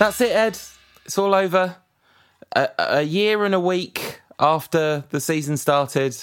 [0.00, 0.58] That's it, Ed.
[1.04, 1.76] It's all over.
[2.56, 6.16] A, a year and a week after the season started.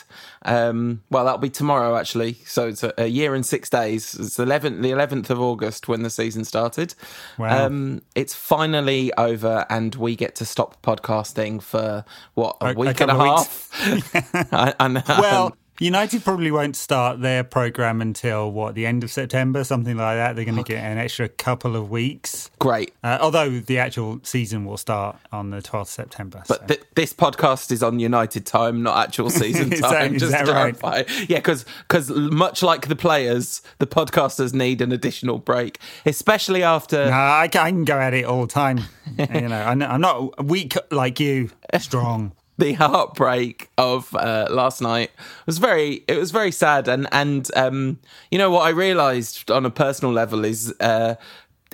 [0.43, 2.33] Um, well, that'll be tomorrow, actually.
[2.45, 4.15] So it's a, a year and six days.
[4.15, 6.95] It's 11th, the 11th of August when the season started.
[7.37, 7.67] Wow.
[7.67, 12.99] Um, it's finally over, and we get to stop podcasting for what a, A- week
[12.99, 13.69] and a half.
[14.51, 14.73] I-
[15.21, 20.17] Well, United probably won't start their program until what the end of September, something like
[20.17, 20.35] that.
[20.35, 22.49] They're going to get an extra couple of weeks.
[22.59, 22.93] great.
[23.03, 26.41] Uh, although the actual season will start on the 12th of September.
[26.45, 26.55] so.
[26.57, 29.79] But th- this podcast is on United time, not actual season time.
[29.81, 30.47] that- is just that
[30.81, 31.07] right?
[31.29, 37.05] Yeah, because because much like the players, the podcasters need an additional break, especially after.
[37.05, 38.79] No, I can, I can go at it all the time.
[39.17, 42.33] you know, I'm not weak like you, strong.
[42.59, 45.11] the heartbreak of uh, last night.
[45.45, 46.87] Was very it was very sad.
[46.87, 47.99] And and um
[48.31, 51.15] you know what i realized on a personal level is uh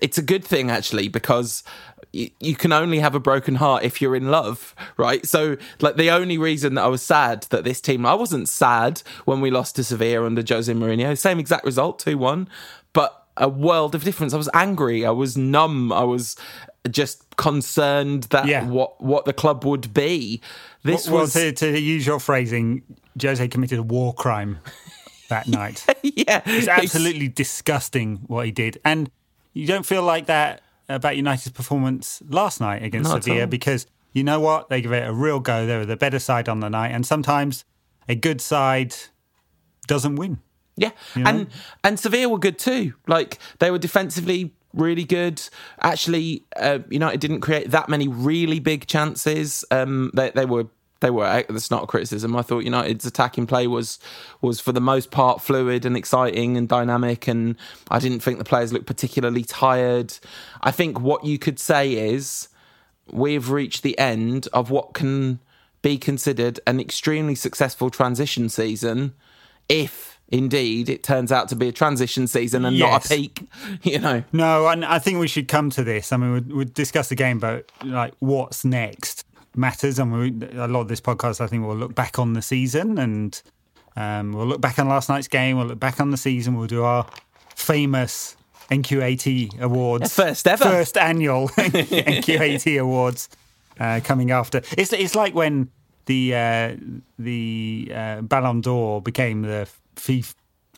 [0.02, 1.64] it's a good thing actually because
[2.12, 5.26] you, can only have a broken heart if you're in love right?
[5.26, 9.02] So like the only reason that i was sad that this team i wasn't sad
[9.26, 11.18] when we lost to sevilla under jose mourinho.
[11.18, 12.48] Same exact result 2-1
[12.92, 14.34] but a world of difference.
[14.34, 15.06] I was angry.
[15.06, 15.92] I was numb.
[15.92, 16.36] I was
[16.92, 18.66] just concerned that Yeah.
[18.66, 20.42] what what the club would be
[20.84, 22.84] this well, was to, to use your phrasing,
[23.22, 24.60] Jose committed a war crime
[25.30, 25.86] that night.
[26.04, 28.80] yeah It's absolutely disgusting what he did.
[28.84, 29.10] And
[29.54, 34.24] you don't feel like that about United's performance last night against Not Sevilla because you
[34.24, 34.70] know what?
[34.70, 35.66] They give it a real go.
[35.66, 36.90] They were the better side on the night.
[36.92, 37.66] And sometimes
[38.10, 38.94] a good side
[39.88, 40.40] doesn't win.
[40.76, 41.30] Yeah, know?
[41.30, 41.48] and
[41.84, 42.94] and Sevilla were good too.
[43.08, 45.42] Like they were defensively really good.
[45.82, 49.64] Actually, uh, United didn't create that many really big chances.
[49.72, 50.68] Um, they they were.
[51.00, 51.44] They were.
[51.50, 52.34] That's not a criticism.
[52.34, 54.00] I thought United's attacking play was
[54.42, 57.58] was for the most part fluid and exciting and dynamic, and
[57.92, 60.14] I didn't think the players looked particularly tired.
[60.62, 62.48] I think what you could say is
[63.12, 65.40] we've reached the end of what can
[65.82, 69.14] be considered an extremely successful transition season,
[69.68, 73.48] if indeed it turns out to be a transition season and not a peak.
[73.84, 76.12] You know, No, and I think we should come to this.
[76.12, 79.26] I mean, we'll, we'll discuss the game, but like what's next
[79.56, 80.00] matters.
[80.00, 82.98] And we, a lot of this podcast, I think, we'll look back on the season
[82.98, 83.42] and
[83.96, 85.58] um, we'll look back on last night's game.
[85.58, 86.56] We'll look back on the season.
[86.58, 87.06] We'll do our
[87.56, 88.36] famous
[88.72, 90.64] NQAT awards, First ever.
[90.64, 93.30] first annual NQAT awards
[93.80, 94.62] uh, coming after.
[94.78, 95.70] It's it's like when
[96.06, 96.76] the uh,
[97.20, 100.34] the uh, Ballon d'Or became the FIFA.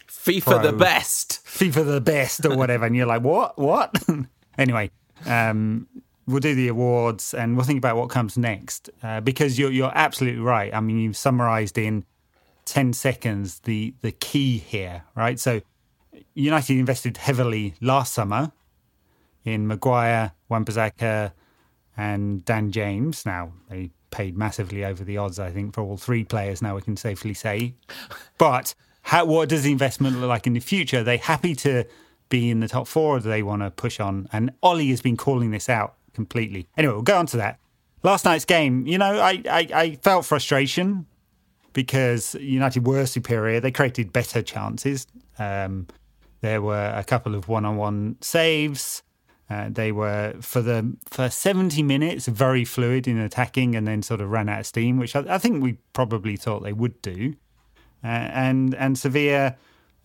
[0.08, 1.46] FIFA the best.
[1.46, 3.96] FIFA the best or whatever, and you're like, what, what?
[4.58, 4.90] anyway,
[5.26, 5.88] um,
[6.28, 9.92] we'll do the awards and we'll think about what comes next uh, because you're you're
[9.94, 10.74] absolutely right.
[10.74, 12.06] I mean, you've summarised in
[12.66, 15.40] ten seconds the the key here, right?
[15.40, 15.62] So,
[16.34, 18.52] United invested heavily last summer
[19.44, 21.32] in Maguire, Wan-Bissaka,
[21.96, 23.26] and Dan James.
[23.26, 26.62] Now they paid massively over the odds, I think, for all three players.
[26.62, 27.76] Now we can safely say,
[28.38, 28.74] but
[29.06, 31.02] how, what does the investment look like in the future?
[31.02, 31.86] Are they happy to
[32.30, 34.28] be in the top four, or do they want to push on?
[34.34, 36.68] And Ole has been calling this out completely.
[36.76, 37.60] Anyway, we'll go on to that.
[38.02, 41.06] Last night's game, you know, I, I, I felt frustration
[41.74, 43.60] because United were superior.
[43.60, 45.06] They created better chances.
[45.38, 45.86] Um,
[46.42, 49.04] there were a couple of one-on-one saves.
[49.52, 54.20] Uh, they were for the first 70 minutes very fluid in attacking, and then sort
[54.20, 57.36] of ran out of steam, which I, I think we probably thought they would do.
[58.06, 59.56] Uh, and and Sevilla,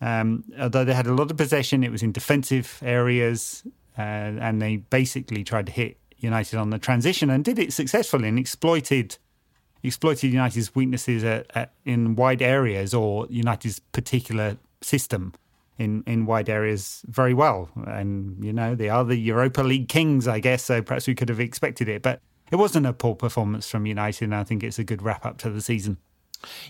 [0.01, 3.63] um, although they had a lot of possession, it was in defensive areas,
[3.97, 8.27] uh, and they basically tried to hit United on the transition and did it successfully
[8.27, 9.17] and exploited
[9.83, 15.33] exploited United's weaknesses at, at, in wide areas or United's particular system
[15.77, 17.69] in, in wide areas very well.
[17.87, 21.29] And, you know, they are the Europa League kings, I guess, so perhaps we could
[21.29, 22.03] have expected it.
[22.03, 22.21] But
[22.51, 25.37] it wasn't a poor performance from United, and I think it's a good wrap up
[25.39, 25.97] to the season.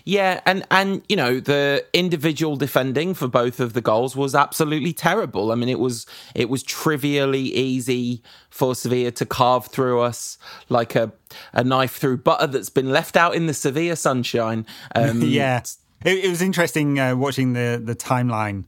[0.04, 4.92] Yeah, and and you know the individual defending for both of the goals was absolutely
[4.92, 5.52] terrible.
[5.52, 10.38] I mean, it was it was trivially easy for Sevilla to carve through us
[10.68, 11.12] like a
[11.52, 14.66] a knife through butter that's been left out in the Sevilla sunshine.
[14.94, 15.62] Um, yeah,
[16.04, 18.64] it, it was interesting uh, watching the the timeline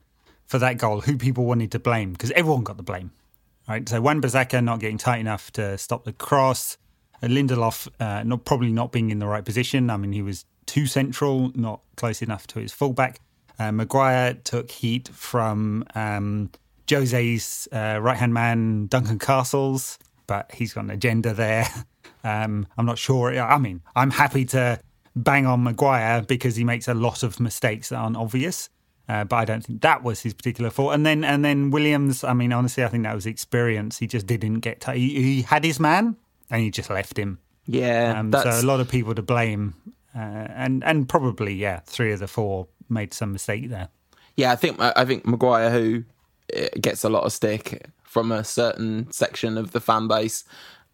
[0.46, 1.00] for that goal.
[1.02, 3.12] Who people wanted to blame because everyone got the blame,
[3.68, 3.88] right?
[3.88, 6.78] So Wan Bissaka not getting tight enough to stop the cross,
[7.28, 9.90] Lindelof uh, not probably not being in the right position.
[9.90, 13.20] I mean, he was too central, not close enough to his fullback.
[13.58, 16.50] Uh, Maguire took heat from um,
[16.90, 21.66] Jose's uh, right hand man, Duncan Castles, but he's got an agenda there.
[22.26, 23.38] Um, I'm not sure.
[23.38, 24.81] I mean, I'm happy to
[25.14, 28.70] bang on Maguire because he makes a lot of mistakes that aren't obvious.
[29.11, 30.94] Uh, but I don't think that was his particular fault.
[30.94, 33.99] And then and then Williams, I mean, honestly, I think that was experience.
[33.99, 34.81] He just didn't get.
[34.81, 36.16] T- he, he had his man,
[36.50, 37.40] and he just left him.
[37.66, 39.75] Yeah, Um, so a lot of people to blame,
[40.14, 43.88] uh, and and probably yeah, three of the four made some mistake there.
[44.37, 44.52] yeah.
[44.52, 46.05] I think I think Maguire, who
[46.56, 50.44] uh, gets a lot of stick from a certain section of the fan base,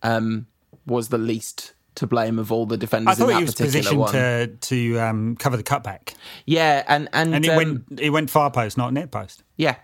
[0.02, 0.46] um,
[0.86, 3.54] was the least to blame of all the defenders I thought in that he was
[3.54, 4.12] positioned one.
[4.12, 6.14] to to um, cover the cutback,
[6.46, 9.42] Yeah, and and, and it um, went it went far post, not net post.
[9.56, 9.76] Yeah.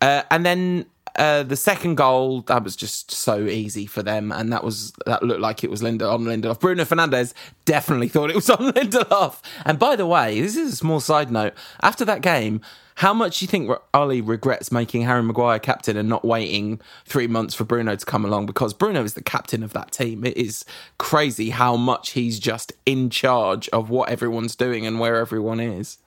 [0.00, 0.86] Uh, and then
[1.16, 4.32] uh, the second goal, that was just so easy for them.
[4.32, 6.60] And that was that looked like it was Linda on Lindelof.
[6.60, 7.32] Bruno Fernandes
[7.64, 9.40] definitely thought it was on Lindelof.
[9.64, 11.54] And by the way, this is a small side note.
[11.82, 12.60] After that game,
[12.96, 17.26] how much do you think Ole regrets making Harry Maguire captain and not waiting three
[17.26, 18.46] months for Bruno to come along?
[18.46, 20.24] Because Bruno is the captain of that team.
[20.24, 20.64] It is
[20.98, 25.98] crazy how much he's just in charge of what everyone's doing and where everyone is.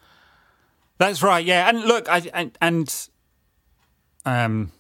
[0.98, 1.46] That's right.
[1.46, 3.08] Yeah, and look, I and, and
[4.26, 4.72] um,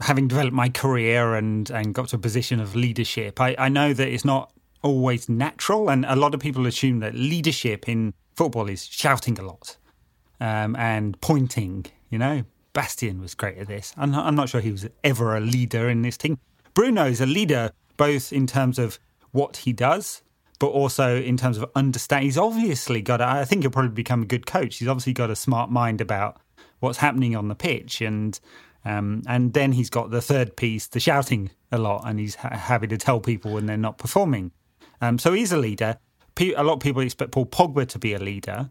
[0.00, 3.92] having developed my career and and got to a position of leadership, I, I know
[3.92, 4.52] that it's not
[4.82, 9.42] always natural, and a lot of people assume that leadership in football is shouting a
[9.42, 9.76] lot
[10.40, 11.86] um, and pointing.
[12.10, 13.92] You know, Bastian was great at this.
[13.96, 16.38] I'm not, I'm not sure he was ever a leader in this team.
[16.74, 18.98] Bruno is a leader both in terms of
[19.32, 20.22] what he does,
[20.58, 22.24] but also in terms of understand.
[22.24, 23.20] He's obviously got.
[23.20, 24.78] A, I think he'll probably become a good coach.
[24.78, 26.40] He's obviously got a smart mind about
[26.80, 28.38] what's happening on the pitch, and
[28.88, 32.56] um, and then he's got the third piece, the shouting a lot, and he's ha-
[32.56, 34.50] happy to tell people when they're not performing.
[35.02, 35.98] Um, so he's a leader.
[36.40, 38.70] A lot of people expect Paul Pogba to be a leader.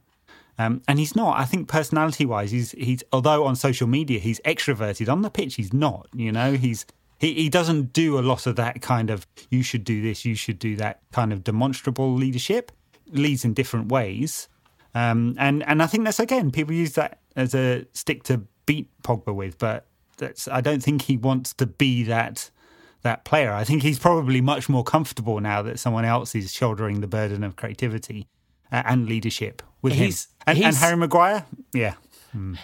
[0.58, 1.38] Um, and he's not.
[1.38, 5.72] I think personality-wise, he's he's although on social media he's extroverted, on the pitch he's
[5.72, 6.08] not.
[6.16, 6.86] You know, he's
[7.20, 10.34] he, he doesn't do a lot of that kind of you should do this, you
[10.34, 12.72] should do that kind of demonstrable leadership.
[13.12, 14.50] Leads in different ways,
[14.96, 18.90] um, and and I think that's again people use that as a stick to beat
[19.04, 19.87] Pogba with, but
[20.18, 22.50] that's I don't think he wants to be that
[23.04, 23.54] that player.
[23.54, 27.44] I think he's probably much more comfortable now that someone else is shouldering the burden
[27.44, 28.28] of creativity
[28.72, 30.34] uh, and leadership with He's- him.
[30.48, 31.96] And, and Harry Maguire, yeah,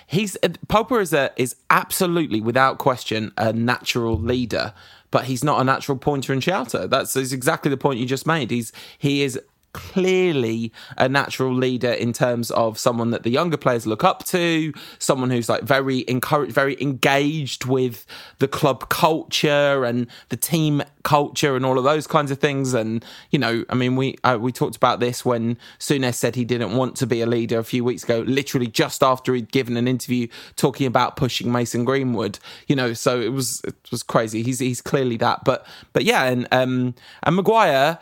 [0.08, 4.74] He's uh, Pogba is a is absolutely without question a natural leader,
[5.12, 6.88] but he's not a natural pointer and shouter.
[6.88, 8.52] That's is exactly the point you just made.
[8.52, 9.40] He's he is
[9.74, 14.74] clearly a natural leader in terms of someone that the younger players look up to,
[15.00, 18.06] someone who's like very encouraged, very engaged with
[18.40, 22.74] the club culture and the team culture and all of those kinds of things.
[22.74, 26.46] And you know, I mean, we uh, we talked about this when Souness said he
[26.46, 29.78] didn't want to be a leader a few weeks ago, literally just after he'd given
[29.78, 32.40] an interview talking about pushing Mason Greenwood.
[32.68, 34.44] You know, so it was it was crazy.
[34.44, 38.00] He's he's clearly that, but but yeah, and um and Maguire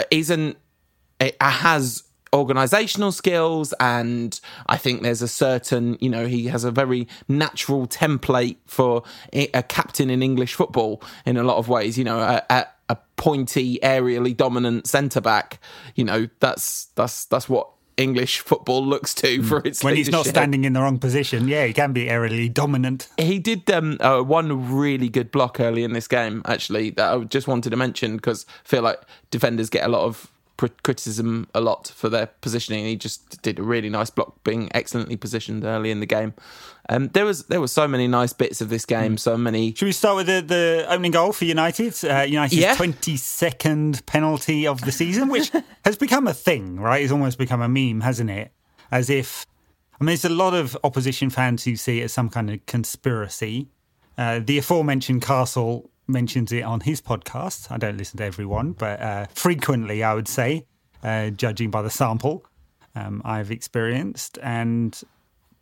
[0.00, 0.56] Uh, isn't
[1.20, 6.62] it uh, has organizational skills and i think there's a certain you know he has
[6.62, 9.02] a very natural template for
[9.32, 12.96] a captain in english football in a lot of ways you know a, a, a
[13.16, 15.60] pointy aerially dominant centre back.
[15.94, 20.26] You know that's that's that's what english football looks to for its when he's not
[20.26, 23.08] standing in the wrong position, yeah, he can be aerially dominant.
[23.18, 27.18] He did um, uh, one really good block early in this game, actually, that I
[27.24, 30.30] just wanted to mention because I feel like defenders get a lot of
[30.68, 32.84] criticism a lot for their positioning.
[32.84, 36.34] He just did a really nice block, being excellently positioned early in the game.
[36.88, 39.72] Um, there was there were so many nice bits of this game, so many.
[39.74, 41.94] Should we start with the, the opening goal for United?
[42.04, 42.74] Uh, United's Yeah.
[42.74, 45.52] 22nd penalty of the season, which
[45.84, 47.02] has become a thing, right?
[47.02, 48.52] It's almost become a meme, hasn't it?
[48.90, 49.46] As if,
[50.00, 52.64] I mean, there's a lot of opposition fans who see it as some kind of
[52.66, 53.68] conspiracy.
[54.18, 57.70] Uh, the aforementioned Castle mentions it on his podcast.
[57.70, 60.66] I don't listen to everyone, but uh, frequently, I would say,
[61.02, 62.44] uh, judging by the sample
[62.94, 64.38] um, I've experienced.
[64.42, 65.00] And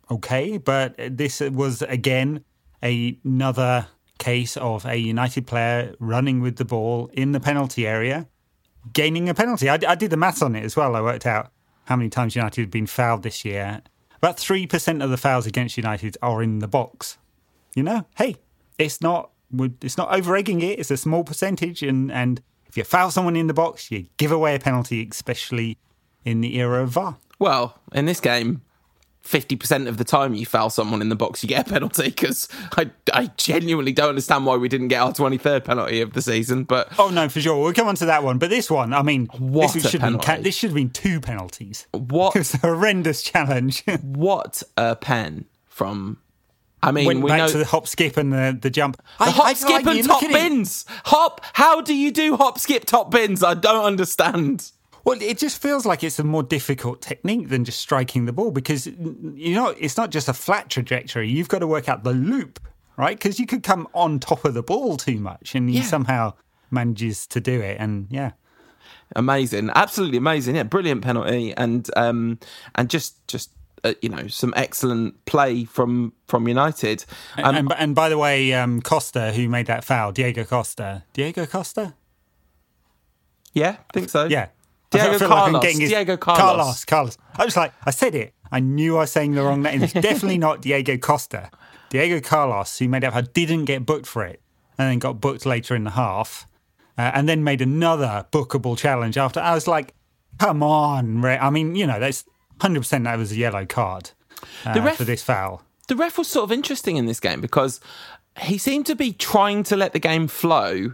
[0.09, 2.43] okay, but this was again
[2.81, 3.87] another
[4.17, 8.27] case of a United player running with the ball in the penalty area,
[8.93, 9.69] gaining a penalty.
[9.69, 10.95] I, I did the maths on it as well.
[10.95, 11.51] I worked out
[11.85, 13.81] how many times United have been fouled this year.
[14.17, 17.17] About 3% of the fouls against United are in the box.
[17.75, 18.35] You know, hey,
[18.77, 19.31] it's not
[19.81, 20.79] it's not over egging it.
[20.79, 24.31] It's a small percentage, and and if you foul someone in the box, you give
[24.31, 25.77] away a penalty, especially
[26.25, 27.17] in the era of VAR.
[27.39, 28.61] Well, in this game,
[29.21, 32.09] fifty percent of the time you foul someone in the box, you get a penalty.
[32.09, 36.13] Because I, I genuinely don't understand why we didn't get our twenty third penalty of
[36.13, 36.63] the season.
[36.65, 37.61] But Oh no, for sure.
[37.61, 38.37] We'll come on to that one.
[38.37, 40.43] But this one, I mean, What this should have been penalty.
[40.43, 41.87] this should have been two penalties.
[41.91, 43.83] what It was a horrendous challenge.
[44.03, 46.17] what a pen from.
[46.81, 48.97] I mean, Went we back know to the hop, skip, and the, the jump.
[48.97, 50.49] the I- hop, I- skip, like, and top look at it.
[50.49, 50.85] bins.
[51.05, 51.41] Hop.
[51.53, 53.43] How do you do hop, skip, top bins?
[53.43, 54.71] I don't understand.
[55.03, 58.51] Well, it just feels like it's a more difficult technique than just striking the ball
[58.51, 61.29] because you know it's not just a flat trajectory.
[61.29, 62.59] You've got to work out the loop,
[62.97, 63.17] right?
[63.17, 65.83] Because you could come on top of the ball too much, and he Yeah.
[65.83, 66.33] somehow
[66.71, 67.77] manages to do it.
[67.79, 68.31] And yeah,
[69.15, 70.55] amazing, absolutely amazing.
[70.55, 72.39] Yeah, brilliant penalty, and um,
[72.75, 73.51] and just just
[73.83, 77.05] uh, you know some excellent play from from United.
[77.37, 81.45] Um, and and by the way, um, Costa, who made that foul, Diego Costa, Diego
[81.45, 81.93] Costa,
[83.53, 84.25] yeah, I think so.
[84.25, 84.49] yeah.
[84.91, 85.63] Diego I feel like Carlos.
[85.65, 86.39] his- Diego Carlos.
[86.41, 86.85] Carlos.
[86.85, 87.17] Carlos.
[87.37, 88.33] I was like, I said it.
[88.51, 89.83] I knew I was saying the wrong name.
[89.83, 91.51] It's definitely not Diego Costa.
[91.89, 94.41] Diego Carlos, who made up how didn't get booked for it,
[94.77, 96.47] and then got booked later in the half,
[96.97, 99.39] uh, and then made another bookable challenge after.
[99.39, 99.93] I was like,
[100.39, 102.25] come on, Re- I mean, you know, that's
[102.61, 104.11] hundred percent that was a yellow card
[104.65, 105.63] uh, The ref- for this foul.
[105.87, 107.79] the ref was sort of interesting in this game because
[108.41, 110.93] he seemed to be trying to let the game flow,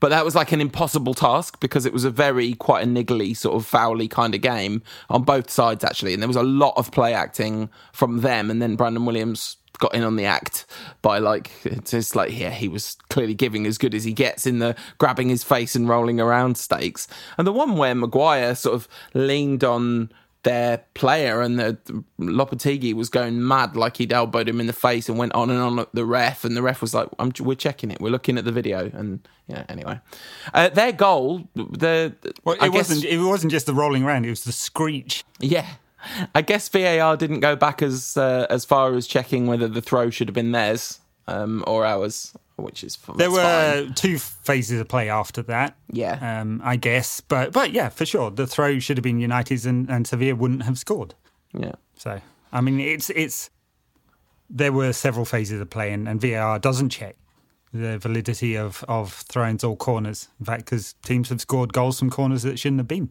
[0.00, 3.34] but that was like an impossible task because it was a very quite a niggly
[3.36, 6.74] sort of foully kind of game on both sides actually, and there was a lot
[6.76, 10.66] of play acting from them, and then Brandon Williams got in on the act
[11.02, 14.46] by like it's just like yeah he was clearly giving as good as he gets
[14.46, 17.08] in the grabbing his face and rolling around stakes.
[17.38, 20.12] And the one where Maguire sort of leaned on
[20.44, 21.76] their player and the
[22.20, 25.60] Lopetegui was going mad like he'd elbowed him in the face and went on and
[25.60, 28.38] on at the ref and the ref was like I'm, we're checking it we're looking
[28.38, 30.00] at the video and yeah anyway
[30.52, 33.04] uh, their goal the Well, it guess, wasn't.
[33.04, 35.24] It wasn't just the rolling around; it was the screech.
[35.40, 35.66] yeah
[36.34, 40.10] I guess VAR didn't go back as uh, as far as checking whether the throw
[40.10, 43.94] should have been theirs um, or ours which is There were fine.
[43.94, 45.76] two phases of play after that.
[45.90, 46.40] Yeah.
[46.40, 49.88] um, I guess, but but yeah, for sure, the throw should have been United's, and,
[49.90, 51.14] and Sevilla wouldn't have scored.
[51.52, 52.20] yeah So
[52.52, 53.50] I mean, it's it's
[54.50, 57.16] there were several phases of play, and, and VAR doesn't check
[57.72, 60.28] the validity of of throw-ins or corners.
[60.38, 63.10] In fact, because teams have scored goals from corners that shouldn't have been.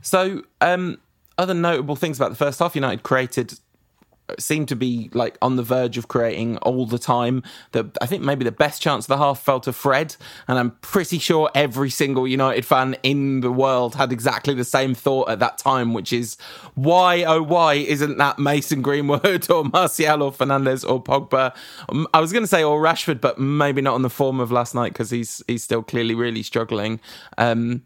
[0.00, 0.98] So, um,
[1.38, 3.54] other notable things about the first half, United created
[4.38, 7.42] seemed to be like on the verge of creating all the time.
[7.72, 10.16] That I think maybe the best chance of the half fell to Fred,
[10.48, 14.94] and I'm pretty sure every single United fan in the world had exactly the same
[14.94, 16.36] thought at that time, which is
[16.74, 21.54] why oh why isn't that Mason Greenwood or Martial or Fernandes or Pogba?
[21.88, 24.52] Um, I was going to say or Rashford, but maybe not on the form of
[24.52, 27.00] last night because he's he's still clearly really struggling.
[27.38, 27.82] Um,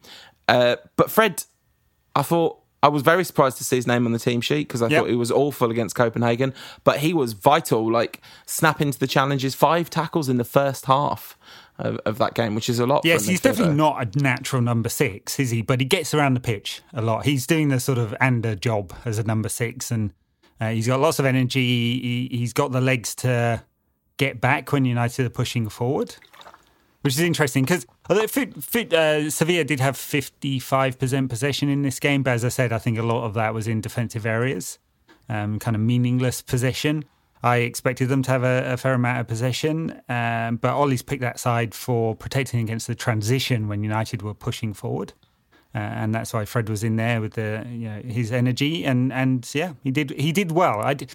[0.48, 1.44] uh, but Fred.
[2.16, 4.82] I thought I was very surprised to see his name on the team sheet because
[4.82, 5.00] I Yep.
[5.02, 6.54] thought he was awful against Copenhagen,
[6.84, 11.36] but he was vital, like snapping to the challenges, five tackles in the first half
[11.78, 13.04] of, of that game, which is a lot.
[13.04, 15.62] Yes, he's definitely not a natural number six, is he?
[15.62, 17.24] But he gets around the pitch a lot.
[17.24, 20.12] He's doing the sort of Ander job as a number six, and
[20.60, 21.98] uh, he's got lots of energy.
[22.00, 23.62] He, he's got the legs to
[24.18, 26.16] get back when United are pushing forward,
[27.06, 32.44] which is interesting because uh, Sevilla did have 55% possession in this game, but as
[32.44, 34.80] I said, I think a lot of that was in defensive areas,
[35.28, 37.04] um, kind of meaningless possession.
[37.44, 41.20] I expected them to have a, a fair amount of possession, um, but Ole's picked
[41.20, 45.12] that side for protecting against the transition when United were pushing forward.
[45.76, 49.12] Uh, and that's why Fred was in there with the you know his energy and
[49.12, 50.80] and yeah he did he did well.
[50.80, 51.14] I did,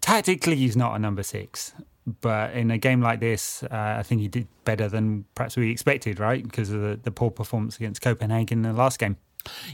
[0.00, 1.74] tactically he's not a number six,
[2.20, 5.70] but in a game like this, uh, I think he did better than perhaps we
[5.70, 6.42] expected, right?
[6.42, 9.16] Because of the, the poor performance against Copenhagen in the last game.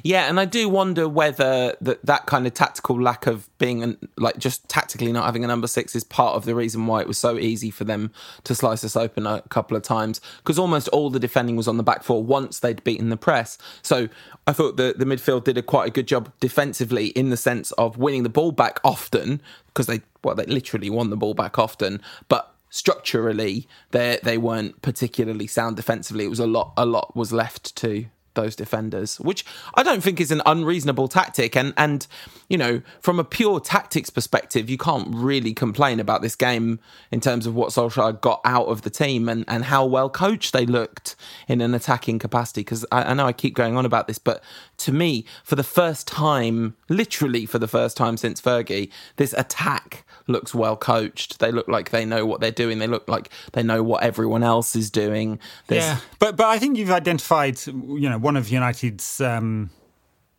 [0.03, 4.09] Yeah, and I do wonder whether that that kind of tactical lack of being an,
[4.17, 7.09] like just tactically not having a number six is part of the reason why it
[7.09, 8.13] was so easy for them
[8.45, 11.77] to slice us open a couple of times because almost all the defending was on
[11.77, 13.59] the back four once they'd beaten the press.
[13.83, 14.09] So
[14.47, 17.73] I thought the the midfield did a quite a good job defensively in the sense
[17.73, 21.59] of winning the ball back often because they well they literally won the ball back
[21.59, 26.25] often, but structurally they they weren't particularly sound defensively.
[26.25, 30.21] It was a lot a lot was left to those defenders, which I don't think
[30.21, 31.57] is an unreasonable tactic.
[31.57, 32.07] And and
[32.49, 37.21] you know, from a pure tactics perspective, you can't really complain about this game in
[37.21, 40.67] terms of what Solskjaer got out of the team and and how well coached they
[40.67, 41.17] looked
[41.49, 42.63] in an attacking capacity.
[42.63, 44.43] Because I, I know I keep going on about this, but
[44.79, 50.05] to me, for the first time, literally for the first time since Fergie, this attack
[50.27, 51.39] looks well coached.
[51.39, 52.79] They look like they know what they're doing.
[52.79, 55.39] They look like they know what everyone else is doing.
[55.69, 59.71] There's, Yeah, but but I think you've identified, you know, one of United's um,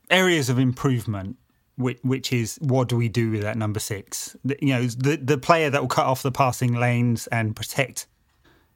[0.10, 1.38] areas of improvement,
[1.76, 4.36] which, which is what do we do with that number six?
[4.46, 8.08] The, you know, the the player that will cut off the passing lanes and protect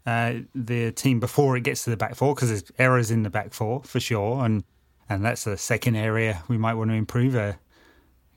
[0.05, 3.29] uh, the team before it gets to the back four, because there's errors in the
[3.29, 4.63] back four for sure, and
[5.09, 7.35] and that's the second area we might want to improve.
[7.35, 7.57] A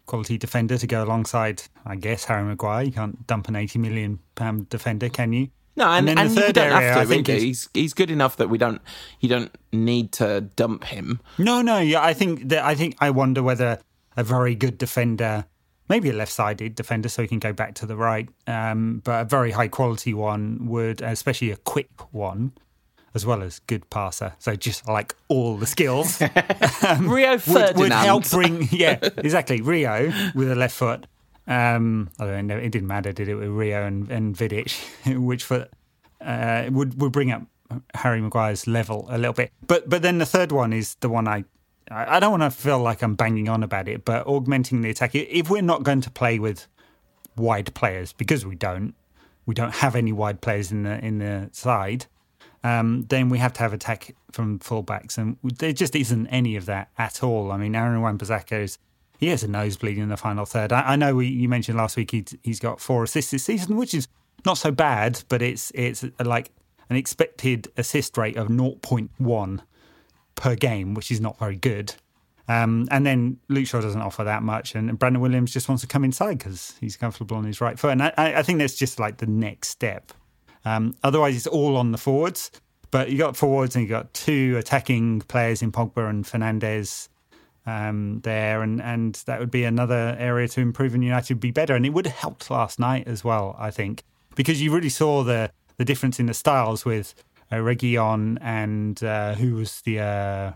[0.07, 2.85] quality defender to go alongside, I guess, Harry Maguire.
[2.85, 5.49] You can't dump an eighty million pound defender, can you?
[5.77, 7.09] No, and, then and, the you third don't area, I have to.
[7.09, 8.81] think, is- he's he's good enough that we don't
[9.21, 11.21] you don't need to dump him.
[11.39, 11.79] No, no.
[11.79, 13.79] Yeah, I think that I think I wonder whether
[14.17, 15.45] a very good defender,
[15.89, 19.25] maybe a left-sided defender, so he can go back to the right, um, but a
[19.25, 22.53] very high-quality one would, especially a quick one,
[23.15, 24.35] as well as good passer.
[24.41, 26.21] So just like all the skills
[27.01, 27.77] Rio would, Ferdinand.
[27.79, 28.69] would help bring.
[28.73, 29.61] Yeah, exactly.
[29.61, 31.07] Rio with a left foot.
[31.51, 33.35] Um, although no, it didn't matter, did it?
[33.35, 35.71] With Rio and, and Vidic, which foot
[36.21, 37.43] uh, would would bring up
[37.95, 39.51] Harry Maguire's level a little bit.
[39.67, 41.45] But but then the third one is the one I
[41.91, 44.91] I I don't want to feel like I'm banging on about it, but augmenting the
[44.91, 45.15] attack.
[45.15, 46.69] If we're not going to play with
[47.37, 48.95] wide players because we don't,
[49.45, 52.07] we don't have any wide players in the in the side.
[52.63, 56.67] Um, then we have to have attack from fullbacks, and there just isn't any of
[56.67, 57.51] that at all.
[57.51, 58.79] I mean, Aaron Wan-Bissaka is
[59.21, 60.73] he has a nosebleed in the final third.
[60.73, 63.77] I, I know we, you mentioned last week he's, he's got four assists this season,
[63.77, 64.09] which is
[64.47, 66.51] not so bad, but it's it's like
[66.89, 69.61] an expected assist rate of 0.1
[70.35, 71.95] per game, which is not very good.
[72.49, 75.87] Um, and then Luke Shaw doesn't offer that much, and Brandon Williams just wants to
[75.87, 77.93] come inside because he's comfortable on his right foot.
[77.93, 80.13] And I, I think that's just like the next step.
[80.65, 82.51] Um, otherwise, it's all on the forwards.
[82.91, 87.09] But you got forwards and you got two attacking players in Pogba and Fernandes
[87.71, 91.51] um, there, and, and that would be another area to improve, and United would be
[91.51, 91.75] better.
[91.77, 94.03] And it would have helped last night as well, I think,
[94.35, 97.15] because you really saw the the difference in the styles with
[97.51, 100.53] uh, Reguilón and uh, who was the uh,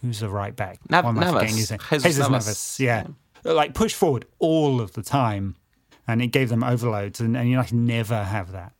[0.00, 0.78] who's the right back?
[0.88, 1.32] Nav- I Navas.
[1.32, 1.80] forgetting his name?
[1.80, 2.46] Jesus Jesus Navas.
[2.46, 3.06] Navas, yeah.
[3.44, 5.56] Like push forward all of the time,
[6.06, 8.72] and it gave them overloads, and, and United never have that.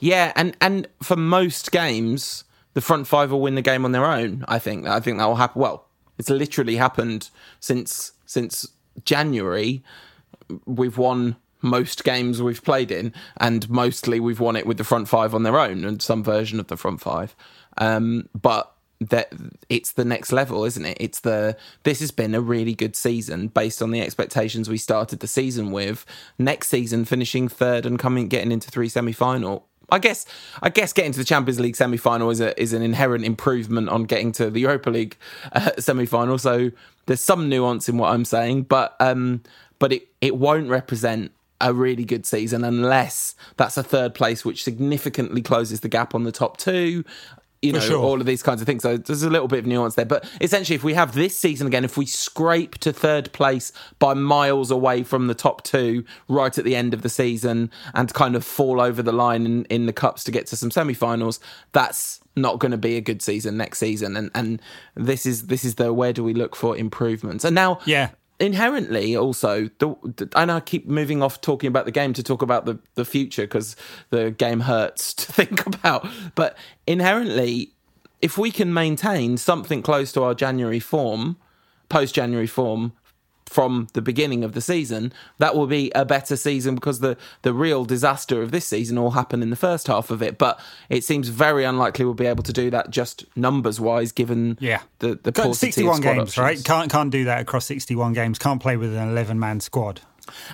[0.00, 4.06] Yeah, and and for most games, the front five will win the game on their
[4.06, 4.44] own.
[4.48, 4.86] I think.
[4.86, 5.60] I think that will happen.
[5.60, 5.87] Well,
[6.18, 8.68] it's literally happened since since
[9.04, 9.82] January.
[10.66, 15.08] We've won most games we've played in, and mostly we've won it with the front
[15.08, 17.34] five on their own and some version of the front five.
[17.78, 19.32] Um, but that
[19.68, 20.96] it's the next level, isn't it?
[21.00, 25.20] It's the this has been a really good season based on the expectations we started
[25.20, 26.04] the season with.
[26.38, 29.66] Next season, finishing third and coming getting into three semi final.
[29.90, 30.26] I guess
[30.62, 33.88] I guess getting to the Champions League semi final is a is an inherent improvement
[33.88, 35.16] on getting to the Europa League
[35.52, 36.38] uh, semi final.
[36.38, 36.70] So
[37.06, 39.42] there's some nuance in what I'm saying, but um,
[39.78, 44.62] but it it won't represent a really good season unless that's a third place, which
[44.62, 47.04] significantly closes the gap on the top two.
[47.60, 47.98] You know, sure.
[47.98, 48.82] all of these kinds of things.
[48.82, 50.04] So there's a little bit of nuance there.
[50.04, 54.14] But essentially, if we have this season again, if we scrape to third place by
[54.14, 58.36] miles away from the top two right at the end of the season and kind
[58.36, 61.40] of fall over the line in, in the cups to get to some semi finals,
[61.72, 64.16] that's not going to be a good season next season.
[64.16, 64.62] And and
[64.94, 67.44] this is this is the where do we look for improvements?
[67.44, 68.10] And now, Yeah.
[68.40, 72.66] Inherently also the, and I keep moving off talking about the game to talk about
[72.66, 73.76] the the future because
[74.10, 76.08] the game hurts to think about.
[76.34, 77.72] But inherently
[78.20, 81.36] if we can maintain something close to our January form
[81.88, 82.92] post January form
[83.48, 87.52] from the beginning of the season that will be a better season because the the
[87.54, 91.02] real disaster of this season all happened in the first half of it but it
[91.02, 94.82] seems very unlikely we'll be able to do that just numbers wise given Yeah.
[94.98, 96.62] the the Got 61 squad games, right?
[96.62, 98.38] Can't can't do that across 61 games.
[98.38, 100.00] Can't play with an 11 man squad.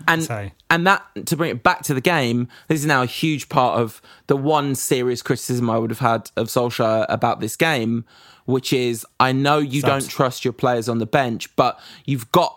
[0.07, 3.07] And So- and that to bring it back to the game, this is now a
[3.07, 7.57] huge part of the one serious criticism I would have had of Solskjaer about this
[7.57, 8.05] game,
[8.45, 10.05] which is I know you Subs.
[10.05, 12.57] don't trust your players on the bench, but you've got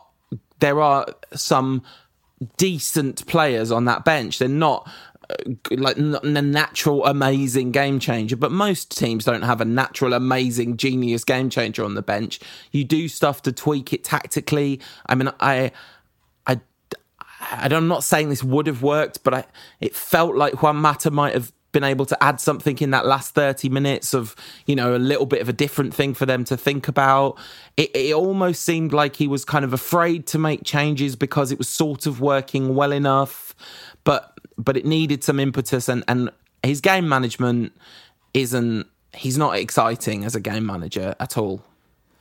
[0.60, 1.84] there are some
[2.58, 4.40] decent players on that bench.
[4.40, 4.90] They're not
[5.30, 5.36] uh,
[5.72, 11.26] like a natural amazing game changer but most teams don't have a natural amazing genius
[11.26, 12.40] game changer on the bench
[12.72, 15.70] you do stuff to tweak it tactically i mean i
[16.46, 16.62] I,
[17.42, 19.44] I I'm not saying this would have worked, but I,
[19.82, 23.36] it felt like Juan Mata might have been able to add something in that last
[23.36, 26.58] 30 minutes of, you know, a little bit of a different thing for them to
[26.58, 27.38] think about.
[27.76, 31.58] It, it almost seemed like he was kind of afraid to make changes because it
[31.58, 33.54] was sort of working well enough,
[34.04, 36.32] but but it needed some impetus and, and
[36.64, 37.74] his game management
[38.34, 41.64] isn't he's not exciting as a game manager at all.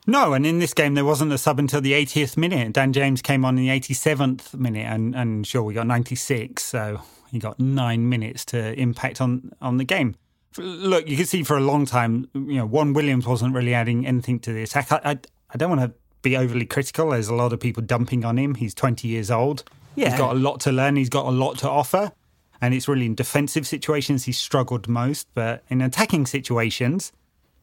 [0.07, 2.73] No, and in this game there wasn't a sub until the 80th minute.
[2.73, 7.01] Dan James came on in the 87th minute, and, and sure we got 96, so
[7.31, 10.17] he got nine minutes to impact on on the game.
[10.59, 14.07] Look, you can see for a long time, you know, Juan Williams wasn't really adding
[14.07, 14.91] anything to the attack.
[14.91, 15.19] I I,
[15.51, 17.11] I don't want to be overly critical.
[17.11, 18.57] There's a lot of people dumping on him.
[18.57, 19.63] He's 20 years old.
[19.95, 20.11] Yeah.
[20.11, 20.97] He's got a lot to learn.
[20.97, 22.13] He's got a lot to offer.
[22.61, 25.29] And it's really in defensive situations he's struggled most.
[25.35, 27.13] But in attacking situations,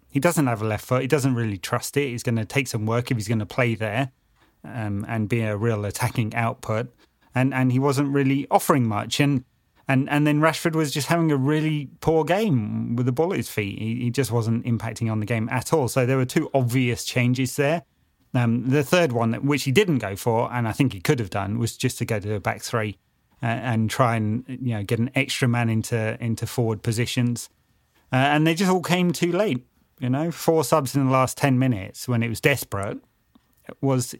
[0.07, 1.01] he doesn't have a left foot.
[1.01, 2.09] He doesn't really trust it.
[2.09, 4.11] He's going to take some work if he's going to play there
[4.63, 6.87] um, and be a real attacking output.
[7.35, 9.19] And and he wasn't really offering much.
[9.19, 9.43] And
[9.87, 13.37] And and then Rashford was just having a really poor game with the ball at
[13.37, 13.79] his feet.
[13.79, 15.87] He, he just wasn't impacting on the game at all.
[15.87, 17.83] So there were two obvious changes there.
[18.33, 21.29] Um, the third one, which he didn't go for, and I think he could have
[21.29, 22.97] done, was just to go to a back three
[23.41, 27.49] and, uh, and try and you know get an extra man into into forward positions.
[28.11, 29.65] Uh, and they just all came too late.
[29.99, 32.99] You know, four subs in the last ten minutes when it was desperate
[33.81, 34.15] was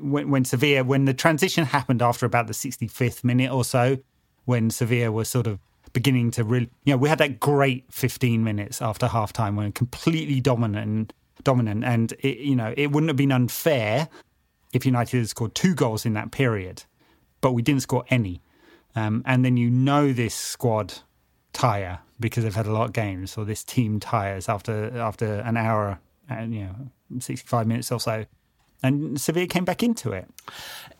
[0.00, 0.44] when, when
[0.86, 3.98] when the transition happened after about the sixty fifth minute or so
[4.46, 5.58] when Sevilla was sort of
[5.92, 10.40] beginning to really, you know, we had that great 15 minutes after halftime when completely
[10.40, 11.12] dominant,
[11.44, 14.08] dominant, and it, you know, it wouldn't have been unfair
[14.72, 16.84] if United had scored two goals in that period,
[17.40, 18.40] but we didn't score any.
[18.94, 20.94] Um, and then you know this squad
[21.52, 25.56] tire because they've had a lot of games, or this team tires after after an
[25.56, 28.24] hour and you know 65 minutes or so
[28.86, 30.28] and Sevilla came back into it.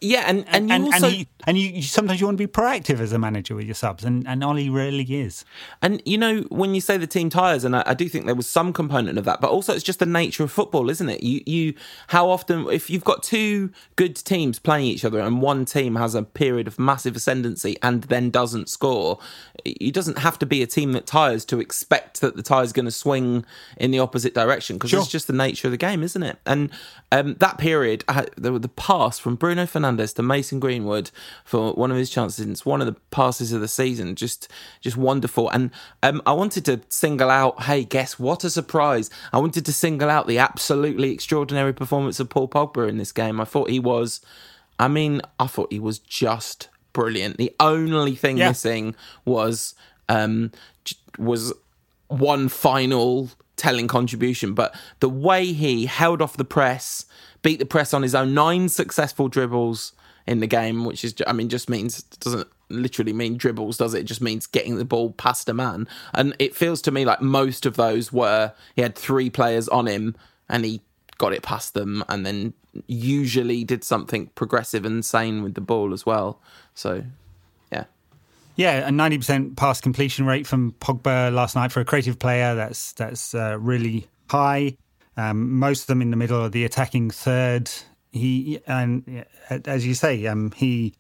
[0.01, 3.01] Yeah, and and, and, also, and, you, and you, sometimes you want to be proactive
[3.01, 5.47] as a manager with your subs, and and Ole really is.
[5.81, 8.35] And you know when you say the team tires, and I, I, do think there
[8.35, 11.23] was some component of that, but also it's just the nature of football, isn't it?
[11.23, 11.75] You you
[12.09, 16.15] how often if you've got two good teams playing each other, and one team has
[16.15, 19.19] a period of massive ascendancy and then doesn't score,
[19.65, 22.75] it doesn't have to be a team that tires to expect that the tire is
[22.75, 23.47] going to swing
[23.79, 25.01] in the opposite direction because sure.
[25.01, 26.39] it's just the nature of the game, isn't it?
[26.45, 26.71] And
[27.13, 27.76] um, that period,
[28.09, 31.11] uh, the, the pass from Bruno Fernandes Fernandes to Mason Greenwood
[31.45, 32.47] for one of his chances.
[32.47, 34.15] It's one of the passes of the season.
[34.15, 34.49] Just,
[34.81, 35.49] just wonderful.
[35.51, 35.71] And
[36.03, 37.65] um, I wanted to single out.
[37.65, 38.45] Hey, guess what?
[38.45, 39.11] A surprise!
[39.33, 43.41] I wanted to single out the absolutely extraordinary performance of Paul Pogba in this game.
[43.41, 44.21] I thought he was.
[44.79, 47.39] I mean, I thought he was just brilliant.
[47.39, 48.49] The only thing yeah.
[48.49, 49.75] missing was
[50.09, 50.53] um,
[51.19, 51.53] was
[52.09, 57.07] one final telling contribution, but the way he held off the press,
[57.47, 59.93] beat the press on his own, nine successful dribbles
[60.27, 64.01] in the game, which is, I mean, just means, doesn't literally mean dribbles, does it?
[64.01, 65.87] It just means getting the ball past a man.
[66.13, 69.87] And it feels to me like most of those were, he had three players on
[69.87, 70.17] him
[70.49, 70.81] and he
[71.19, 72.53] got it past them and then
[72.89, 76.41] usually did something progressive and sane with the ball as well.
[76.75, 77.05] So
[77.71, 77.85] yeah,
[78.57, 82.57] Yeah, a ninety percent pass completion rate from Pogba last night for a creative player.
[82.57, 84.77] That's that's uh, really high.
[85.17, 87.71] Um, most of them in the middle of the attacking third.
[88.13, 90.95] He and as you say, um, he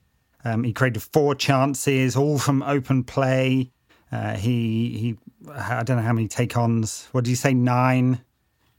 [0.44, 3.70] um, he created four chances, all from open play.
[4.12, 5.16] Uh, he he,
[5.50, 7.08] I don't know how many take-ons.
[7.12, 7.54] What did you say?
[7.54, 8.20] Nine.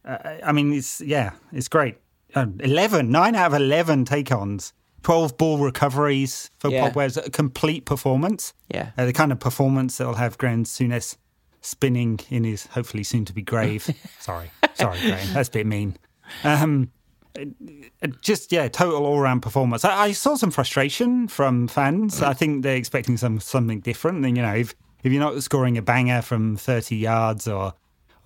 [0.06, 1.98] Uh, I mean, it's yeah, it's great.
[2.36, 4.74] Uh, 11, nine out of eleven take-ons
[5.04, 6.92] 12 ball recoveries for yeah.
[6.94, 8.54] A complete performance.
[8.68, 8.92] Yeah.
[8.98, 11.16] Uh, the kind of performance that'll have Graham Souness
[11.68, 13.90] spinning in his hopefully soon to be grave.
[14.20, 14.52] sorry.
[14.74, 15.34] Sorry, Graham.
[15.34, 15.98] That's a bit mean.
[16.44, 16.92] Um,
[17.38, 19.86] uh, just yeah, total all round performance.
[19.86, 22.22] I, I, saw some frustration from fans.
[22.22, 24.26] I think they're expecting some something different.
[24.26, 27.74] And you know, if if you're not scoring a banger from 30 yards or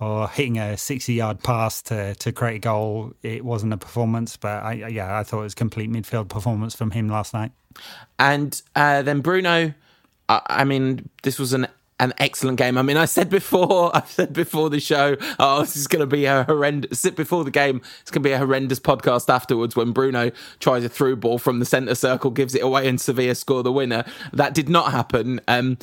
[0.02, 3.12] or hitting a 60 yard pass to, to create a goal.
[3.22, 6.90] It wasn't a performance, but I, yeah, I thought it was complete midfield performance from
[6.90, 7.52] him last night.
[8.18, 9.72] And uh, then Bruno,
[10.28, 11.68] I, I mean, this was an
[12.02, 12.76] an excellent game.
[12.76, 16.06] I mean, I said before, I said before the show, oh, this is going to
[16.06, 17.00] be a horrendous.
[17.00, 20.84] Sit before the game, it's going to be a horrendous podcast afterwards when Bruno tries
[20.84, 24.04] a through ball from the centre circle, gives it away, and Sevilla score the winner.
[24.32, 25.40] That did not happen.
[25.46, 25.78] Um,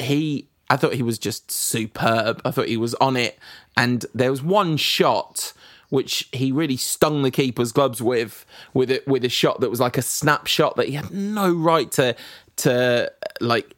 [0.00, 2.42] he I thought he was just superb.
[2.44, 3.38] I thought he was on it.
[3.76, 5.52] And there was one shot
[5.90, 9.78] which he really stung the keeper's gloves with, with it with a shot that was
[9.78, 12.16] like a snapshot that he had no right to
[12.56, 13.76] to like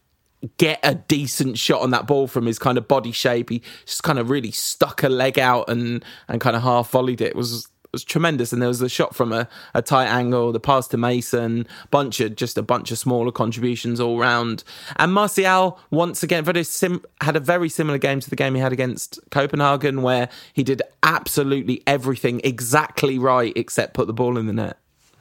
[0.58, 3.50] get a decent shot on that ball from his kind of body shape.
[3.50, 7.20] He just kind of really stuck a leg out and and kind of half volleyed
[7.20, 7.28] it.
[7.28, 8.52] it was was tremendous.
[8.52, 12.20] And there was a shot from a, a tight angle, the pass to Mason, bunch
[12.20, 14.64] of just a bunch of smaller contributions all round.
[14.96, 18.60] And Martial once again very sim- had a very similar game to the game he
[18.60, 24.46] had against Copenhagen, where he did absolutely everything exactly right except put the ball in
[24.46, 24.78] the net.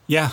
[0.07, 0.31] Yeah,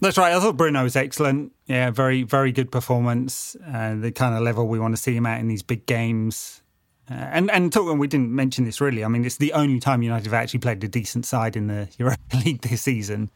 [0.00, 0.34] that's right.
[0.34, 1.52] I thought Bruno was excellent.
[1.66, 3.56] Yeah, very, very good performance.
[3.66, 6.62] Uh, the kind of level we want to see him at in these big games.
[7.10, 9.04] Uh, and and talking, we didn't mention this really.
[9.04, 11.88] I mean, it's the only time United have actually played a decent side in the
[11.98, 13.30] Europa League this season.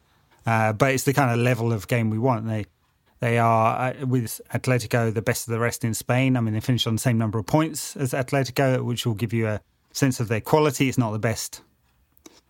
[0.47, 2.47] Uh, but it's the kind of level of game we want.
[2.47, 2.67] They
[3.21, 6.37] they are uh, with Atletico the best of the rest in Spain.
[6.37, 9.33] I mean, they finished on the same number of points as Atletico, which will give
[9.33, 9.61] you a
[9.93, 10.89] sense of their quality.
[10.89, 11.63] It's not the best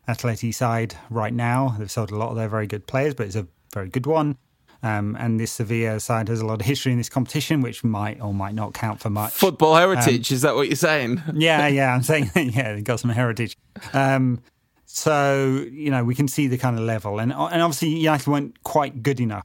[0.07, 1.75] Atleti side right now.
[1.79, 4.37] They've sold a lot of their very good players, but it's a very good one.
[4.81, 8.21] Um, and this Sevilla side has a lot of history in this competition, which might
[8.21, 9.33] or might not count for much.
[9.33, 11.21] Football heritage, um, is that what you're saying?
[11.35, 13.57] yeah, yeah, I'm saying, yeah, they've got some heritage.
[13.93, 14.41] Um,
[14.85, 17.19] so, you know, we can see the kind of level.
[17.19, 19.45] And, and obviously, United weren't quite good enough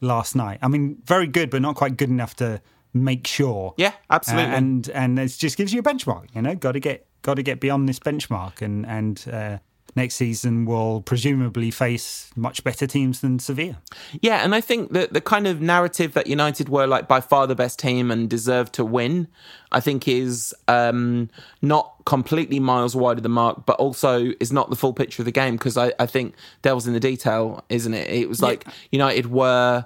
[0.00, 0.60] last night.
[0.62, 2.60] I mean, very good, but not quite good enough to
[2.94, 3.74] make sure.
[3.76, 4.52] Yeah, absolutely.
[4.52, 6.34] Uh, and and it just gives you a benchmark.
[6.34, 9.58] You know, got to get got to get beyond this benchmark, and and uh,
[9.98, 13.82] next season will presumably face much better teams than Sevilla.
[14.22, 17.46] Yeah, and I think that the kind of narrative that United were like by far
[17.46, 19.28] the best team and deserved to win,
[19.70, 21.28] I think is um,
[21.60, 25.26] not completely miles wide of the mark, but also is not the full picture of
[25.26, 28.08] the game because I, I think devil's in the detail, isn't it?
[28.08, 29.84] It was like United were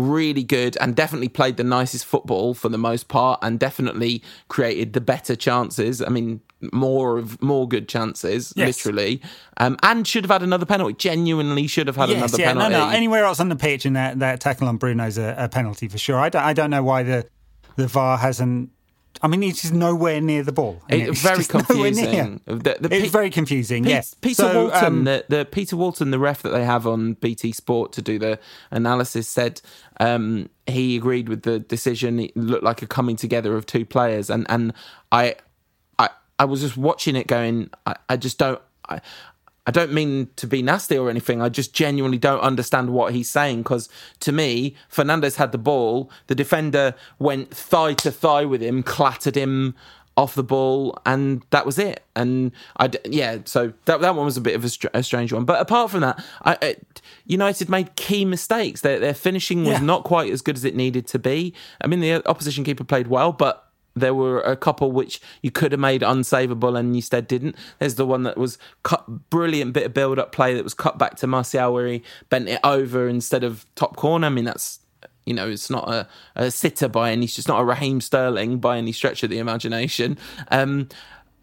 [0.00, 4.92] really good and definitely played the nicest football for the most part and definitely created
[4.92, 6.00] the better chances.
[6.02, 6.40] I mean,
[6.72, 8.66] more of more good chances, Yes.
[8.84, 9.22] literally,
[9.56, 10.94] um, and should have had another penalty.
[10.94, 12.72] Genuinely should have had another yeah, penalty.
[12.72, 12.90] no, no.
[12.90, 15.98] Anywhere else on the pitch, and that, that tackle on Bruno's a, a penalty for
[15.98, 16.18] sure.
[16.18, 17.26] I don't, I don't know why the
[17.76, 18.70] the VAR hasn't.
[19.22, 20.80] I mean, it's just nowhere near the ball.
[20.88, 22.04] It- It's very just nowhere near.
[22.06, 22.40] confusing.
[22.46, 23.84] The- the it's Pe- very confusing.
[23.84, 26.86] Pe- yes, Peter So, Walton, um, the, the Peter Walton, the ref that they have
[26.86, 28.38] on BT Sport to do the
[28.70, 29.60] analysis, said
[29.98, 32.18] um, he agreed with the decision.
[32.20, 34.72] It looked like a coming together of two players, and and
[35.12, 35.34] I,
[35.98, 38.60] I, I was just watching it, going, I, I just don't.
[38.88, 39.00] I,
[39.70, 41.40] I don't mean to be nasty or anything.
[41.40, 46.10] I just genuinely don't understand what he's saying because to me, Fernandes had the ball.
[46.26, 49.76] The defender went thigh to thigh with him, clattered him
[50.16, 52.02] off the ball, and that was it.
[52.16, 55.32] And I, yeah, so that that one was a bit of a, str- a strange
[55.32, 55.44] one.
[55.44, 56.76] But apart from that, I, I,
[57.26, 58.80] United made key mistakes.
[58.80, 59.84] Their, their finishing was Yeah.
[59.86, 61.54] not quite as good as it needed to be.
[61.80, 63.69] I mean, the opposition keeper played well, but
[64.00, 67.56] there were a couple which you could have made unsavable and instead didn't.
[67.78, 70.98] There's the one that was cut, brilliant bit of build up play that was cut
[70.98, 74.26] back to Martial where he bent it over instead of top corner.
[74.26, 74.80] I mean, that's,
[75.26, 78.58] you know, it's not a, a sitter by any, it's just not a Raheem Sterling
[78.58, 80.18] by any stretch of the imagination.
[80.50, 80.88] Um,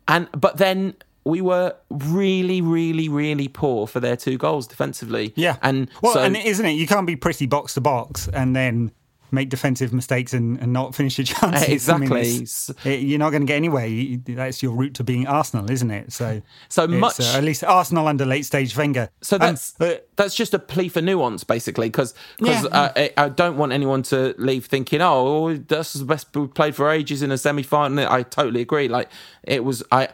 [0.07, 0.95] and, but then
[1.27, 5.33] we were really, really, really poor for their two goals defensively.
[5.35, 6.71] yeah, And well, so, and isn't it?
[6.71, 8.91] You can't be pretty box to box and then
[9.31, 11.67] make defensive mistakes and, and not finish your chances.
[11.69, 12.07] Exactly.
[12.07, 13.85] I mean, you're not going to get anywhere.
[13.85, 16.13] You, that's your route to being Arsenal, isn't it?
[16.13, 19.09] So, So much- uh, at least Arsenal under late stage Wenger.
[19.21, 22.63] So Um, that's but- that's just a plea for nuance, basically, because Yeah.
[22.71, 26.75] uh, I, I don't want anyone to leave thinking, oh, that's the best we played
[26.75, 28.07] for ages in a semi final.
[28.09, 28.87] I totally agree.
[28.87, 29.09] Like
[29.43, 30.09] it was, I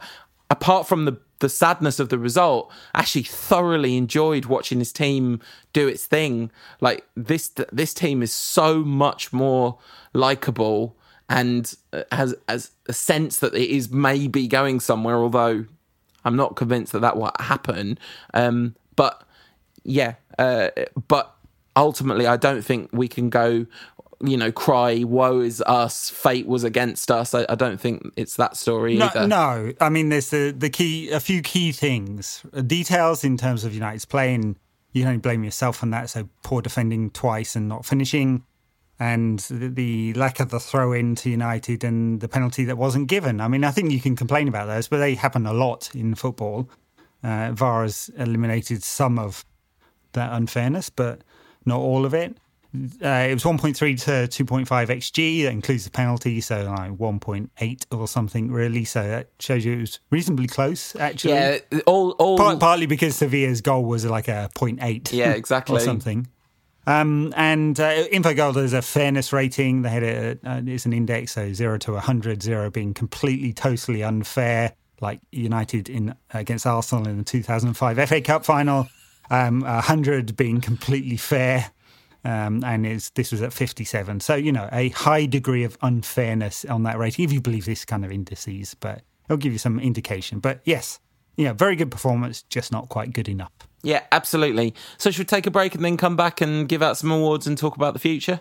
[0.54, 5.42] apart from the the sadness of the result, actually thoroughly enjoyed watching this team
[5.74, 6.52] do its thing.
[6.80, 9.78] Like this this team is so much more
[10.14, 10.96] likable
[11.28, 15.66] and uh, has has a sense that it is maybe going somewhere, although
[16.24, 17.98] I'm not convinced that that will happen.
[18.34, 19.24] Um, but
[19.84, 20.70] yeah, uh,
[21.08, 21.36] but
[21.76, 23.66] ultimately, I don't think we can go.
[24.26, 27.34] You know, cry, woe is us, fate was against us.
[27.34, 29.28] I, I don't think it's that story No, either.
[29.28, 29.74] no.
[29.82, 33.74] I mean, there's the, the key, a few key things, Uh, details in terms of
[33.74, 34.56] United's play, and
[34.94, 36.10] you can only blame yourself on that.
[36.10, 38.44] So poor defending twice and not finishing,
[38.98, 43.10] and the, the lack of the throw in to United and the penalty that wasn't
[43.10, 43.42] given.
[43.42, 46.16] I mean, I think you can complain about those, but they happen a lot in
[46.16, 46.70] football.
[47.22, 49.44] Uh, VAR has eliminated some of
[50.14, 51.24] that unfairness, but
[51.66, 52.38] not all of it.
[52.76, 55.44] Uh, it was 1.3 to 2.5 xg.
[55.44, 58.84] That includes the penalty, so like 1.8 or something, really.
[58.84, 61.36] So that shows you it was reasonably close, actually.
[61.36, 65.14] Yeah, all all Part, partly because Sevilla's goal was like a 0.8.
[65.14, 65.76] Yeah, exactly.
[65.78, 66.28] or something.
[66.86, 69.84] Um, and uh, Infogol has a fairness rating.
[69.84, 74.04] They had a, uh, it's an index, so zero to 100, zero being completely, totally
[74.04, 78.88] unfair, like United in against Arsenal in the 2005 FA Cup final.
[79.30, 81.72] Um, 100 being completely fair.
[82.26, 84.22] Um, and it's, this was at 57.
[84.22, 87.84] So, you know, a high degree of unfairness on that rating, if you believe this
[87.84, 90.40] kind of indices, but it'll give you some indication.
[90.40, 91.00] But yes,
[91.36, 93.52] yeah, very good performance, just not quite good enough.
[93.82, 94.74] yeah, absolutely.
[94.98, 97.46] So should we take a break and then come back and give out some awards
[97.48, 98.40] and talk about the future?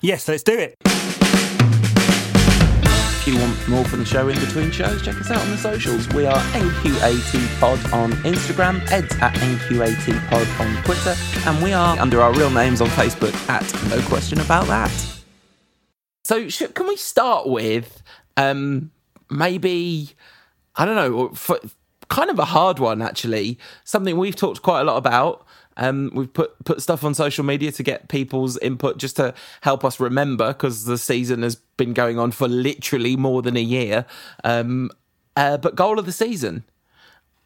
[0.00, 1.25] Yes, let's do it.
[3.26, 5.56] If you want more from the show in between shows, check us out on the
[5.56, 6.08] socials.
[6.10, 11.12] We are NQAT Pod on Instagram, Ed's at NQAT Pod on Twitter,
[11.44, 14.92] and we are under our real names on Facebook at No Question About That.
[16.22, 18.00] So, sh- can we start with
[18.36, 18.92] um,
[19.28, 20.10] maybe,
[20.76, 21.58] I don't know, for,
[22.08, 25.44] kind of a hard one actually, something we've talked quite a lot about.
[25.76, 29.84] Um, we've put put stuff on social media to get people's input just to help
[29.84, 34.06] us remember because the season has been going on for literally more than a year.
[34.42, 34.90] Um,
[35.36, 36.64] uh, but goal of the season,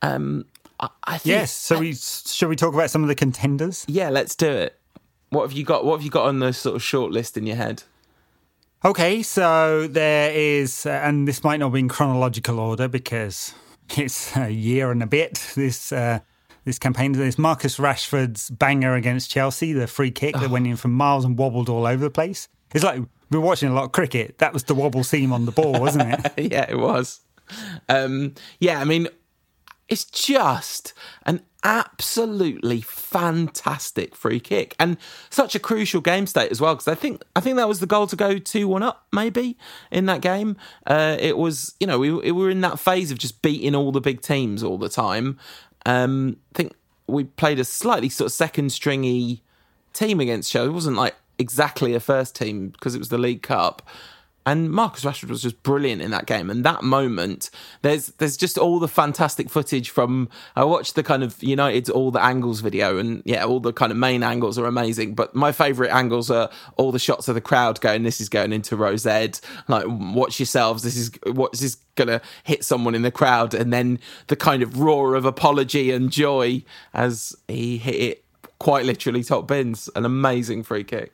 [0.03, 0.45] um,
[0.79, 1.33] I, I think.
[1.33, 1.53] Yes.
[1.53, 3.85] So we shall we talk about some of the contenders?
[3.89, 4.79] yeah, let's do it.
[5.31, 5.85] What have you got?
[5.85, 7.83] What have you got on the sort of short list in your head?
[8.83, 13.53] Okay, so there is, uh, and this might not be in chronological order because
[13.97, 15.53] it's a year and a bit.
[15.55, 16.21] This uh,
[16.71, 20.93] this campaign, there's Marcus Rashford's banger against Chelsea, the free kick that went in from
[20.93, 22.49] miles and wobbled all over the place.
[22.73, 24.39] It's like We're watching a lot of cricket.
[24.39, 26.33] That was the wobble seam on the ball, wasn't it?
[26.53, 27.21] yeah, it was.
[27.89, 29.09] Um, yeah, I mean,
[29.89, 30.95] it's just
[31.27, 34.97] an absolutely fantastic free kick and
[35.29, 37.87] such a crucial game state as well because I think I think that was the
[37.87, 39.59] goal to go two one up maybe
[39.91, 40.57] in that game.
[40.87, 43.93] Uh, it was you know we, we were in that phase of just beating all
[43.93, 45.39] the big teams all the time.
[45.87, 46.75] Um, I think
[47.07, 49.43] we played a slightly sort of second stringy
[49.93, 50.71] team against Chelsea.
[50.71, 53.83] It wasn't like exactly a first team because it was the League Cup.
[54.47, 56.49] And Marcus Rashford was just brilliant in that game.
[56.49, 57.51] And that moment,
[57.83, 60.31] there's there's just all the fantastic footage from.
[60.57, 63.93] I watched the kind of United's all the angles video, and yeah, all the kind
[63.93, 65.15] of main angles are amazing.
[65.15, 68.03] But my favourite angles are all the shots of the crowd going.
[68.03, 69.33] This is going into Row Z.
[69.69, 70.83] Like, watch yourselves.
[70.83, 73.99] This is what's this gonna hit someone in the crowd, and then
[74.29, 78.25] the kind of roar of apology and joy as he hit it
[78.59, 79.91] quite literally top bins.
[79.95, 81.13] An amazing free kick.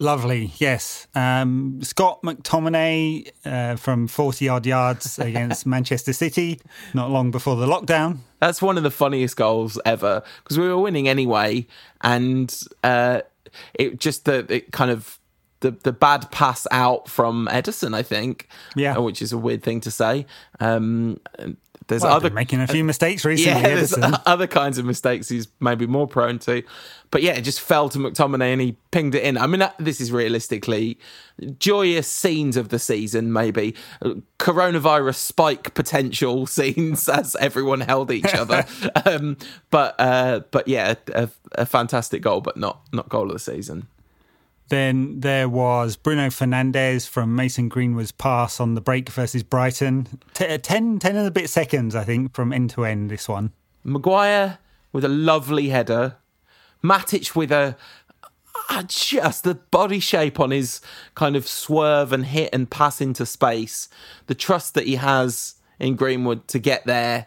[0.00, 1.08] Lovely, yes.
[1.14, 6.60] Um, Scott McTominay uh, from 40 odd yards against Manchester City,
[6.94, 8.18] not long before the lockdown.
[8.40, 11.66] That's one of the funniest goals ever because we were winning anyway,
[12.00, 13.22] and uh,
[13.74, 15.18] it just the it kind of
[15.60, 19.80] the the bad pass out from Ederson, I think, yeah, which is a weird thing
[19.80, 20.26] to say.
[20.60, 21.18] Um,
[21.88, 23.60] there's well, other making a few mistakes recently.
[23.62, 23.94] Yeah, there's
[24.26, 26.62] other kinds of mistakes he's maybe more prone to.
[27.10, 29.38] But yeah, it just fell to McTominay and he pinged it in.
[29.38, 30.98] I mean, this is realistically
[31.58, 33.74] joyous scenes of the season, maybe
[34.38, 38.66] coronavirus spike potential scenes as everyone held each other.
[39.06, 39.38] um,
[39.70, 43.86] but uh, but yeah, a, a fantastic goal, but not not goal of the season.
[44.68, 50.06] Then there was Bruno Fernandes from Mason Greenwood's pass on the break versus Brighton.
[50.34, 53.28] T- uh, 10, 10 and a bit seconds, I think, from end to end, this
[53.28, 53.52] one.
[53.82, 54.58] Maguire
[54.92, 56.16] with a lovely header.
[56.84, 57.76] Matic with a
[58.68, 60.80] uh, just the body shape on his
[61.14, 63.88] kind of swerve and hit and pass into space.
[64.26, 67.26] The trust that he has in Greenwood to get there.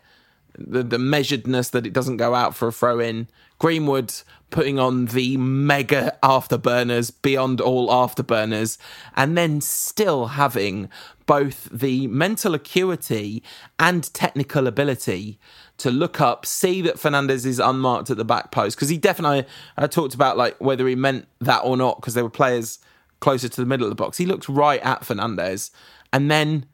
[0.57, 3.27] The, the measuredness that it doesn't go out for a throw in.
[3.61, 4.11] Greenwood
[4.49, 8.79] putting on the mega afterburners beyond all afterburners,
[9.15, 10.89] and then still having
[11.27, 13.43] both the mental acuity
[13.77, 15.37] and technical ability
[15.77, 19.45] to look up, see that Fernandes is unmarked at the back post because he definitely
[19.77, 22.79] I talked about like whether he meant that or not because there were players
[23.19, 24.17] closer to the middle of the box.
[24.17, 25.69] He looked right at Fernandes.
[26.11, 26.65] and then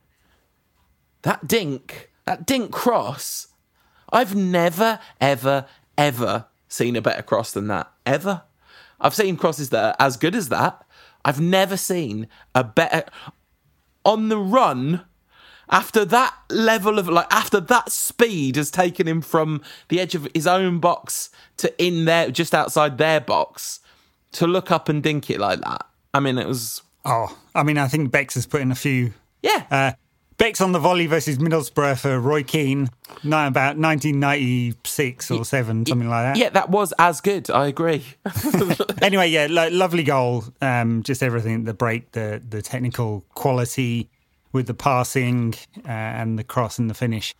[1.24, 3.48] that dink, that dink cross.
[4.10, 5.66] I've never, ever,
[5.98, 8.44] ever seen a better cross than that ever.
[9.00, 10.84] I've seen crosses that are as good as that.
[11.24, 13.04] I've never seen a better
[14.06, 15.06] on the run
[15.70, 20.28] after that level of like after that speed has taken him from the edge of
[20.34, 23.82] his own box to in there just outside their box
[24.32, 25.86] to look up and dink it like that.
[26.14, 26.82] I mean, it was.
[27.06, 29.14] Oh, I mean, I think Becks has put in a few.
[29.42, 29.66] Yeah.
[29.70, 29.92] Uh,
[30.38, 32.90] Becks on the volley versus Middlesbrough for Roy Keane,
[33.24, 36.38] about 1996 or 7, something like that.
[36.38, 37.50] Yeah, that was as good.
[37.50, 38.06] I agree.
[39.02, 40.44] anyway, yeah, lo- lovely goal.
[40.62, 44.10] Um, just everything the break, the, the technical quality
[44.54, 47.34] with the passing uh, and the cross and the finish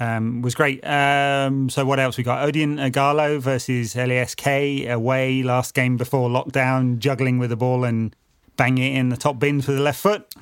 [0.00, 0.84] um, was great.
[0.84, 2.48] Um, so, what else we got?
[2.48, 8.16] Odion Ighalo versus LASK away last game before lockdown, juggling with the ball and
[8.56, 10.34] banging it in the top bin for the left foot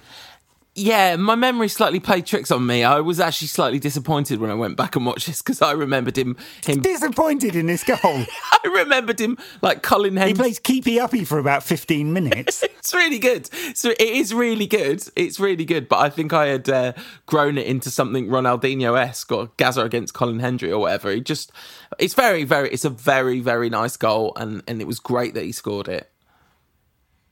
[0.78, 2.84] yeah, my memory slightly played tricks on me.
[2.84, 6.16] I was actually slightly disappointed when I went back and watched this because I remembered
[6.16, 6.36] him.
[6.64, 7.98] him disappointed in this goal.
[8.04, 10.32] I remembered him like Colin Hendry.
[10.32, 12.62] He plays keepy uppy for about fifteen minutes.
[12.78, 13.50] it's really good.
[13.76, 15.02] So it is really good.
[15.16, 15.88] It's really good.
[15.88, 16.92] But I think I had uh,
[17.26, 21.10] grown it into something Ronaldinho esque or Gazza against Colin Hendry or whatever.
[21.10, 21.50] He just,
[21.98, 25.44] it's very, very, it's a very, very nice goal, and and it was great that
[25.44, 26.10] he scored it.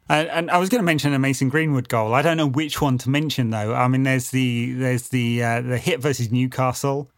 [0.09, 2.15] And, and, I was going to mention a Mason Greenwood goal.
[2.15, 3.75] I don't know which one to mention though.
[3.75, 7.11] I mean, there's the there's the uh, the hit versus Newcastle,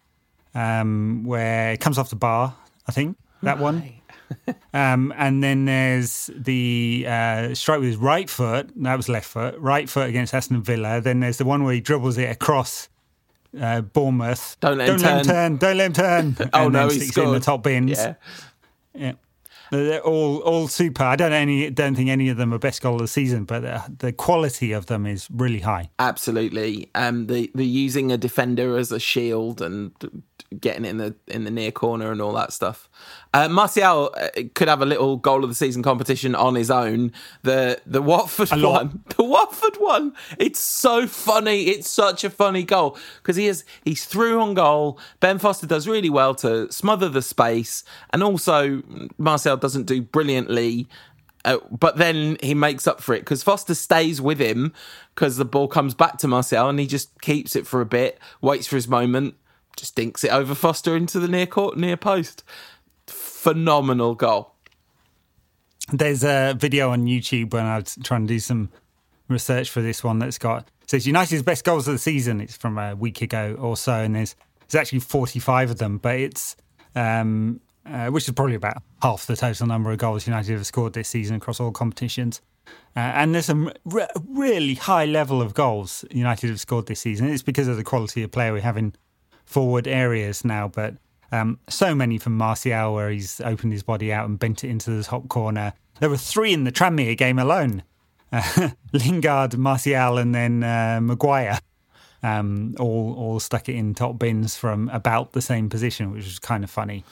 [0.55, 2.57] um, where it comes off the bar.
[2.87, 3.61] I think that right.
[3.61, 3.93] one.
[4.75, 8.71] um, and then there's the uh, strike with his right foot.
[8.77, 9.59] That was left foot.
[9.59, 11.01] Right foot against Aston Villa.
[11.01, 12.89] Then there's the one where he dribbles it across
[13.59, 14.57] uh, Bournemouth.
[14.61, 15.19] Don't let don't him let turn.
[15.19, 15.57] him turn.
[15.57, 16.51] Don't let him turn.
[16.55, 17.99] oh no, he's in the top bins.
[17.99, 18.15] Yeah.
[18.95, 19.13] Yeah.
[19.71, 21.03] They're all all super.
[21.05, 23.61] I don't any don't think any of them are best goal of the season, but
[23.61, 25.91] the, the quality of them is really high.
[25.99, 26.91] Absolutely.
[26.95, 29.93] Um, the the using a defender as a shield and
[30.61, 32.89] getting in the in the near corner and all that stuff.
[33.35, 37.13] Uh, Martial uh, could have a little goal of the season competition on his own.
[37.43, 40.15] The the Watford one, the Watford one.
[40.39, 41.65] It's so funny.
[41.65, 44.99] It's such a funny goal because he is he's through on goal.
[45.21, 48.83] Ben Foster does really well to smother the space, and also
[49.19, 50.89] Martial doesn't do brilliantly
[51.45, 54.73] uh, but then he makes up for it because Foster stays with him
[55.15, 58.19] because the ball comes back to Martial and he just keeps it for a bit,
[58.41, 59.35] waits for his moment,
[59.79, 62.45] just dinks it over Foster into the near court, near post.
[63.07, 64.53] Phenomenal goal.
[65.93, 68.71] There's a video on YouTube when I was trying to do some
[69.29, 72.41] research for this one that's got says United's best goals of the season.
[72.41, 74.35] It's from a week ago or so, and there's
[74.69, 76.57] there's actually 45 of them, but it's
[76.95, 80.93] um, uh, which is probably about half the total number of goals United have scored
[80.93, 82.41] this season across all competitions.
[82.97, 87.29] Uh, and there's some re- really high level of goals United have scored this season.
[87.29, 88.95] It's because of the quality of player we have in
[89.49, 90.95] forward areas now, but
[91.33, 94.91] um, so many from Martial where he's opened his body out and bent it into
[94.91, 95.73] the top corner.
[96.01, 97.83] There were three in the Tranmere game alone.
[98.31, 101.59] Uh, Lingard, Martial, and then uh, Maguire
[102.23, 106.39] um, all all stuck it in top bins from about the same position, which was
[106.39, 107.05] kind of funny.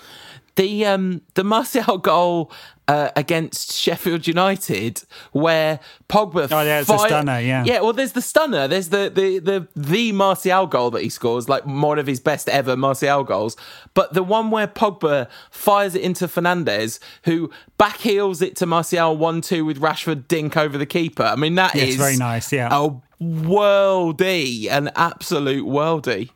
[0.57, 2.51] The um the Martial goal
[2.89, 5.03] uh, against Sheffield United,
[5.33, 6.49] where Pogba.
[6.51, 7.41] Oh yeah, it's a stunner.
[7.41, 7.81] Yeah, yeah.
[7.81, 8.69] Well, there's the stunner.
[8.69, 12.49] There's the the the the Martial goal that he scores, like one of his best
[12.49, 13.57] ever Martial goals.
[13.95, 19.41] But the one where Pogba fires it into Fernandes, who backheels it to Martial one
[19.41, 21.25] two with Rashford dink over the keeper.
[21.25, 22.53] I mean that yeah, is very nice.
[22.53, 22.91] Yeah, a
[23.21, 26.31] worldy, an absolute worldy.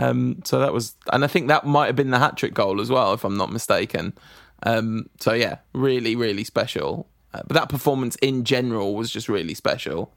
[0.00, 2.80] Um, so that was, and I think that might have been the hat trick goal
[2.80, 4.14] as well, if I'm not mistaken.
[4.62, 7.06] Um, so yeah, really, really special.
[7.34, 10.12] Uh, but that performance in general was just really special.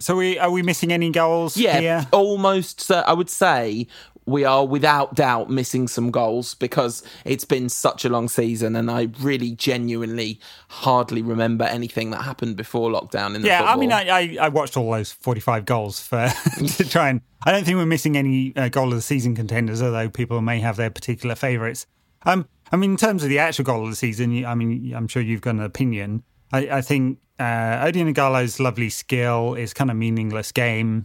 [0.00, 1.56] So we are we missing any goals?
[1.56, 2.06] Yeah, here?
[2.12, 2.90] almost.
[2.90, 3.86] Uh, I would say
[4.26, 8.90] we are without doubt missing some goals because it's been such a long season and
[8.90, 13.76] I really genuinely hardly remember anything that happened before lockdown in the yeah, football.
[13.76, 16.28] I mean, I, I, I watched all those 45 goals for
[16.66, 17.20] to try and.
[17.46, 20.60] I don't think we're missing any uh, goal of the season contenders, although people may
[20.60, 21.86] have their particular favourites.
[22.24, 25.08] Um, I mean, in terms of the actual goal of the season, I mean, I'm
[25.08, 26.22] sure you've got an opinion.
[26.54, 31.04] I, I think uh, Odion Ighalo's lovely skill is kind of meaningless game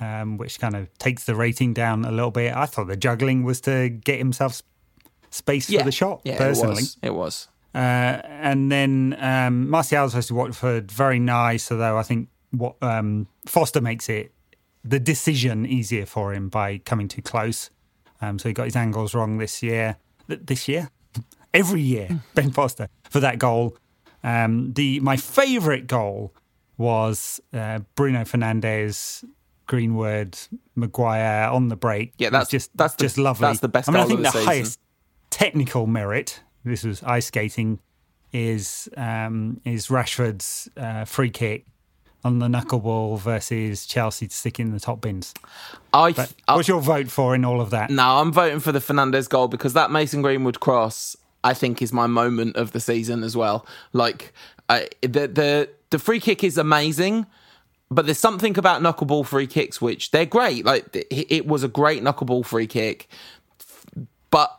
[0.00, 2.54] um, which kind of takes the rating down a little bit.
[2.54, 4.62] I thought the juggling was to get himself
[5.30, 5.80] space yeah.
[5.80, 6.20] for the shot.
[6.24, 6.96] Yeah, personally, it was.
[7.02, 7.48] It was.
[7.74, 11.72] Uh, and then um, Martial's versus Watford, very nice.
[11.72, 14.32] Although I think what um, Foster makes it
[14.84, 17.70] the decision easier for him by coming too close.
[18.20, 19.96] Um, so he got his angles wrong this year.
[20.28, 20.90] This year,
[21.54, 23.76] every year, Ben Foster for that goal.
[24.22, 26.32] Um, the my favourite goal
[26.76, 29.24] was uh, Bruno Fernandes
[29.66, 30.38] Greenwood,
[30.74, 32.14] Maguire on the break.
[32.18, 33.46] Yeah, that's just that's just the, lovely.
[33.46, 33.88] That's the best.
[33.88, 34.80] I mean, I think the, the highest
[35.30, 36.40] technical merit.
[36.64, 37.80] This was ice skating.
[38.32, 41.66] Is um, is Rashford's uh, free kick
[42.24, 45.34] on the knuckleball versus Chelsea to stick in the top bins.
[45.92, 47.90] I, but what's your vote for in all of that?
[47.90, 51.92] No, I'm voting for the Fernandes goal because that Mason Greenwood cross, I think, is
[51.92, 53.66] my moment of the season as well.
[53.92, 54.32] Like
[54.68, 57.26] I, the the the free kick is amazing
[57.94, 60.64] but there's something about knuckleball free kicks which they're great.
[60.64, 63.08] Like it was a great knuckleball free kick,
[64.30, 64.58] but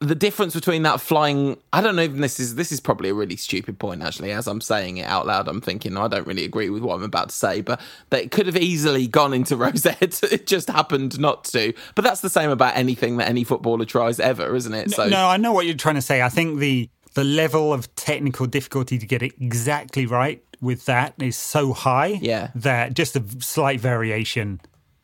[0.00, 3.14] the difference between that flying I don't know if this is this is probably a
[3.14, 6.44] really stupid point actually as I'm saying it out loud I'm thinking I don't really
[6.44, 9.72] agree with what I'm about to say but that could have easily gone into Row
[9.74, 11.72] Z it just happened not to.
[11.94, 14.90] But that's the same about anything that any footballer tries ever isn't it?
[14.90, 16.22] So No I know what you're trying to say.
[16.22, 21.14] I think the the level of technical difficulty to get it exactly right with that
[21.20, 22.50] is so high yeah.
[22.54, 24.60] that just a slight variation.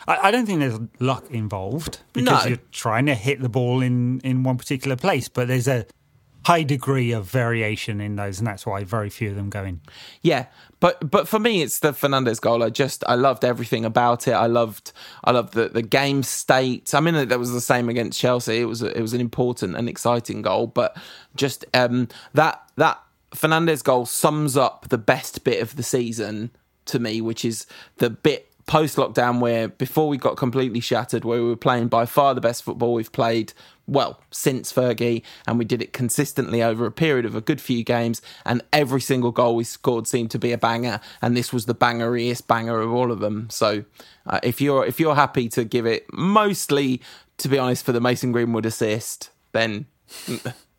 [0.08, 2.48] I, I don't think there's luck involved because no.
[2.48, 5.86] you're trying to hit the ball in, in one particular place, but there's a
[6.44, 9.80] high degree of variation in those, and that's why very few of them go in.
[10.22, 10.46] Yeah,
[10.80, 12.62] but but for me, it's the Fernandes goal.
[12.62, 14.32] I just I loved everything about it.
[14.32, 14.92] I loved
[15.24, 16.94] I loved the the game state.
[16.94, 18.60] I mean, that was the same against Chelsea.
[18.60, 20.96] It was a, it was an important and exciting goal, but
[21.36, 23.00] just um, that that
[23.34, 26.50] Fernandes goal sums up the best bit of the season
[26.86, 27.66] to me, which is
[27.98, 32.06] the bit post lockdown where before we got completely shattered, where we were playing by
[32.06, 33.52] far the best football we've played,
[33.86, 37.82] well, since Fergie, and we did it consistently over a period of a good few
[37.82, 41.66] games, and every single goal we scored seemed to be a banger, and this was
[41.66, 43.48] the bangeriest banger of all of them.
[43.50, 43.84] So,
[44.26, 47.00] uh, if you're if you're happy to give it mostly,
[47.38, 49.86] to be honest, for the Mason Greenwood assist, then.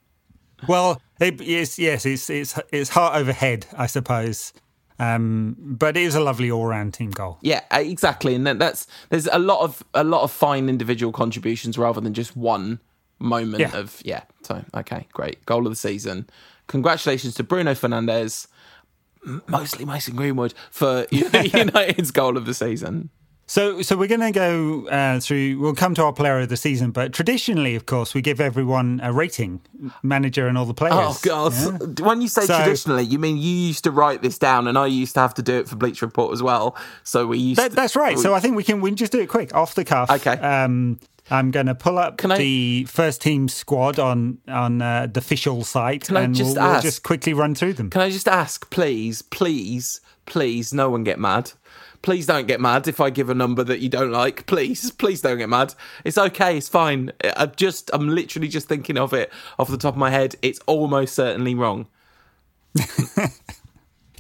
[0.68, 4.54] well, it, yes, yes, it's it's it's heart over head, I suppose.
[5.00, 7.40] Um, but it is a lovely all-round team goal.
[7.42, 11.78] Yeah, uh, exactly, and that's there's a lot of a lot of fine individual contributions
[11.78, 12.80] rather than just one
[13.18, 13.76] moment yeah.
[13.76, 14.24] of yeah.
[14.44, 16.30] So okay, great goal of the season.
[16.68, 18.48] Congratulations to Bruno Fernandes,
[19.48, 23.10] mostly Mason Greenwood for United's goal of the season.
[23.52, 25.60] So, so we're going to go uh, through.
[25.60, 29.02] We'll come to our player of the season, but traditionally, of course, we give everyone
[29.04, 29.60] a rating,
[30.02, 30.94] manager and all the players.
[30.96, 31.52] Oh god!
[32.00, 32.06] Yeah?
[32.08, 34.86] When you say So- traditionally, you mean you used to write this down, and I
[34.86, 36.78] used to have to do it for Bleacher Report as well.
[37.04, 37.60] So we used.
[37.60, 38.16] That, to, that's right.
[38.16, 40.10] we- So I think we can we can just do it quick, off the cuff.
[40.10, 40.32] Okay.
[40.32, 45.08] Um, I'm going to pull up Can I- the first team squad on on uh,
[45.12, 47.90] the official site, and we'll, we'll just quickly run through them.
[47.90, 51.52] Can I just ask, please, please, please, no one get mad.
[52.02, 54.46] Please don't get mad if I give a number that you don't like.
[54.48, 55.76] Please, please don't get mad.
[56.04, 56.58] It's okay.
[56.58, 57.12] It's fine.
[57.38, 60.36] I'm just, I'm literally just thinking of it off the top of my head.
[60.42, 61.88] It's almost certainly wrong.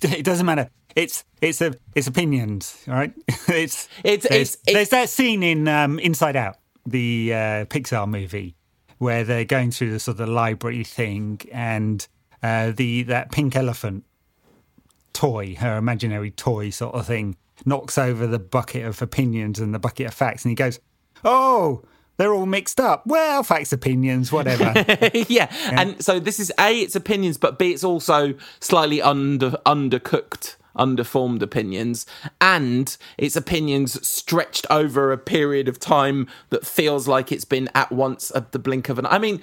[0.04, 0.68] It doesn't matter.
[0.96, 3.14] It's it's a it's opinions, all right?
[3.48, 6.58] it's It's- there's, it's- it- there's that scene in um, Inside Out,
[6.88, 8.56] the uh, Pixar movie,
[8.98, 12.08] where they're going through the sort of library thing, and
[12.42, 14.06] uh, the that pink elephant
[15.14, 19.80] toy, her imaginary toy sort of thing, knocks over the bucket of opinions and the
[19.80, 20.80] bucket of facts, and he goes,
[21.24, 21.84] "Oh."
[22.18, 23.01] They're all mixed up.
[23.07, 24.74] Well, facts, opinions, whatever.
[25.28, 25.51] yeah.
[25.72, 31.41] And so this is A, it's opinions, but B, it's also slightly under undercooked, underformed
[31.41, 32.05] opinions.
[32.39, 37.91] And it's opinions stretched over a period of time that feels like it's been at
[37.91, 39.41] once at the blink of an I mean,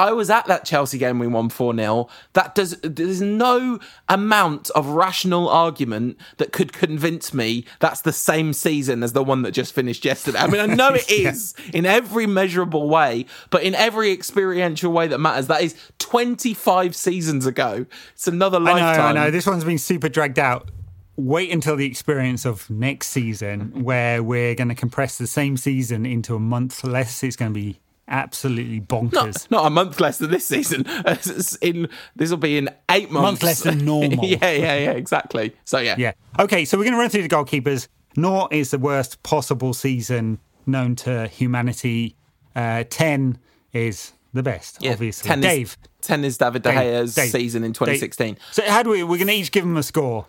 [0.00, 2.08] I was at that Chelsea game we won 4 0.
[2.32, 3.78] That does there's no
[4.08, 9.42] amount of rational argument that could convince me that's the same season as the one
[9.42, 10.38] that just finished yesterday.
[10.38, 15.06] I mean, I know it is in every measurable way, but in every experiential way
[15.06, 17.84] that matters, that is 25 seasons ago.
[18.14, 19.04] It's another I know, lifetime.
[19.04, 19.30] I know.
[19.30, 20.70] This one's been super dragged out.
[21.16, 26.06] Wait until the experience of next season, where we're going to compress the same season
[26.06, 27.22] into a month less.
[27.22, 27.80] It's going to be
[28.10, 29.50] absolutely bonkers.
[29.50, 30.84] Not a month less than this season.
[31.06, 33.24] It's in this will be in eight months.
[33.24, 34.24] Month less than normal.
[34.24, 35.56] yeah, yeah, yeah, exactly.
[35.64, 36.12] So yeah, Yeah.
[36.38, 37.88] Okay, so we're going to run through the goalkeepers.
[38.16, 42.16] Nor is the worst possible season known to humanity.
[42.56, 43.38] Uh, 10
[43.72, 45.28] is the best, Yeah, obviously.
[45.28, 45.78] 10 Dave.
[45.82, 47.78] Is, 10 is David De Gea's Dave, season in Dave.
[47.78, 48.36] 2016.
[48.50, 50.26] So how do we, we're going to each give them a score.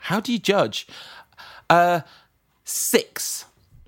[0.00, 0.86] How do you judge?
[1.68, 2.00] Uh,
[2.68, 3.44] six,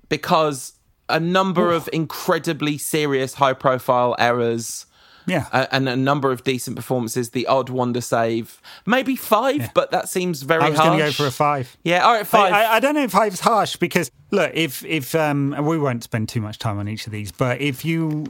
[0.09, 0.73] because
[1.07, 4.85] a number of incredibly serious, high profile errors.
[5.27, 5.45] Yeah.
[5.51, 7.29] uh, and a number of decent performances.
[7.29, 11.11] The odd wonder save, maybe five, but that seems very I was going to go
[11.11, 11.77] for a five.
[11.83, 12.51] Yeah, all right, five.
[12.51, 16.03] I, I, I don't know if five's harsh because look, if if um, we won't
[16.03, 18.25] spend too much time on each of these, but if you,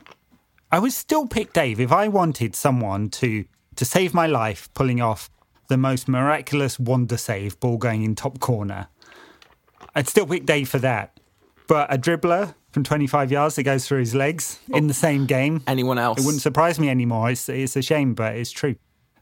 [0.69, 3.45] I would still pick Dave if I wanted someone to
[3.77, 5.29] to save my life, pulling off
[5.69, 8.89] the most miraculous wonder save, ball going in top corner.
[9.95, 11.19] I'd still pick Dave for that,
[11.67, 15.61] but a dribbler from 25 yards that goes through his legs in the same game.
[15.67, 16.19] Anyone else?
[16.19, 17.29] It wouldn't surprise me anymore.
[17.29, 18.75] It's it's a shame, but it's true.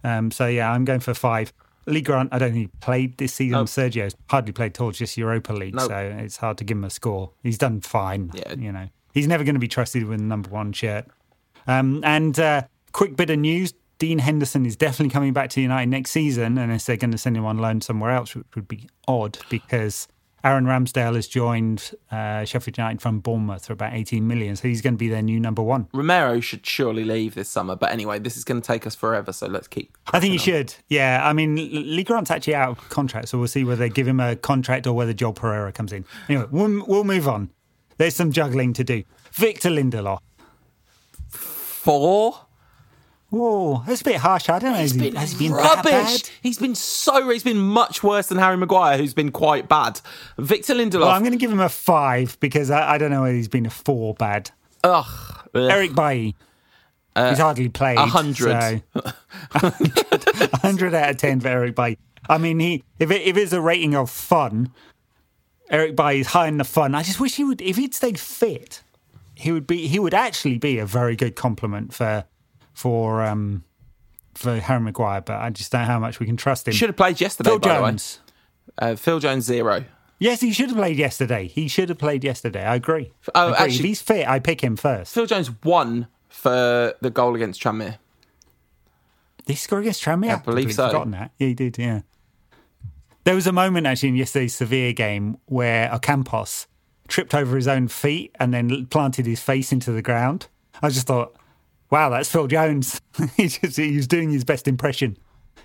[0.04, 1.52] Um, so yeah, I'm going for five.
[1.88, 3.66] Lee Grant, I don't think he played this season.
[3.66, 5.88] Sergio's hardly played at all, just Europa League, No.
[5.88, 7.32] so it's hard to give him a score.
[7.42, 8.30] He's done fine.
[8.36, 8.54] Yeah.
[8.54, 11.08] You know, he's never going to be trusted with the number one shirt.
[11.66, 15.90] Um, and uh, quick bit of news: Dean Henderson is definitely coming back to United
[15.90, 18.88] next season, unless they're going to send him on loan somewhere else, which would be
[19.08, 20.08] odd because
[20.44, 24.82] Aaron Ramsdale has joined uh, Sheffield United from Bournemouth for about 18 million, so he's
[24.82, 25.88] going to be their new number one.
[25.94, 27.76] Romero should surely leave this summer.
[27.76, 29.98] But anyway, this is going to take us forever, so let's keep.
[30.14, 30.74] I think he should.
[30.88, 34.08] Yeah, I mean, Lee Grant's actually out of contract, so we'll see whether they give
[34.08, 36.06] him a contract or whether Joel Pereira comes in.
[36.30, 37.52] Anyway, we'll, we'll move on.
[37.98, 39.04] There's some juggling to do.
[39.34, 40.20] Victor Lindelof.
[41.28, 42.46] Four.
[43.30, 44.50] Whoa, that's a bit harsh.
[44.50, 44.80] I don't know.
[44.80, 46.24] He's been has he been that rubbish.
[46.42, 47.30] He's been so.
[47.30, 50.02] He's been much worse than Harry Maguire, who's been quite bad.
[50.40, 51.02] Victor Lindelof.
[51.02, 53.48] Well, I'm going to give him a five because I, I don't know whether he's
[53.48, 54.50] been a four bad.
[54.84, 55.48] ugh.
[55.54, 56.36] Eric Bailly.
[57.16, 57.98] he's hardly played.
[58.00, 58.82] Uh, a hundred.
[58.96, 59.12] so-
[59.62, 61.98] A hundred out of ten for Eric Bailly.
[62.28, 64.72] I mean, he if it, if it's a rating of fun,
[65.70, 66.96] Eric Bailly is high in the fun.
[66.96, 68.82] I just wish he would if he'd stayed fit,
[69.36, 72.26] he would be he would actually be a very good compliment for
[72.80, 73.64] for um
[74.36, 75.22] for Harry Maguire.
[75.22, 76.74] But I just don't know how much we can trust him.
[76.74, 77.50] Should have played yesterday.
[77.50, 78.20] Phil by Jones.
[78.78, 79.84] Uh, Phil Jones zero.
[80.20, 81.48] Yes, he should have played yesterday.
[81.48, 82.64] He should have played yesterday.
[82.64, 83.12] I agree.
[83.36, 83.58] Oh, I agree.
[83.58, 85.14] actually- if he's fit, I pick him first.
[85.14, 87.98] Phil Jones won for the goal against Tranmere.
[89.46, 90.30] Did he score against Tranmere?
[90.32, 90.88] I believe completely so.
[90.88, 91.32] Forgotten that.
[91.38, 91.78] Yeah, he did.
[91.78, 92.02] Yeah.
[93.24, 96.68] There was a moment actually in yesterday's Sevilla game where Ocampos
[97.08, 100.48] tripped over his own feet and then planted his face into the ground.
[100.82, 101.34] I just thought,
[101.90, 103.02] wow, that's Phil Jones.
[103.38, 105.18] he's, just, he was doing his best impression.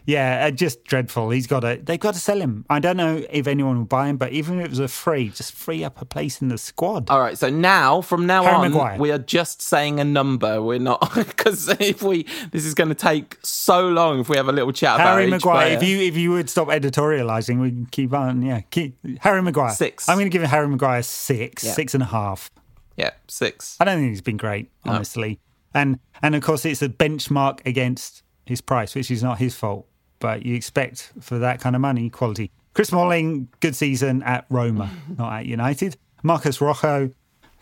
[0.06, 1.30] Yeah, uh, just dreadful.
[1.30, 1.80] He's got to.
[1.82, 2.66] They've got to sell him.
[2.68, 5.30] I don't know if anyone will buy him, but even if it was a free,
[5.30, 7.08] just free up a place in the squad.
[7.08, 8.98] All right, so now from now Harry on, Maguire.
[8.98, 10.60] we are just saying a number.
[10.60, 14.48] We're not because if we this is going to take so long if we have
[14.48, 15.72] a little chat Harry each Maguire.
[15.72, 18.42] If you if you would stop editorialising, we can keep on.
[18.42, 19.70] Yeah, keep Harry Maguire.
[19.70, 20.06] Six.
[20.06, 21.72] I'm going to give Harry Maguire six, Yeah.
[21.72, 22.50] six and a half.
[22.98, 23.78] yeah, six.
[23.80, 25.40] I don't think he's been great, honestly.
[25.74, 29.86] And and of course, it's a benchmark against his price, which is not his fault.
[30.20, 32.50] But you expect for that kind of money, quality.
[32.72, 35.96] Chris Smalling, good season at Roma, not at United.
[36.22, 37.10] Marcos Rojo,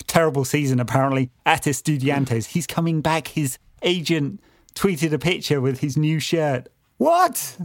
[0.07, 2.47] terrible season apparently at Estudiantes.
[2.47, 3.29] He's coming back.
[3.29, 4.41] His agent
[4.75, 6.69] tweeted a picture with his new shirt.
[6.99, 7.59] What?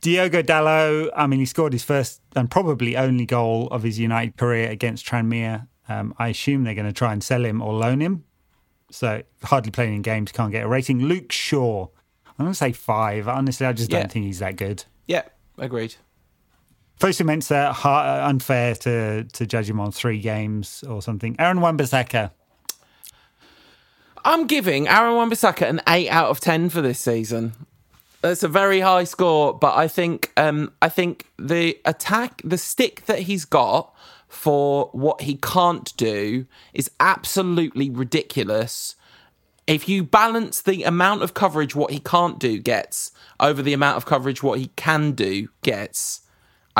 [0.00, 4.36] Diogo Dalot, I mean, he scored his first and probably only goal of his United
[4.36, 5.66] career against Tranmere.
[5.88, 8.24] Um, I assume they're going to try and sell him or loan him.
[8.90, 11.00] So hardly playing in games, can't get a rating.
[11.04, 11.86] Luke Shaw,
[12.26, 13.28] I'm going to say five.
[13.28, 14.00] Honestly, I just Yeah.
[14.00, 14.84] don't think he's that good.
[15.06, 15.22] Yeah,
[15.58, 15.94] agreed.
[16.98, 21.34] Fosu Mensah, ha- unfair to, to judge him on three games or something.
[21.38, 22.30] Aaron Wan-Bissaka,
[24.24, 27.52] I'm giving Aaron Wan-Bissaka an eight out of ten for this season.
[28.20, 33.06] That's a very high score, but I think um, I think the attack, the stick
[33.06, 33.94] that he's got
[34.30, 38.94] for what he can't do is absolutely ridiculous.
[39.66, 43.10] If you balance the amount of coverage what he can't do gets
[43.40, 46.22] over the amount of coverage what he can do gets,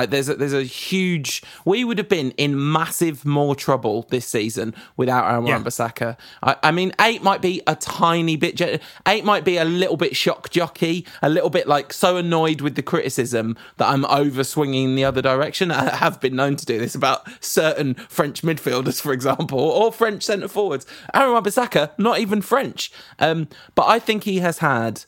[0.00, 1.42] I, there's a, there's a huge.
[1.64, 5.56] We would have been in massive more trouble this season without Aaron Yeah.
[5.56, 6.16] Wan-Bissaka.
[6.42, 8.60] I, I mean, eight might be a tiny bit.
[9.06, 12.74] Eight might be a little bit shock jockey, a little bit like so annoyed with
[12.76, 15.70] the criticism that I'm over swinging the other direction.
[15.70, 20.22] I have been known to do this about certain French midfielders, for example, or French
[20.22, 20.86] centre forwards.
[21.14, 22.90] Aaron Wan-Bissaka, not even French.
[23.18, 25.04] Um, but I think he has had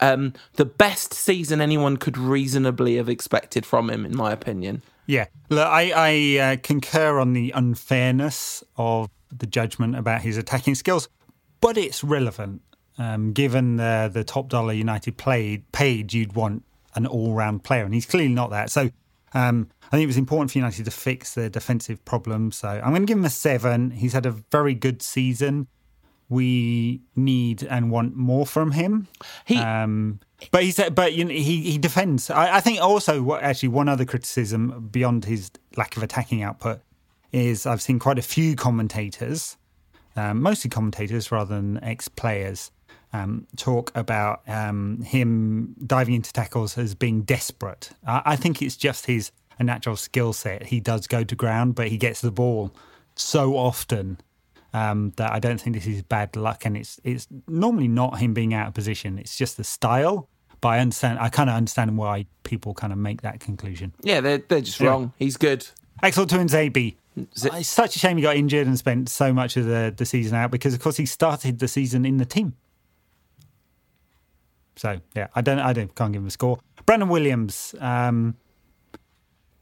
[0.00, 4.82] um, the best season anyone could reasonably have expected from him, in my opinion.
[5.06, 10.74] Yeah, look, I, I uh, concur on the unfairness of the judgment about his attacking
[10.74, 11.08] skills,
[11.60, 12.62] but it's relevant.
[12.98, 17.84] Um, given the the top dollar United played paid, you'd want an all round player,
[17.84, 18.70] and he's clearly not that.
[18.70, 18.90] So
[19.34, 22.56] um, I think it was important for United to fix their defensive problems.
[22.56, 23.92] So I'm going to give him a seven.
[23.92, 25.68] He's had a very good season.
[26.28, 29.08] We need and want more from him.
[29.44, 30.20] He Um,
[30.50, 32.30] but he said, but you know, he he defends.
[32.30, 36.80] I, I think also what actually one other criticism beyond his lack of attacking output
[37.32, 39.56] is I've seen quite a few commentators,
[40.16, 42.70] um, mostly commentators rather than ex players,
[43.12, 47.90] um, talk about um, him diving into tackles as being desperate.
[48.06, 50.66] I, I think it's just his a natural skill set.
[50.66, 52.72] He does go to ground, but he gets the ball
[53.14, 54.18] so often
[54.74, 58.34] um, that I don't think this is bad luck, and it's it's normally not him
[58.34, 59.18] being out of position.
[59.18, 60.28] It's just the style.
[60.60, 61.18] But I understand.
[61.20, 63.92] I kind of understand why people kind of make that conclusion.
[64.02, 64.88] yeah, they're they're just Yeah.
[64.90, 65.12] wrong.
[65.18, 65.66] He's good.
[66.02, 66.96] Axel Tuanzebe.
[67.36, 70.04] Z- It's such a shame he got injured and spent so much of the, the
[70.06, 72.54] season out because, of course, he started the season in the team.
[74.76, 76.58] So yeah, I don't, I don't, can't give him a score.
[76.86, 78.36] Brandon Williams, um,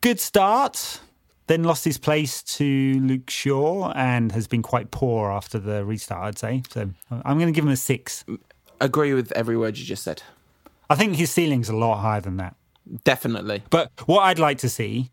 [0.02, 1.00] good start,
[1.46, 6.24] then lost his place to Luke Shaw and has been quite poor after the restart.
[6.24, 6.62] I'd say.
[6.70, 8.24] So I'm going to give him a six.
[8.80, 10.22] Agree with every word you just said.
[10.90, 12.56] I think his ceiling's a lot higher than that.
[13.04, 13.62] Definitely.
[13.70, 15.10] But what I'd like to see,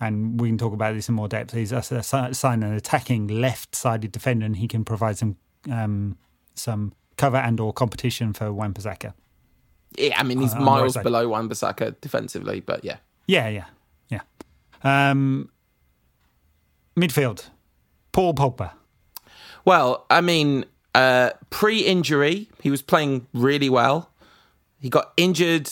[0.00, 3.28] and we can talk about this in more depth, is us uh, sign an attacking
[3.28, 5.36] left-sided defender, and he can provide some
[5.70, 6.18] um,
[6.54, 9.14] some cover and or competition for Wan-Bissaka.
[9.96, 12.84] Yeah, I mean he's Uh, on the right miles below Wan-Bissaka defensively, but.
[12.84, 13.64] Yeah, yeah, yeah.
[14.82, 15.50] Um,
[16.96, 17.50] midfield,
[18.12, 18.72] Paul Pogba.
[19.64, 20.64] Well, I mean,
[20.94, 24.10] uh, pre-injury, he was playing really well.
[24.80, 25.70] He got injured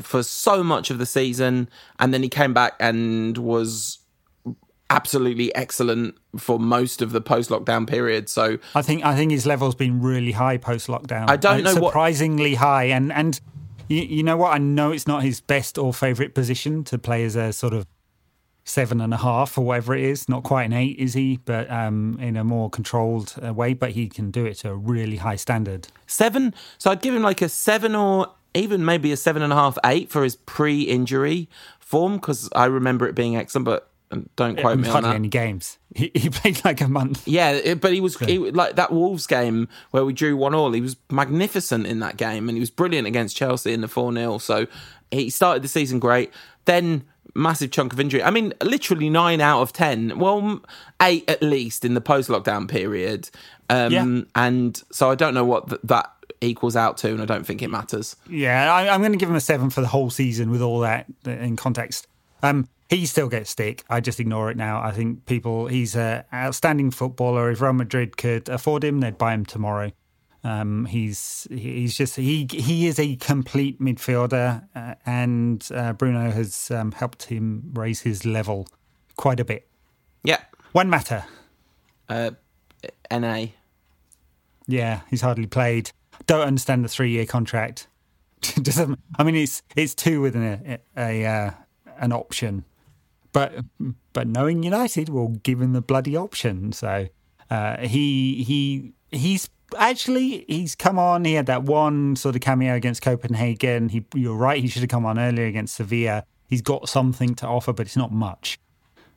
[0.00, 1.68] for so much of the season,
[1.98, 3.98] and then he came back and was
[4.90, 8.28] absolutely excellent for most of the post-lockdown period.
[8.28, 11.30] So I think I think his level's been really high post lockdown.
[11.30, 13.40] I don't know what- surprisingly high, and and
[13.88, 14.52] you, you know what?
[14.52, 17.86] I know it's not his best or favourite position to play as a sort of
[18.64, 20.28] seven and a half or whatever it is.
[20.28, 21.38] Not quite an eight, is he?
[21.44, 23.74] But um, in a more controlled uh, way.
[23.74, 25.88] But he can do it to a really high standard.
[26.06, 26.54] seven.
[26.78, 29.78] So I'd give him like a seven or even maybe a seven and a half,
[29.84, 31.48] eight for his pre-injury
[31.80, 33.64] form because I remember it being excellent.
[33.64, 35.14] But um, don't quote me on that.
[35.14, 35.78] any games.
[35.94, 37.26] He, he played like a month.
[37.26, 40.72] Yeah, it- but he was he, like that Wolves game where we drew one all.
[40.72, 44.12] He was magnificent in that game, and he was brilliant against Chelsea in the four
[44.12, 44.66] 0 So
[45.10, 46.30] he started the season great.
[46.66, 47.04] Then
[47.34, 48.22] massive chunk of injury.
[48.22, 50.18] I mean, literally nine out of ten.
[50.18, 50.60] Well,
[51.00, 53.30] eight at least in the post-lockdown period.
[53.68, 54.20] Um, Yeah.
[54.34, 56.10] And so I don't know what th- that
[56.40, 58.16] equals out to, and I don't think it matters.
[58.28, 60.80] Yeah, I, I'm going to give him a seven for the whole season with all
[60.80, 62.06] that in context.
[62.42, 63.84] Um, he still gets stick.
[63.88, 64.82] I just ignore it now.
[64.82, 67.50] I think people, he's an outstanding footballer.
[67.50, 69.92] If Real Madrid could afford him, they'd buy him tomorrow.
[70.44, 76.70] Um, he's he's just he he is a complete midfielder, uh, and uh, Bruno has
[76.72, 78.66] um, helped him raise his level
[79.16, 79.68] quite a bit.
[80.24, 80.40] Yeah.
[80.72, 81.24] Juan Mata,
[82.08, 82.30] Uh,
[83.10, 83.46] Na.
[84.66, 85.92] yeah, he's hardly played.
[86.26, 87.86] Don't understand the three-year contract.
[88.40, 91.50] Doesn't I mean it's it's two with an a, a uh,
[91.98, 92.64] an option,
[93.32, 93.54] but
[94.12, 96.72] but knowing United will give him the bloody option.
[96.72, 97.06] So
[97.50, 99.48] uh, he he he's
[99.78, 101.24] actually he's come on.
[101.24, 103.88] He had that one sort of cameo against Copenhagen.
[103.88, 104.60] He you're right.
[104.60, 106.24] He should have come on earlier against Sevilla.
[106.48, 108.58] He's got something to offer, but it's not much.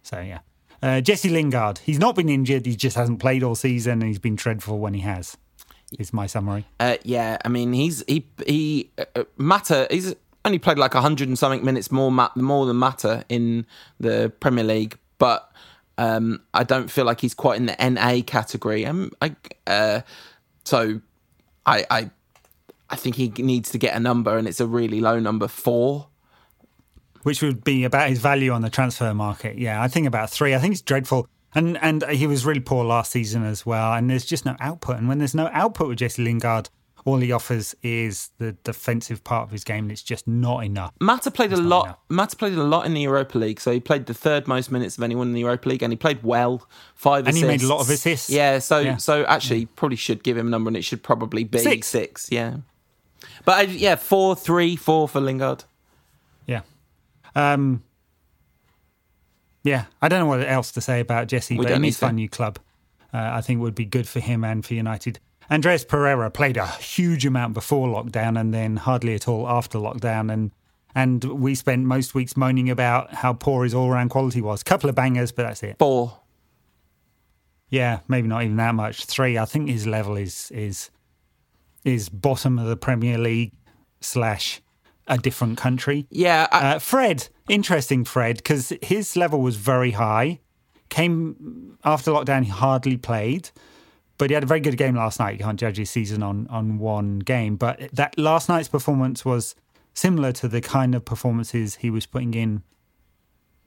[0.03, 0.39] So yeah.
[0.81, 2.65] Uh, Jesse Lingard, he's not been injured.
[2.65, 5.37] He just hasn't played all season, and he's been dreadful when he has.
[5.97, 6.65] Is my summary.
[6.79, 9.87] Uh, yeah, I mean he's he he uh, Mata.
[9.89, 13.65] He's only played like hundred and something minutes more more than Mata in
[13.99, 15.51] the Premier League, but
[15.97, 18.85] um, I don't feel like he's quite in the NA category.
[18.85, 19.35] Um, I
[19.67, 20.01] uh,
[20.65, 21.01] so
[21.65, 22.09] I I
[22.89, 26.09] I think he needs to get a number, and it's a really low number four.
[27.23, 29.57] which would be about his value on the transfer market.
[29.57, 30.53] Yeah, I think about three.
[30.53, 31.27] I think it's dreadful.
[31.55, 33.93] And and he was really poor last season as well.
[33.93, 34.97] And there's just no output.
[34.97, 36.69] And when there's no output with Jesse Lingard,
[37.05, 39.85] all he offers is the defensive part of his game.
[39.85, 40.91] And it's just not enough.
[40.99, 41.85] Mata played a lot.
[41.85, 41.97] enough.
[42.09, 44.97] Mata played a lot in the Europa League, so he played the third most minutes
[44.97, 46.67] of anyone in the Europa League, and he played well.
[46.95, 48.29] Five And he made a lot of assists.
[48.29, 48.97] Yeah, so Yeah.
[48.97, 51.87] so actually, probably should give him a number, and it should probably be Six.
[51.87, 52.27] six.
[52.31, 52.57] yeah,
[53.45, 55.63] but I, yeah, four, three, four for Lingard.
[56.47, 56.61] Yeah.
[57.35, 57.83] Um,
[59.63, 61.87] yeah, I don't know what else to say about Jesse, We but don't he need
[61.87, 62.21] needs to find to.
[62.21, 62.59] a new club.
[63.13, 65.19] Uh, I think would be good for him and for United.
[65.51, 70.31] Andreas Pereira played a huge amount before lockdown and then hardly at all after lockdown.
[70.31, 70.51] And
[70.93, 74.63] and we spent most weeks moaning about how poor his all round quality was.
[74.63, 75.77] couple of bangers, but that's it.
[75.77, 76.19] Four.
[77.69, 79.05] Yeah, maybe not even that much.
[79.05, 79.37] Three.
[79.37, 80.89] I think his level is is
[81.83, 83.51] is bottom of the Premier League
[84.01, 84.61] slash
[85.07, 86.07] a different country.
[86.09, 90.39] Yeah, I, Uh, Fred, interesting Fred, because his level was very high.
[90.89, 93.49] Came after lockdown, he hardly played,
[94.17, 95.37] but he had a very good game last night.
[95.37, 99.55] You can't judge his season on on one game, but that last night's performance was
[99.93, 102.63] similar to the kind of performances he was putting in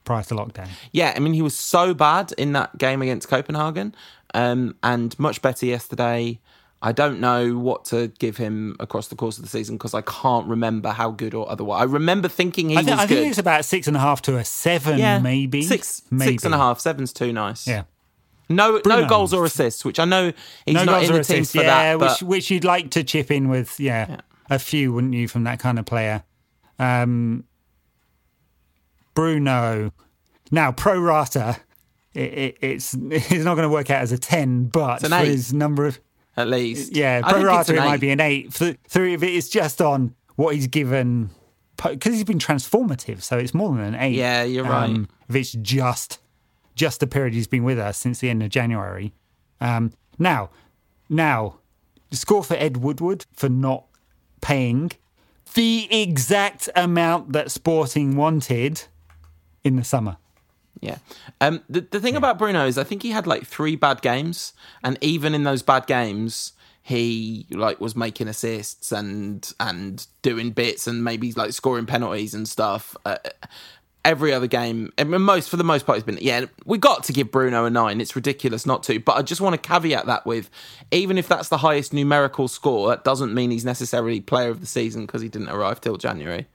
[0.04, 0.68] prior to lockdown.
[0.92, 1.12] yeah.
[1.14, 3.94] I mean, he was so bad in that game against Copenhagen,
[4.34, 6.38] um, and much better yesterday.
[6.80, 10.00] I don't know what to give him across the course of the season because I
[10.02, 11.80] can't remember how good or otherwise.
[11.80, 13.14] I remember thinking he I, thi- was I good.
[13.16, 16.30] think it's about six and a half to a seven, yeah, maybe six, maybe.
[16.32, 16.78] six and a half.
[16.78, 17.66] Seven's too nice.
[17.66, 17.82] Yeah.
[18.48, 19.02] No, Bruno.
[19.02, 20.32] no goals or assists, which I know
[20.64, 21.98] he's no not goals in or the team for yeah, that.
[21.98, 25.44] But which which you'd like to chip in with, yeah, a few, wouldn't you, from
[25.44, 26.24] that kind of player?
[26.78, 27.44] Um,
[29.14, 29.92] Bruno,
[30.50, 31.58] now pro rata,
[32.14, 35.52] it, it, it's it's not going to work out as a ten, but for his
[35.52, 36.00] number of
[36.36, 38.52] at least, yeah, pro rata it might be an eight.
[38.52, 41.30] Three of it's just on what he's given,
[41.76, 44.14] because he's been transformative, so it's more than an eight.
[44.14, 45.04] Yeah, you're right.
[45.28, 46.20] If it's just
[46.78, 49.12] just the period he's been with us since the end of January.
[49.60, 50.50] Um, now,
[51.08, 51.58] now,
[52.12, 53.84] score for Ed Woodward for not
[54.40, 54.92] paying
[55.54, 58.84] the exact amount that Sporting wanted
[59.64, 60.16] in the summer.
[60.80, 60.98] Yeah.
[61.40, 64.52] Um, the the thing about Bruno is I think he had like three bad games,
[64.84, 66.52] and even in those bad games,
[66.82, 72.48] he like was making assists and and doing bits and maybe like scoring penalties and
[72.48, 72.96] stuff.
[73.04, 73.16] Uh,
[74.04, 76.18] every other game, mean, most for the most part, he's been.
[76.20, 78.00] Yeah, we got to give Bruno a nine.
[78.00, 80.50] It's ridiculous not to, but I just want to caveat that with,
[80.90, 84.66] even if that's the highest numerical score, that doesn't mean he's necessarily player of the
[84.66, 86.46] season because he didn't arrive till January.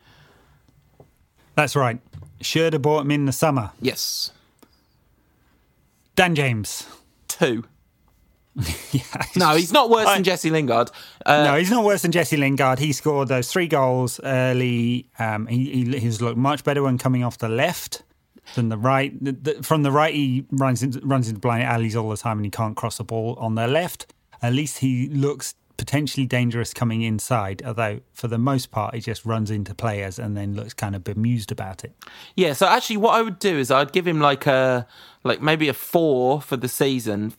[1.56, 2.00] That's right.
[2.42, 3.72] Should have bought him in the summer.
[3.80, 4.32] Yes,
[6.16, 6.88] Dan James.
[7.28, 7.66] two.
[8.92, 9.02] yeah.
[9.36, 10.92] No, he's not worse I- than Jesse Lingard.
[11.26, 12.80] Uh, no, he's not worse than Jesse Lingard.
[12.80, 15.10] He scored those three goals early.
[15.20, 18.04] Um, he, he he's looked much better when coming off the left
[18.56, 19.12] than the right.
[19.24, 22.38] The, the, from the right, he runs into, runs into blind alleys all the time,
[22.38, 24.14] and he can't cross the ball on the left.
[24.42, 27.64] At least he looks potentially dangerous coming inside.
[27.66, 31.04] Although for the most part, he just runs into players and then looks kind of
[31.04, 31.94] bemused about it.
[32.36, 34.86] Yeah, so actually, what I would do is I'd give him like a
[35.24, 37.34] like maybe a four for the season.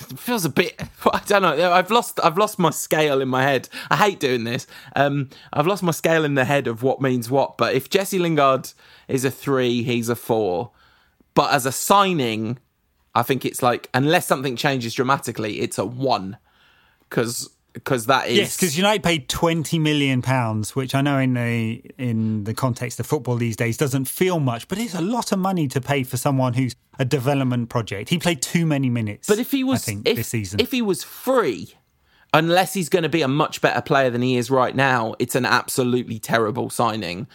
[0.00, 0.80] It feels a bit.
[1.12, 1.72] I don't know.
[1.72, 2.20] I've lost.
[2.22, 3.68] I've lost my scale in my head.
[3.90, 4.66] I hate doing this.
[4.94, 7.56] Um, I've lost my scale in the head of what means what.
[7.56, 8.72] But if Jesse Lingard
[9.08, 10.70] is a three, he's a four.
[11.34, 12.58] But as a signing,
[13.14, 16.38] I think it's like unless something changes dramatically, it's a one.
[17.08, 21.34] Because because that is yes, because United paid twenty million pounds, which I know in
[21.34, 25.30] the in the context of football these days doesn't feel much, but it's a lot
[25.30, 28.08] of money to pay for someone who's a development project.
[28.08, 29.28] He played too many minutes.
[29.28, 31.74] But if he was, I think, if, this season, if he was free,
[32.32, 35.34] unless he's going to be a much better player than he is right now, it's
[35.34, 37.26] an absolutely terrible signing.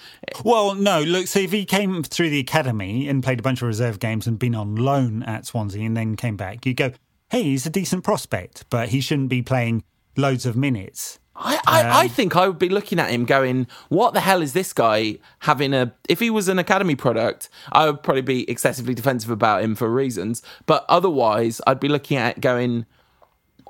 [0.44, 3.68] well, no, look, so if he came through the academy and played a bunch of
[3.68, 6.92] reserve games and been on loan at Swansea and then came back, you go,
[7.30, 9.84] hey, he's a decent prospect, but he shouldn't be playing
[10.16, 11.20] loads of minutes.
[11.36, 14.42] I, I, I um, think I would be looking at him going, what the hell
[14.42, 15.94] is this guy having a.
[16.08, 19.90] If he was an academy product, I would probably be excessively defensive about him for
[19.90, 20.44] reasons.
[20.66, 22.86] But otherwise, I'd be looking at it going,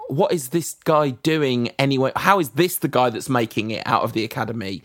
[0.07, 2.11] what is this guy doing anyway?
[2.17, 4.83] How is this the guy that's making it out of the academy?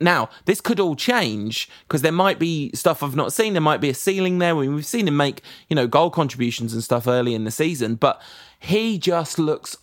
[0.00, 3.54] Now, this could all change because there might be stuff I've not seen.
[3.54, 4.54] There might be a ceiling there.
[4.54, 7.50] I mean, we've seen him make, you know, goal contributions and stuff early in the
[7.50, 8.20] season, but
[8.60, 9.76] he just looks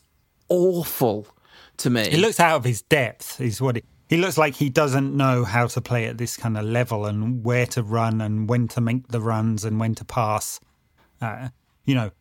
[0.50, 1.28] awful
[1.78, 2.10] to me.
[2.10, 5.68] He looks out of his depth, is what he, looks like he doesn't know how
[5.68, 9.08] to play at this kind of level and where to run and when to make
[9.10, 10.60] the runs and when to pass.
[11.22, 11.50] Uh,
[11.86, 12.12] you know,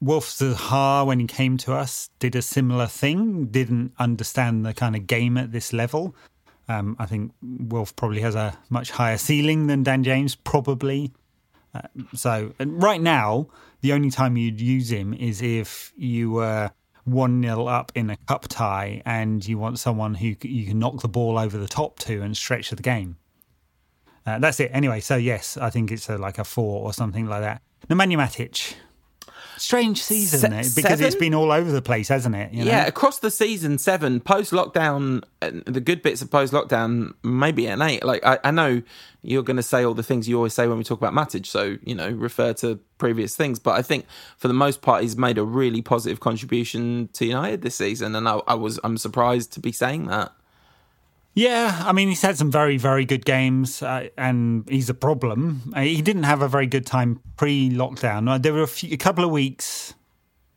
[0.00, 4.94] Wilf Zaha, when he came to us, did a similar thing, didn't understand the kind
[4.94, 6.14] of game at this level.
[6.68, 11.12] Um, I think Wilf probably has a much higher ceiling than Dan James, probably.
[11.74, 11.82] Uh,
[12.14, 13.48] so, right now,
[13.80, 16.70] the only time you'd use him is if you were
[17.04, 21.00] 1 0 up in a cup tie and you want someone who you can knock
[21.00, 23.16] the ball over the top to and stretch the game.
[24.24, 24.70] Uh, that's it.
[24.72, 27.60] Anyway, so yes, I think it's a, like a four or something like that.
[27.88, 28.74] Nemanja Matic.
[29.62, 31.06] Strange season, Se- because seven?
[31.06, 32.52] it's been all over the place, hasn't it?
[32.52, 32.70] You know?
[32.72, 37.68] Yeah, across the season, seven post lockdown, uh, the good bits of post lockdown, maybe
[37.68, 38.02] an eight.
[38.04, 38.82] Like I, I know
[39.22, 41.46] you're going to say all the things you always say when we talk about Matic,
[41.46, 43.60] so you know refer to previous things.
[43.60, 44.04] But I think
[44.36, 48.28] for the most part, he's made a really positive contribution to United this season, and
[48.28, 50.32] I, I was I'm surprised to be saying that.
[51.34, 55.72] Yeah, I mean, he's had some very, very good games, uh, and he's a problem.
[55.74, 58.30] Uh, he didn't have a very good time pre-lockdown.
[58.30, 59.94] Uh, there were a, few, a couple of weeks,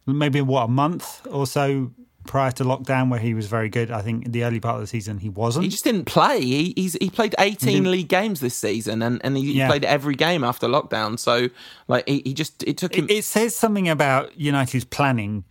[0.06, 1.92] maybe what a month or so
[2.28, 3.90] prior to lockdown, where he was very good.
[3.90, 5.64] I think in the early part of the season he wasn't.
[5.64, 6.42] He just didn't play.
[6.42, 9.68] He he played eighteen he league games this season, and and he, yeah.
[9.68, 11.18] played every game after lockdown.
[11.18, 11.50] So
[11.88, 13.06] like he, he just it took him.
[13.06, 15.46] It, it says something about United's planning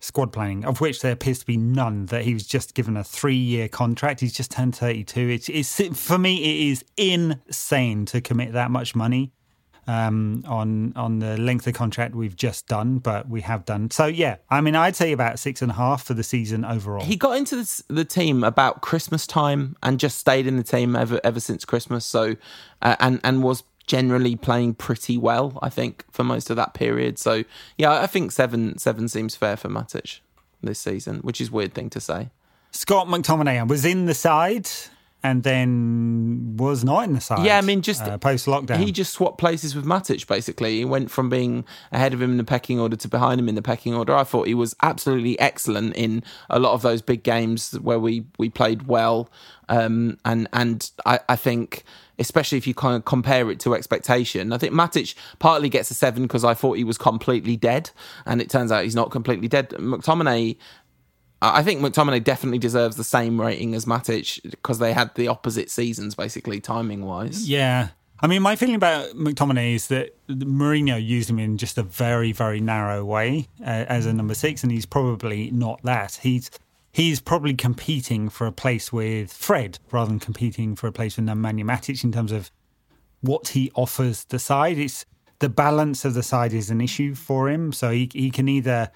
[0.00, 2.06] squad planning, of which there appears to be none.
[2.06, 4.20] That he was just given a three-year contract.
[4.20, 5.28] He's just turned thirty-two.
[5.28, 9.32] It's, it's for me, it is insane to commit that much money
[9.86, 13.90] um, on on the length of contract we've just done, but we have done.
[13.90, 17.04] So yeah, I mean, I'd say about six and a half for the season overall.
[17.04, 20.96] He got into this, the team about Christmas time and just stayed in the team
[20.96, 22.04] ever ever since Christmas.
[22.04, 22.36] So
[22.82, 27.18] uh, and and was generally playing pretty well, I think, for most of that period.
[27.18, 27.44] So
[27.78, 30.20] yeah, I think seven seven seems fair for Matic
[30.62, 32.30] this season, which is weird thing to say.
[32.70, 34.68] Scott McTominay was in the side
[35.26, 37.44] and then was not in the side.
[37.44, 40.26] Yeah, I mean, just uh, post lockdown, he just swapped places with Matic.
[40.26, 43.48] Basically, he went from being ahead of him in the pecking order to behind him
[43.48, 44.14] in the pecking order.
[44.14, 48.24] I thought he was absolutely excellent in a lot of those big games where we
[48.38, 49.28] we played well,
[49.68, 51.82] um, and and I, I think
[52.18, 54.52] especially if you kind of compare it to expectation.
[54.52, 57.90] I think Matic partly gets a seven because I thought he was completely dead,
[58.24, 59.70] and it turns out he's not completely dead.
[59.70, 60.56] McTominay.
[61.42, 65.70] I think McTominay definitely deserves the same rating as Matic because they had the opposite
[65.70, 67.48] seasons, basically timing wise.
[67.48, 67.88] Yeah,
[68.20, 72.32] I mean, my feeling about McTominay is that Mourinho used him in just a very,
[72.32, 76.20] very narrow way uh, as a number six, and he's probably not that.
[76.22, 76.50] He's
[76.92, 81.26] he's probably competing for a place with Fred rather than competing for a place with
[81.26, 82.50] Nemanja Matic in terms of
[83.20, 84.78] what he offers the side.
[84.78, 85.04] It's
[85.40, 87.70] the balance of the side is an issue for him.
[87.70, 88.90] So he he can either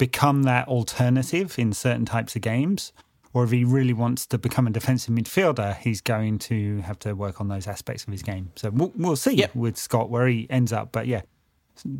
[0.00, 2.92] become that alternative in certain types of games,
[3.34, 7.12] or if he really wants to become a defensive midfielder, he's going to have to
[7.12, 8.50] work on those aspects of his game.
[8.56, 9.54] So we'll, we'll see yep.
[9.54, 10.90] with Scott where he ends up.
[10.90, 11.20] But yeah,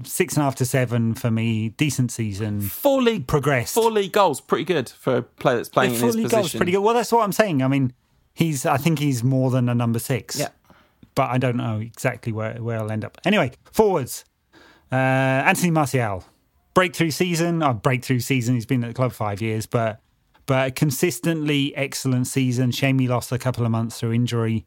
[0.03, 1.69] six and a half to seven for me.
[1.69, 2.63] Decent season.
[2.63, 3.75] Four league progress.
[3.75, 6.39] Four league goals, pretty good for a player that's playing yeah, in his position.
[6.39, 6.81] Goals, pretty good.
[6.81, 7.63] Well, that's what I'm saying.
[7.63, 7.93] I mean,
[8.33, 8.65] he's.
[8.65, 10.41] I think he's more than a number six.
[10.41, 10.49] Yeah.
[11.15, 13.19] But I don't know exactly where where I'll end up.
[13.27, 14.25] Anyway, forwards.
[14.93, 14.97] Uh,
[15.47, 16.25] Anthony Martial,
[16.75, 17.63] breakthrough season.
[17.63, 18.55] Oh, breakthrough season.
[18.55, 20.01] He's been at the club five years, but
[20.47, 22.71] but consistently excellent season.
[22.73, 24.67] Shame he lost a couple of months through injury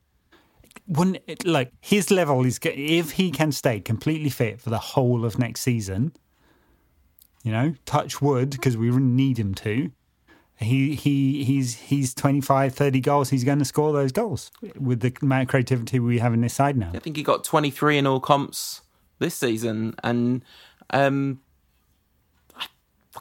[0.85, 5.39] when like his level is if he can stay completely fit for the whole of
[5.39, 6.13] next season,
[7.43, 9.91] you know, touch wood because we need him to.
[10.57, 13.29] He he he's he's 25, 30 goals.
[13.29, 16.53] He's going to score those goals with the amount of creativity we have in this
[16.53, 16.91] side now.
[16.93, 18.81] I think he got 23 in all comps
[19.19, 20.43] this season, and
[20.91, 21.41] um,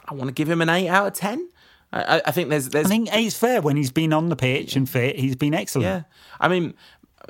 [0.07, 1.49] I want to give him an eight out of ten.
[1.91, 4.75] I, I think there's there's I think eight's fair when he's been on the pitch
[4.75, 5.17] and fit.
[5.17, 5.85] He's been excellent.
[5.85, 6.01] yeah.
[6.39, 6.73] I mean,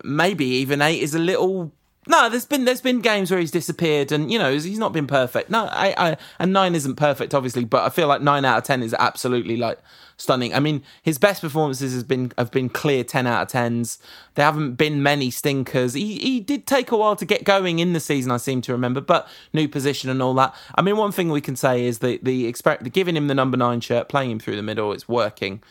[0.03, 1.73] maybe even eight is a little.
[2.07, 5.07] No, there's been there's been games where he's disappeared, and you know he's not been
[5.07, 5.49] perfect.
[5.49, 8.63] No, I, I and nine isn't perfect, obviously, but I feel like nine out of
[8.65, 9.79] ten is absolutely like
[10.17, 10.53] stunning.
[10.53, 13.99] I mean, his best performances has been have been clear ten out of tens.
[14.35, 15.93] There haven't been many stinkers.
[15.93, 18.73] He he did take a while to get going in the season, I seem to
[18.73, 20.53] remember, but new position and all that.
[20.75, 23.55] I mean, one thing we can say is the the expect giving him the number
[23.55, 25.63] nine shirt, playing him through the middle, it's working.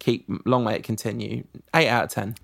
[0.00, 1.44] Keep long may it continue.
[1.74, 2.34] Eight out of ten.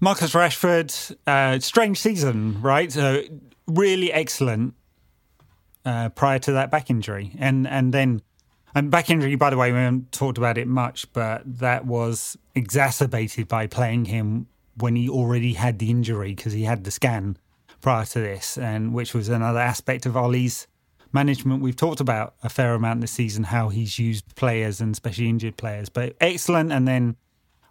[0.00, 2.90] Marcus Rashford, uh, strange season, right?
[2.92, 3.22] So
[3.66, 4.74] really excellent
[5.84, 8.22] uh, prior to that back injury, and and then
[8.74, 9.34] and back injury.
[9.34, 14.04] By the way, we haven't talked about it much, but that was exacerbated by playing
[14.04, 14.46] him
[14.76, 17.36] when he already had the injury because he had the scan
[17.80, 20.68] prior to this, and which was another aspect of Ole's
[21.12, 21.62] management.
[21.62, 25.56] We've talked about a fair amount this season how he's used players and especially injured
[25.56, 27.16] players, but excellent, and then.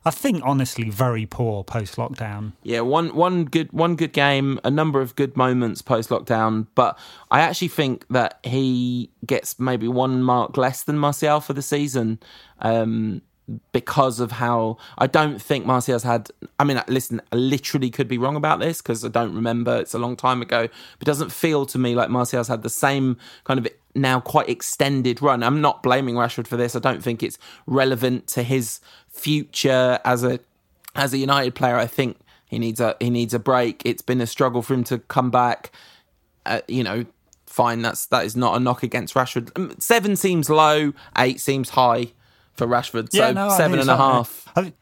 [0.08, 2.54] I think honestly very poor post lockdown.
[2.64, 6.98] Yeah, one one good one good game, a number of good moments post lockdown, but
[7.30, 12.20] I actually think that he gets maybe one mark less than Martial for the season.
[12.60, 13.22] Um,
[13.72, 16.30] because of how I don't think Martial's had.
[16.60, 19.78] I mean, listen, I literally could be wrong about this because I don't remember.
[19.78, 22.70] It's a long time ago, but it doesn't feel to me like Martial's had the
[22.70, 25.44] same kind of now quite extended run.
[25.44, 26.76] I'm not blaming Rashford for this.
[26.76, 30.40] I don't think it's relevant to his future as a
[30.96, 31.78] as a United player.
[31.78, 32.18] I think
[32.48, 33.82] he needs a he needs a break.
[33.86, 35.72] It's been a struggle for him to come back.
[36.46, 37.06] Uh, you know,
[37.46, 37.82] fine.
[37.82, 39.58] That's that is not a knock against Rashford.
[39.58, 40.92] Um, Seven seems low.
[41.18, 42.12] Eight seems high
[42.58, 43.12] for Rashford.
[43.12, 44.30] So Yeah, no, seven and a half.
[44.56, 44.76] Think-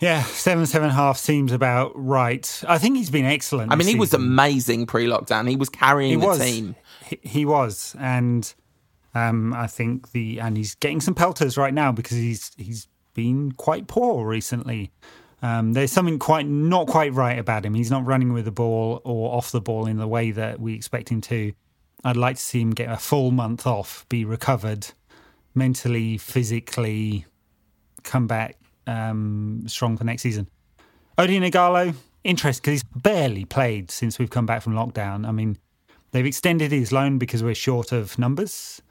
[0.00, 2.62] yeah, seven, seven and a half seems about right.
[2.68, 3.72] I think he's been excellent.
[3.72, 5.48] I mean, he was amazing pre-lockdown.
[5.48, 6.38] He was carrying He the was.
[6.40, 6.74] team.
[7.06, 8.52] He, he was, and
[9.14, 13.52] um, I think the and he's getting some pelters right now because he's he's been
[13.52, 14.90] quite poor recently.
[15.42, 17.74] Um, there's something quite not quite right about him.
[17.74, 20.74] He's not running with the ball or off the ball in the way that we
[20.74, 21.52] expect him to.
[22.02, 24.88] I'd like to see him get a full month off, be recovered
[25.54, 27.26] mentally, physically,
[28.02, 30.48] come back um, strong for next season.
[31.18, 31.94] Odion Ighalo,
[32.24, 35.26] interesting because he's barely played since we've come back from lockdown.
[35.26, 35.56] I mean,
[36.10, 38.82] they've extended his loan because we're short of numbers.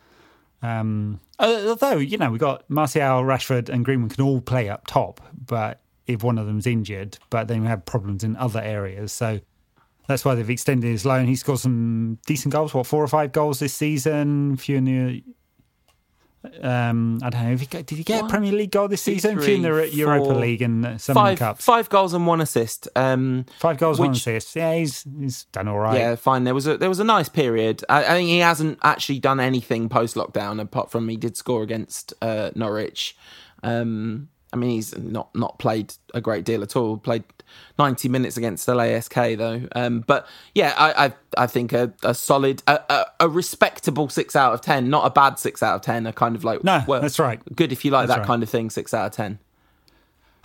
[0.62, 5.20] Um, although, you know, we've got Martial, Rashford, and Greenwood can all play up top,
[5.46, 9.12] but if one of them's injured, but then we have problems in other areas.
[9.12, 9.40] So
[10.08, 11.28] that's why they've extended his loan.
[11.28, 14.58] He scored some decent goals, what, four or five goals this season?
[14.58, 15.24] Few in the.
[16.62, 17.52] Um, I don't know.
[17.52, 19.40] If he got, did he get a Premier League goal this two, season?
[19.40, 21.64] Few in the three, Europa four, League and uh, some Five cups.
[21.64, 22.88] five goals and one assist.
[22.96, 24.56] Um, Five goals, and one assist.
[24.56, 25.98] Yeah, he's he's done all right.
[25.98, 26.44] Yeah, fine.
[26.44, 27.84] There was a there was a nice period.
[27.88, 31.64] I, I think he hasn't actually done anything post lockdown apart from he did score
[31.64, 33.16] against uh, Norwich.
[33.62, 36.98] Um, I mean, he's not not played a great deal at all.
[36.98, 37.24] Played
[37.80, 39.68] ninety minutes against LASK though.
[39.76, 44.36] Um, but yeah, I I, I think a, a solid, a, a, a respectable six
[44.36, 46.06] out of ten, not a bad six out of ten.
[46.06, 47.42] A kind of like No, well, that's right.
[47.56, 48.28] Good if you like That's that right.
[48.28, 48.70] kind of thing.
[48.70, 49.40] Six out of ten.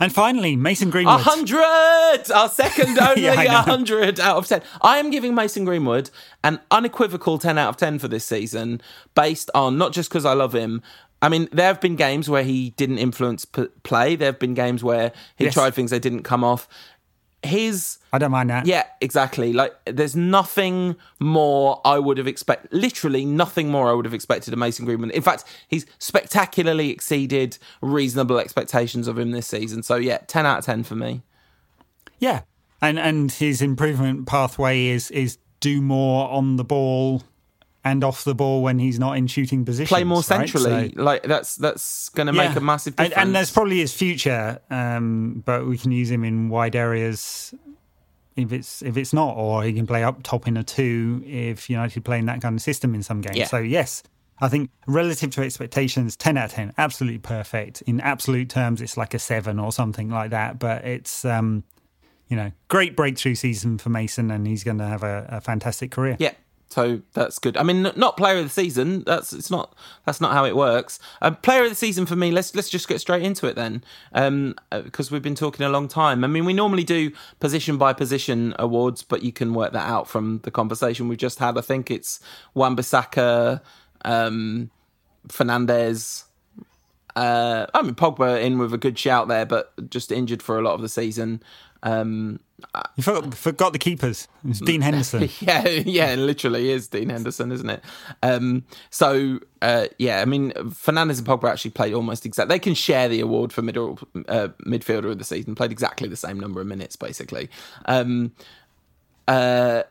[0.01, 1.21] And finally, Mason A Greenwood.
[1.23, 2.31] hundred!
[2.33, 3.55] Our second only Yeah, I a know.
[3.63, 4.63] hundred out of ten.
[4.81, 6.11] I am giving Mason Greenwood
[6.45, 8.81] an unequivocal ten out of ten for this season,
[9.17, 10.83] based on not just because I love him.
[11.21, 14.15] I mean, there have been games where he didn't influence p- play.
[14.17, 15.55] There have been games where he Yes.
[15.55, 16.69] tried things that didn't come off.
[17.43, 18.67] His I don't mind that.
[18.67, 19.53] yeah, exactly.
[19.53, 22.73] Like, there's nothing more I would have expected.
[22.73, 25.11] Literally, nothing more I would have expected of Mason Greenwood.
[25.13, 29.85] In fact, he's spectacularly exceeded reasonable expectations of him this season.
[29.85, 31.23] So yeah, ten out of ten for me.
[32.19, 32.41] Yeah.
[32.83, 37.23] And and his improvement pathway is is do more on the ball
[37.91, 39.89] and off the ball when he's not in shooting position.
[39.89, 40.25] play more right?
[40.25, 40.93] centrally.
[40.95, 42.59] So- Like that's that's going to make Yeah.
[42.59, 46.49] a massive And- And, there's probably his future, um, but we can use him in
[46.49, 47.55] wide areas
[48.37, 51.69] if it's if it's not, or he can play up top in a two if
[51.69, 53.37] United play in that kind of system in some games.
[53.37, 53.47] Yeah.
[53.47, 54.03] So yes,
[54.41, 57.83] I think relative to expectations, ten out of ten, absolutely perfect.
[57.83, 60.59] In absolute terms, it's like a seven or something like that.
[60.61, 61.65] But it's um,
[62.29, 65.91] you know, great breakthrough season for Mason, and he's going to have a, a fantastic
[65.91, 66.17] career.
[66.21, 66.33] yeah,
[66.71, 67.57] so that's good.
[67.57, 69.03] I mean, not player of the season.
[69.05, 70.99] That's it's not that's not how it works.
[71.23, 72.31] Um, player of the season for me.
[72.31, 73.83] Let's let's just get straight into it then,
[74.71, 76.25] because we've been talking a long time.
[76.25, 77.11] I mean, we normally do
[77.41, 81.39] position by position awards, but you can work that out from the conversation we've just
[81.39, 81.57] had.
[81.57, 82.21] I think it's
[82.55, 83.61] Wan-Bissaka.
[84.05, 84.71] um,
[85.29, 86.25] Fernandes.
[87.17, 90.63] Uh, I mean, Pogba in with a good shout there, but just injured for a
[90.63, 91.43] lot of the season.
[91.83, 92.41] Um,
[92.97, 94.27] You forgot, forgot the keepers.
[94.45, 95.29] It's Dean Henderson.
[95.41, 97.85] yeah, yeah, it literally is Dean Henderson, isn't it?
[98.23, 102.49] Um, so uh, yeah, I mean, Fernandes and Pogba actually played almost exact.
[102.49, 103.99] They can share the award for middle
[104.29, 105.55] uh, midfielder of the season.
[105.55, 107.49] Played exactly the same number of minutes, basically.
[107.87, 108.33] Um,
[109.29, 109.83] uh,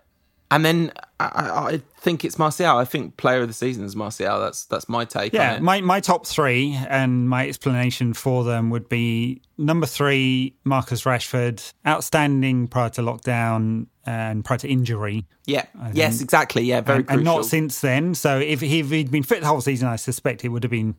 [0.51, 1.25] and then I,
[1.73, 2.77] I think it's Martial.
[2.77, 4.39] I think player of the season is Martial.
[4.39, 5.33] That's that's my take.
[5.33, 5.61] on Yeah, it.
[5.61, 11.73] my, my top three and my explanation for them would be number three, Marcus Rashford,
[11.85, 16.63] outstanding prior to lockdown and prior to injury, yeah, yes, exactly.
[16.63, 17.17] Yeah, very and, crucial.
[17.19, 18.15] and not since then.
[18.15, 20.95] So if, if he'd been fit the whole season, I suspect it would have been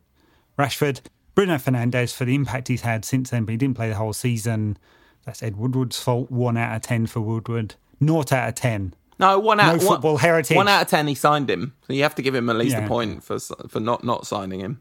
[0.59, 1.01] Rashford.
[1.33, 4.13] Bruno Fernandes for the impact he's had since then, but he didn't play the whole
[4.13, 4.77] season.
[5.25, 6.29] That's Ed Woodward's fault.
[6.29, 7.75] One out of ten for Woodward.
[7.99, 8.93] Naught out of ten.
[9.19, 10.55] No one out no one- football heritage.
[10.55, 11.73] One out of ten, he signed him.
[11.87, 12.85] So you have to give him at least Yeah.
[12.85, 14.79] a point for for not not signing him.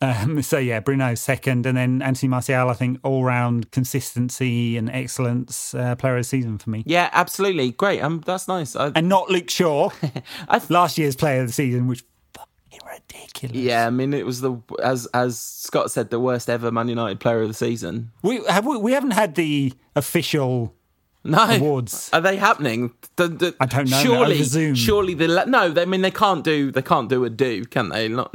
[0.00, 2.68] Um, so yeah, Bruno second, and then Anthony Martial.
[2.68, 6.82] I think all round consistency and excellence, uh, player of the season for me.
[6.86, 7.70] Yeah, absolutely.
[7.70, 8.00] Great.
[8.02, 8.74] Um, that's nice.
[8.74, 9.90] I, And not Luke Shaw,
[10.68, 12.02] last year's player of the season, which
[12.34, 13.56] fucking ridiculous.
[13.56, 17.20] yeah, I mean, it was the as as Scott said, the worst ever Man United
[17.20, 18.10] player of the season.
[18.22, 20.74] We have we, we haven't had the official
[21.24, 22.10] No awards.
[22.12, 22.92] Are they happening?
[23.16, 25.68] The- the- I don't know, Surely, surely the no.
[25.70, 28.08] They, I mean, they can't do they can't do a do, can they?
[28.08, 28.34] Not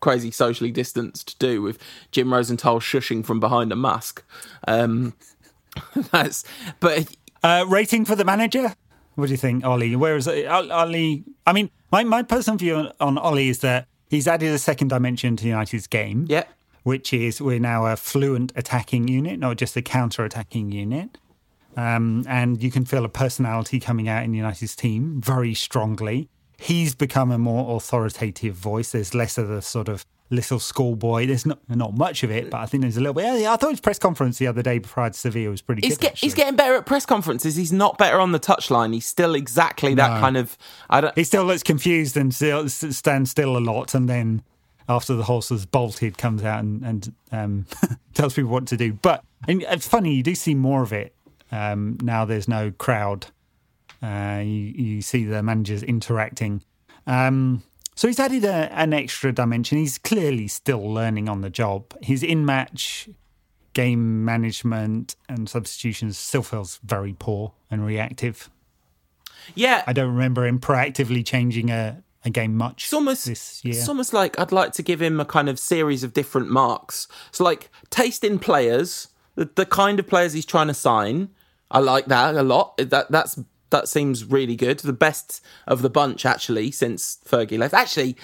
[0.00, 1.78] crazy socially distanced do with
[2.12, 4.24] Jim Rosenthal shushing from behind a mask.
[4.66, 5.14] Um,
[6.12, 6.44] that's
[6.80, 8.74] but Uh, rating for the manager.
[9.14, 9.94] What do you think, Ole?
[9.96, 10.46] Where is it?
[10.46, 11.22] Ole?
[11.46, 14.88] I mean, my my personal view on, on Ole is that he's added a second
[14.88, 16.26] dimension to United's game.
[16.28, 16.44] yeah,
[16.82, 21.18] which is we're now a fluent attacking unit, not just a counter attacking unit.
[21.76, 26.28] Um, and you can feel a personality coming out in United's team very strongly.
[26.58, 28.92] He's become a more authoritative voice.
[28.92, 31.26] There's less of the sort of little schoolboy.
[31.26, 33.40] There's not not much of it, but I think there's a little bit.
[33.40, 35.98] Yeah, I thought his press conference the other day prior to Sevilla was pretty he's
[35.98, 36.08] good.
[36.08, 37.56] get, he's getting better at press conferences.
[37.56, 38.94] He's not better on the touchline.
[38.94, 40.20] He's still exactly that No.
[40.20, 40.56] kind of.
[40.88, 41.14] I don't.
[41.14, 44.42] he still looks confused and still stands still a lot, and then
[44.88, 47.66] after the horse has bolted, comes out and, and um,
[48.14, 48.94] tells people what to do.
[48.94, 51.12] But and it's funny, you do see more of it
[51.52, 52.24] um, now.
[52.24, 53.26] There's no crowd.
[54.02, 54.50] Uh, you,
[54.94, 56.62] you see the managers interacting.
[57.06, 57.62] Um,
[57.94, 59.78] so he's added a, an extra dimension.
[59.78, 61.94] He's clearly still learning on the job.
[62.02, 63.08] His in-match
[63.72, 68.50] game management and substitutions still feels very poor and reactive.
[69.54, 73.74] Yeah, I don't remember him proactively changing a, a game much It's almost this year.
[73.74, 77.06] It's almost like I'd like to give him a kind of series of different marks.
[77.30, 81.28] So like taste in players, the, the kind of players he's trying to sign.
[81.70, 82.76] I like that a lot.
[82.78, 83.38] That that's
[83.70, 84.78] that seems really good.
[84.78, 87.74] The best of the bunch actually since Fergie left.
[87.74, 88.16] Actually,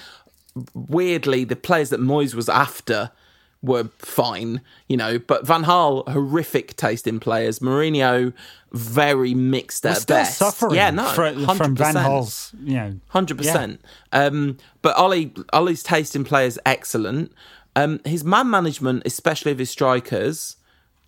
[0.74, 3.10] weirdly, the players that Moyes was after
[3.62, 7.60] were fine, you know, but Van Gaal horrific taste in players.
[7.60, 8.32] Mourinho
[8.72, 10.38] very mixed at Still best.
[10.38, 12.54] suffering yeah, no, from, from Van 100%.
[12.64, 13.80] You know, Hundred percent.
[14.12, 17.32] Um, but Ole, Ole's taste in play is excellent.
[17.76, 20.56] Um, his man management, especially of his strikers,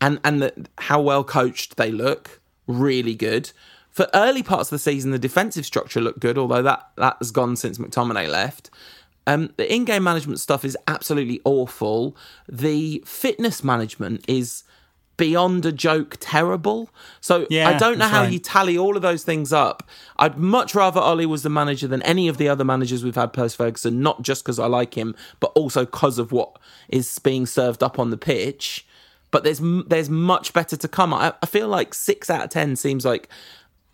[0.00, 3.52] and and the, how well coached they look, really good.
[3.90, 7.30] For early parts of the season, the defensive structure looked good, although that that has
[7.30, 8.70] gone since McTominay left.
[9.26, 12.14] Um, the in-game management stuff is absolutely awful.
[12.46, 14.64] The fitness management is
[15.16, 16.90] beyond a joke terrible.
[17.20, 18.32] So Yeah, I don't know how right.
[18.32, 19.88] you tally all of those things up.
[20.16, 23.32] I'd much rather Ole was the manager than any of the other managers we've had
[23.32, 27.46] post Ferguson, not just because I like him, but also because of what is being
[27.46, 28.86] served up on the pitch.
[29.34, 31.12] But there's there's much better to come.
[31.12, 33.28] I, I feel like six out of ten seems like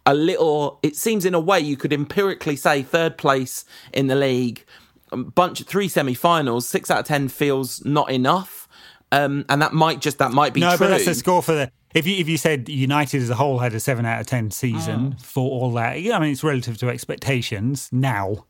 [0.04, 0.78] a little.
[0.82, 3.64] It seems in a way you could empirically say third place
[3.94, 4.66] in the league,
[5.10, 6.68] a bunch three semi-finals.
[6.68, 8.68] Six out of ten feels not enough,
[9.12, 10.84] um, and that might just that might be no, true.
[10.86, 11.72] but that's the score for the.
[11.94, 14.50] If you if you said United as a whole had a seven out of ten
[14.50, 15.22] season Mm.
[15.22, 18.44] for all that, yeah, I mean it's relative to expectations now,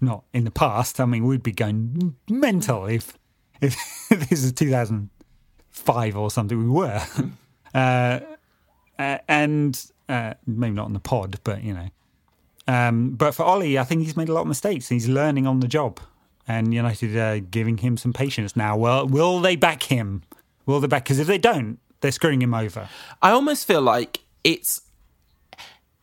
[0.00, 1.00] not in the past.
[1.00, 3.18] I mean we'd be going mental if
[3.60, 3.76] if
[4.30, 5.10] this is two thousand
[5.76, 6.58] five or something.
[6.58, 7.02] We were,
[7.74, 8.20] uh,
[8.98, 11.88] uh, and uh, maybe not on the pod, but you know.
[12.68, 14.88] Um, but for Ole, I think he's made a lot of mistakes.
[14.88, 16.00] He's learning on the job,
[16.48, 18.76] and United are giving him some patience now.
[18.76, 20.22] Well, will they back him?
[20.64, 21.04] Will they back?
[21.04, 22.88] Because if they don't, they're screwing him over.
[23.22, 24.82] I almost feel like it's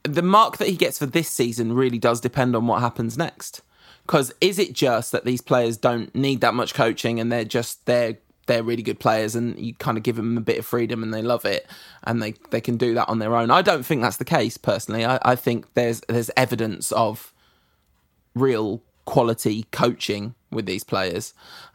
[0.04, 3.62] the mark that he gets for this season really does depend on what happens next.
[4.06, 7.86] Because is it just that these players don't need that much coaching and they're just
[7.86, 11.02] they're they're really good players and you kind of give them a bit of freedom
[11.04, 11.66] and they love it
[12.04, 13.50] and they, they can do that on their own.
[13.52, 15.06] I don't think that's the case personally.
[15.06, 17.34] I, I think there's there's evidence of
[18.36, 21.34] real quality coaching with these players.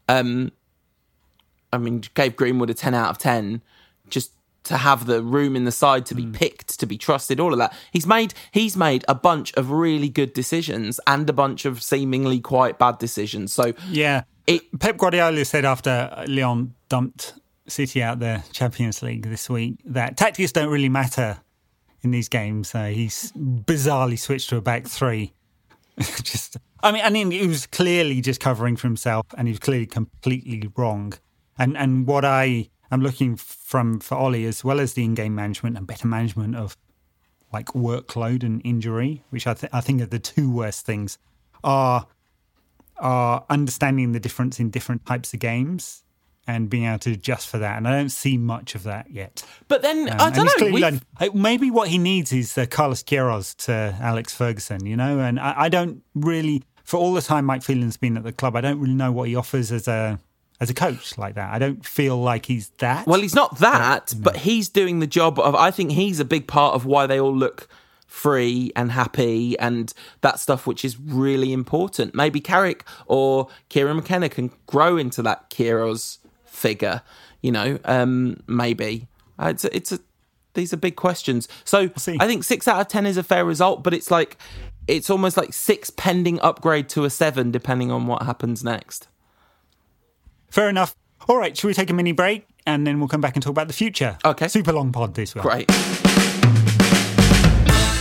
[0.08, 0.52] Um,
[1.72, 3.60] I mean, gave Greenwood a 10 out of 10
[4.08, 4.32] just
[4.64, 6.34] to have the room in the side to be Mm.
[6.34, 7.74] picked, to be trusted, all of that.
[7.92, 12.40] He's made he's made a bunch of really good decisions and a bunch of seemingly
[12.40, 13.52] quite bad decisions.
[13.52, 14.22] So Yeah.
[14.48, 17.34] It- Pep Guardiola said after Lyon dumped
[17.66, 21.38] City out the Champions League this week that tactics don't really matter
[22.00, 22.74] in these games.
[22.74, 25.34] Uh, he's bizarrely switched to a back three.
[25.98, 29.58] just, I mean, I mean, he was clearly just covering for himself, and he was
[29.58, 31.12] clearly completely wrong.
[31.58, 35.76] And and what I am looking from for Ole, as well as the in-game management
[35.76, 36.76] and better management of
[37.52, 41.18] like workload and injury, which I, th- I think are the two worst things,
[41.64, 42.06] are
[43.00, 46.04] are understanding the difference in different types of games
[46.46, 47.76] and being able to adjust for that.
[47.76, 49.44] And I don't see much of that yet.
[49.68, 50.52] but then Um, I don't know.
[50.56, 51.02] clearly we've- learning.
[51.34, 55.18] Maybe what he needs is uh, Carlos Queiroz to Alex Ferguson, you know.
[55.20, 58.56] And I, I don't really, for all the time Mike Phelan's been at the club,
[58.56, 60.18] I don't really know what he offers as a
[60.60, 61.52] as a coach like that.
[61.52, 63.06] I don't feel like he's that.
[63.06, 65.54] Well, he's not that, but he's doing the job of.
[65.54, 67.68] I think he's a big part of why they all look
[68.08, 72.14] free and happy and that stuff, which is really important.
[72.14, 77.02] Maybe Carrick or Kieran McKenna can grow into that Queiroz figure.
[77.42, 79.06] You know, um, maybe
[79.38, 80.00] Uh, it's a, it's a.
[80.54, 81.46] These are big questions.
[81.64, 81.90] So.
[82.18, 84.36] I think six out of ten is a fair result, but it's like
[84.88, 89.06] it's almost like six pending upgrade to a seven, depending on what happens next.
[90.50, 90.96] Fair enough.
[91.28, 93.50] All right, should we take a mini break and then we'll come back and talk
[93.50, 94.18] about the future?
[94.24, 94.48] Okay.
[94.48, 95.42] Super long pod this week.
[95.42, 96.27] Great.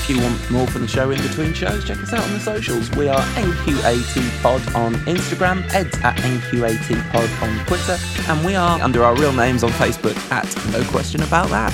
[0.07, 2.39] If you want more from the show in between shows, check us out on the
[2.39, 2.89] socials.
[2.91, 7.97] We are NQAT Pod on Instagram, Ed's at NQAT Pod on Twitter,
[8.29, 11.73] and we are under our real names on Facebook at No Question About That.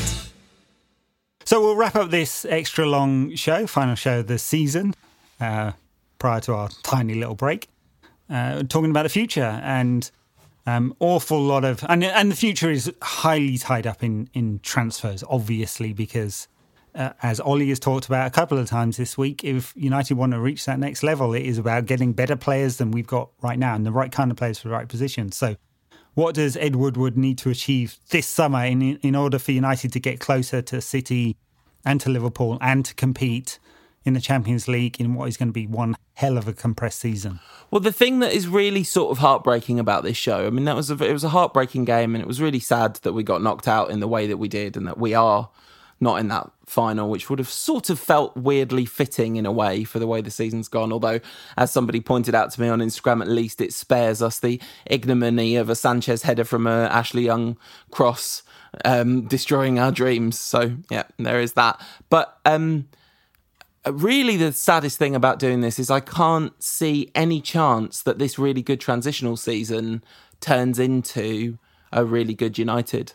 [1.45, 4.95] So we'll wrap up this extra long show, final show of the season,
[5.39, 5.73] uh,
[6.17, 7.67] prior to our tiny little break,
[8.31, 10.09] uh, talking about the future and
[10.65, 15.23] um, awful lot of and and the future is highly tied up in in transfers,
[15.29, 16.47] obviously because.
[16.95, 20.31] Uh, as Ole has talked about a couple of times this week, if United want
[20.33, 23.57] to reach that next level, it is about getting better players than we've got right
[23.57, 25.31] now and the right kind of players for the right position.
[25.31, 25.55] So,
[26.13, 29.99] what does Ed Woodward need to achieve this summer in in order for United to
[29.99, 31.35] get closer to City
[31.83, 33.57] and to Liverpool and to compete
[34.05, 36.99] in the Champions League in what is going to be one hell of a compressed
[36.99, 37.39] season?
[37.71, 40.75] Well, the thing that is really sort of heartbreaking about this show, I mean, that
[40.75, 43.41] was a, it was a heartbreaking game, and it was really sad that we got
[43.41, 45.49] knocked out in the way that we did, and that we are
[46.03, 49.83] not in that final, which would have sort of felt weirdly fitting in a way
[49.83, 50.93] for the way the season's gone.
[50.93, 51.19] Although,
[51.57, 55.55] as somebody pointed out to me on Instagram, at least it spares us the ignominy
[55.55, 57.57] of a Sanchez header from a Ashley Young
[57.89, 58.43] cross
[58.85, 60.37] um, destroying our dreams.
[60.37, 61.81] So yeah, there is that.
[62.09, 62.87] But um,
[63.85, 68.39] really the saddest thing about doing this is I can't see any chance that this
[68.39, 70.03] really good transitional season
[70.39, 71.57] turns into
[71.91, 73.13] a really good United.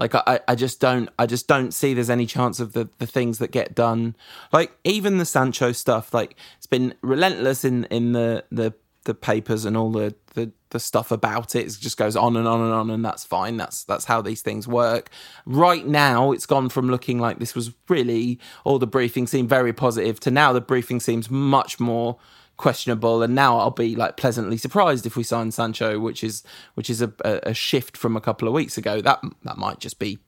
[0.00, 3.06] Like I, I just don't I just don't see there's any chance of the, the
[3.06, 4.16] things that get done.
[4.50, 8.72] Like even the Sancho stuff, like it's been relentless in, in the, the
[9.04, 11.66] the papers and all the, the, the stuff about it.
[11.66, 13.58] It just goes on and on and on and that's fine.
[13.58, 15.10] That's that's how these things work.
[15.44, 19.74] Right now it's gone from looking like this was really all the briefing seemed very
[19.74, 22.18] positive to now the briefing seems much more
[22.60, 23.22] questionable.
[23.22, 27.00] And now I'll be like pleasantly surprised if we sign Sancho which is which is
[27.00, 29.00] a, a, shift from a couple of weeks ago.
[29.00, 30.18] That that might just be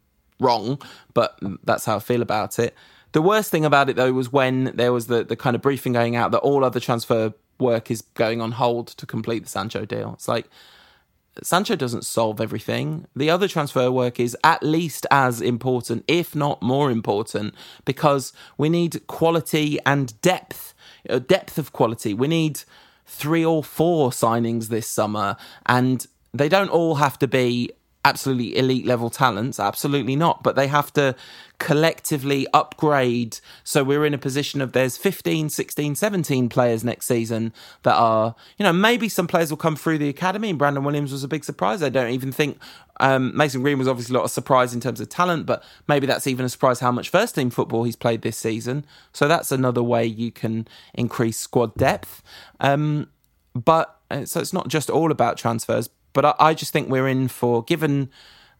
[0.40, 0.80] wrong
[1.14, 2.74] but that's how I feel about it.
[3.12, 5.92] The worst thing about it though was when there was the the kind of briefing
[5.92, 9.84] going out that all other transfer work is going on hold to complete the Sancho
[9.84, 10.14] deal.
[10.14, 10.48] It's like
[11.42, 13.06] Sancho doesn't solve everything.
[13.16, 17.54] The other transfer work is at least as important, if not more important,
[17.84, 20.71] because we need quality and depth,
[21.08, 22.14] uh, depth of quality.
[22.14, 22.62] We need
[23.06, 27.70] three or four signings this summer, and they don't all have to be
[28.04, 31.14] absolutely elite level talents, absolutely not, but they have to
[31.58, 33.38] collectively upgrade.
[33.62, 37.52] So we're in a position of there's 15 16 17 players next season
[37.84, 41.12] that are you know maybe some players will come through the academy and brandon williams
[41.12, 41.80] was a big surprise.
[41.80, 42.58] I don't even think
[42.98, 46.44] um, mason green was obviously a surprise in terms of talent but maybe that's even
[46.44, 48.84] a surprise how much first team football he's played this season.
[49.12, 52.24] So that's another way you can increase squad depth.
[52.58, 53.08] Um,
[53.54, 57.08] but uh, so it's not just all about transfers but I, I just think we're
[57.08, 58.10] in for given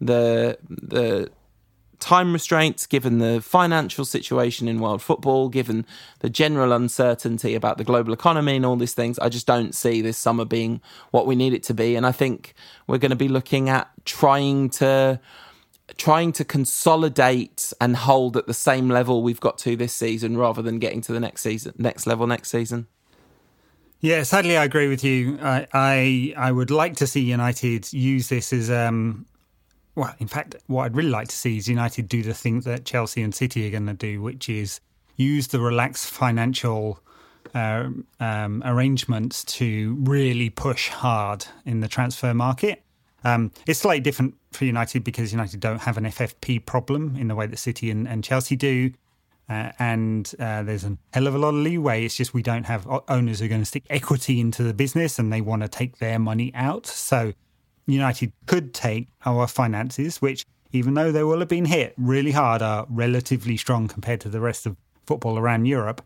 [0.00, 1.30] the the
[2.02, 5.86] time restraints, given the financial situation in world football, given
[6.18, 10.02] the general uncertainty about the global economy and all these things, I just don't see
[10.02, 10.80] this summer being
[11.12, 11.94] what we need it to be.
[11.94, 12.54] And I think
[12.88, 15.20] we're going to be looking at trying to
[15.96, 20.62] trying to consolidate and hold at the same level we've got to this season rather
[20.62, 22.88] than getting to the next season next level next season.
[24.02, 25.38] Yeah, sadly, I agree with you.
[25.40, 29.26] I, I, I would like to see United use this as um,
[29.94, 30.12] well.
[30.18, 33.22] In fact, what I'd really like to see is United do the thing that Chelsea
[33.22, 34.80] and City are going to do, which is
[35.16, 36.98] use the relaxed financial
[37.54, 42.82] uh, um, arrangements to really push hard in the transfer market.
[43.22, 47.36] Um, it's slightly different for United because United don't have an FFP problem in the
[47.36, 48.90] way that City and, and Chelsea do.
[49.48, 52.04] Uh, and uh, there's a hell of a lot of leeway.
[52.04, 55.18] It's just we don't have owners who are going to stick equity into the business
[55.18, 56.86] and they want to take their money out.
[56.86, 57.32] So
[57.86, 62.62] United could take our finances, which, even though they will have been hit really hard,
[62.62, 66.02] are relatively strong compared to the rest of football around Europe,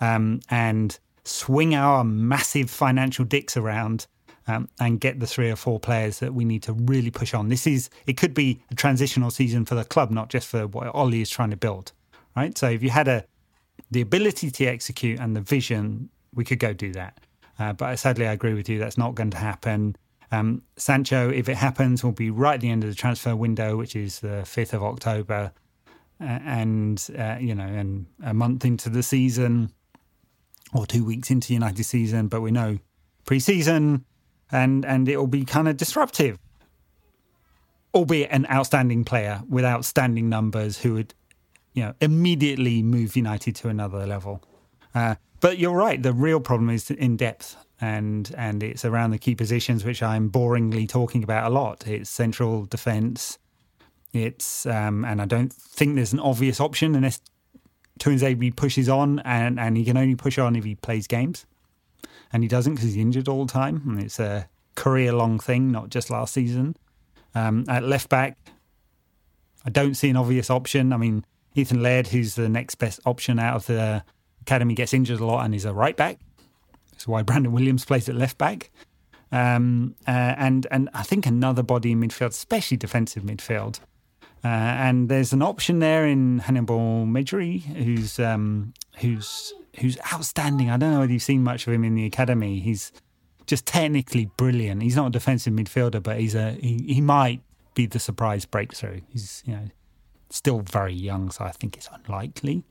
[0.00, 4.06] um, and swing our massive financial dicks around
[4.46, 7.48] um, and get the three or four players that we need to really push on.
[7.48, 10.92] This is it could be a transitional season for the club, not just for what
[10.94, 11.92] Ole is trying to build.
[12.36, 12.56] Right.
[12.56, 13.24] So if you had a
[13.90, 17.18] the ability to execute and the vision, we could go do that.
[17.58, 18.78] Uh, but sadly, I agree with you.
[18.78, 19.96] That's not going to happen.
[20.32, 23.76] Um, Sancho, if it happens, will be right at the end of the transfer window,
[23.76, 25.52] which is the fifth of October,
[26.20, 29.72] uh, and uh, you know, and a month into the season
[30.72, 32.28] or two weeks into United season.
[32.28, 32.78] But we know
[33.24, 34.04] pre-season
[34.52, 36.38] and and it will be kind of disruptive.
[37.92, 41.14] Albeit an outstanding player with outstanding numbers who would,
[41.74, 44.42] you know, immediately move United to another level.
[44.94, 46.02] Uh, but you're right.
[46.02, 50.30] The real problem is in depth, and and it's around the key positions, which I'm
[50.30, 51.86] boringly talking about a lot.
[51.86, 53.38] It's central defence.
[54.12, 57.20] It's um, and I don't think there's an obvious option unless
[58.00, 61.46] Tuanzebe pushes on, and and he can only push on if he plays games
[62.32, 63.82] and he doesn't because he's injured all the time.
[63.86, 66.76] And it's a career long thing, not just last season.
[67.34, 68.38] Um, at left back,
[69.64, 70.92] I don't see an obvious option.
[70.92, 71.24] I mean,
[71.54, 74.04] Ethan Laird, who's the next best option out of the
[74.42, 76.18] academy, gets injured a lot and is a right back.
[76.92, 78.70] That's why Brandon Williams plays at left back.
[79.32, 83.80] Um, uh, and and I think another body in midfield, especially defensive midfield.
[84.42, 90.70] Uh, and there's an option there in Hannibal Mejbri, who's um, who's who's outstanding.
[90.70, 92.60] I don't know whether you've seen much of him in the academy.
[92.60, 92.92] He's
[93.46, 94.82] just technically brilliant.
[94.82, 97.40] He's not a defensive midfielder, but he's a he, he might
[97.74, 99.00] be the surprise breakthrough.
[99.12, 99.68] He's you know
[100.30, 102.64] still very young, so I think it's unlikely.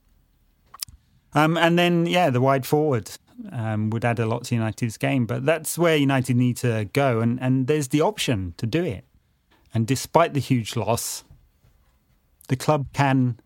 [1.34, 3.12] Um, and then yeah, the wide forward
[3.52, 7.20] um, would add a lot to United's game, but that's where United need to go,
[7.20, 9.06] and and there's the option to do it.
[9.74, 11.24] And despite the huge loss,
[12.48, 13.40] the club can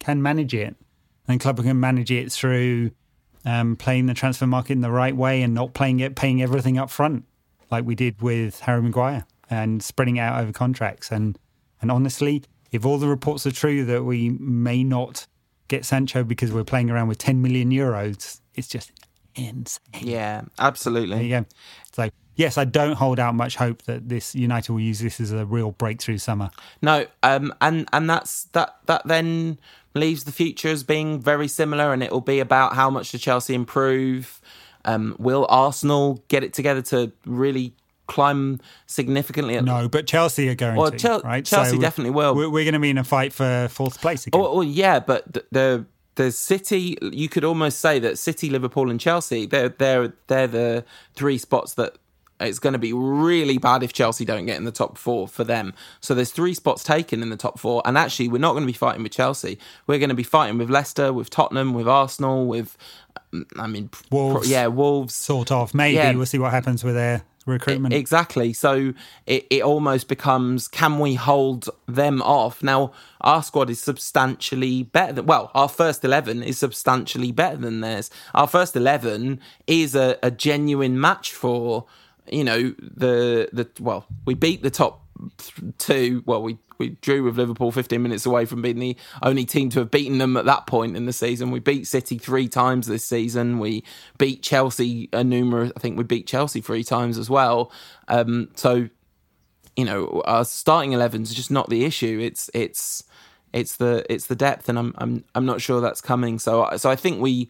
[0.00, 0.74] can manage it
[1.28, 2.90] and club can manage it through
[3.44, 6.78] um, playing the transfer market in the right way and not playing it, paying everything
[6.78, 7.24] up front,
[7.70, 11.10] like we did with Harry Maguire, and spreading it out over contracts.
[11.10, 11.38] And
[11.80, 15.26] and honestly, if all the reports are true that we may not
[15.68, 18.90] get Sancho because we're playing around with 10 million euros, it's just
[19.34, 19.78] insane.
[20.00, 21.28] Yeah, absolutely.
[21.28, 21.44] Yeah.
[21.92, 25.32] So yes, I don't hold out much hope that this United will use this as
[25.32, 26.50] a real breakthrough summer.
[26.80, 29.58] No, um, and and that's that that then
[29.94, 33.20] leaves the future as being very similar, and it will be about how much does
[33.20, 34.40] Chelsea improve.
[34.84, 37.72] Um, will Arsenal get it together to really
[38.06, 39.60] climb significantly?
[39.60, 41.44] No, but Chelsea are going well, to, Chel- right?
[41.44, 42.34] Chelsea so definitely will.
[42.34, 44.40] We're, we're, going to be in a fight for fourth place again.
[44.40, 48.90] Oh, well, yeah, but the, the the City, you could almost say that City, Liverpool,
[48.90, 50.84] and Chelsea, they're they're they're the
[51.14, 51.96] three spots that
[52.40, 55.44] it's going to be really bad if Chelsea don't get in the top four for
[55.44, 55.74] them.
[56.00, 58.66] So there's three spots taken in the top four, and actually we're not going to
[58.66, 59.58] be fighting with Chelsea.
[59.86, 62.76] We're going to be fighting with Leicester, with Tottenham, with Arsenal, with
[63.32, 64.50] um, I mean, Wolves.
[64.50, 65.14] yeah, Wolves.
[65.14, 65.74] Sort of.
[65.74, 66.12] Maybe yeah.
[66.12, 67.94] we'll see what happens with their recruitment.
[67.94, 68.52] exactly.
[68.52, 68.94] So
[69.26, 72.62] it, it almost becomes can we hold them off?
[72.62, 77.80] Now, our squad is substantially better than, well, our first 11 is substantially better than
[77.80, 78.10] theirs.
[78.34, 81.86] Our first 11 is a, a genuine match for
[82.30, 85.01] you know the the well we beat the top
[85.78, 89.70] two well we we drew with Liverpool 15 minutes away from being the only team
[89.70, 91.52] to have beaten them at that point in the season.
[91.52, 93.60] We beat City three times this season.
[93.60, 93.84] We
[94.18, 95.70] beat Chelsea a numerous.
[95.76, 97.70] I think we beat Chelsea three times as well.
[98.08, 98.88] Um, so,
[99.76, 102.18] you know, our starting 11s is just not the issue.
[102.20, 103.04] It's it's
[103.52, 106.38] it's the it's the depth, and I'm I'm I'm not sure that's coming.
[106.38, 107.48] So so I think we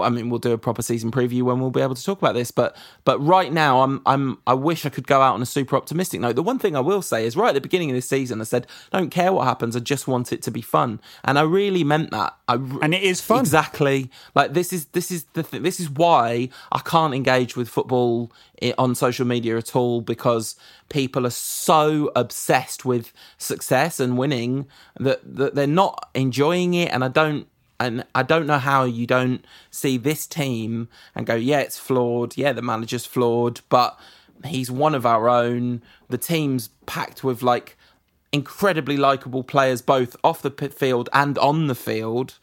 [0.00, 2.34] I mean, we'll do a proper season preview when we'll be able to talk about
[2.34, 2.50] this.
[2.50, 5.76] But but right now, I'm I'm I wish I could go out on a super
[5.76, 6.34] optimistic note.
[6.34, 8.44] The one thing I will say is, right at the beginning of this season, I
[8.44, 9.76] said, I don't care what happens.
[9.76, 12.36] I just want it to be fun, and I really meant that.
[12.48, 13.40] I and it is fun.
[13.40, 14.10] Exactly.
[14.34, 18.32] Like this is this is the th- this is why I can't engage with football
[18.62, 20.56] eh, on social media at all because
[20.88, 24.66] people are so obsessed with success and winning
[24.98, 27.46] that that they're not enjoying it, and I don't
[27.78, 32.36] and I don't know how you don't see this team and go, yeah, it's flawed.
[32.36, 33.98] Yeah, the manager's flawed, but
[34.44, 35.82] he's one of our own.
[36.08, 37.76] The team's packed with like
[38.32, 42.38] incredibly likable players, both off the field and on the field.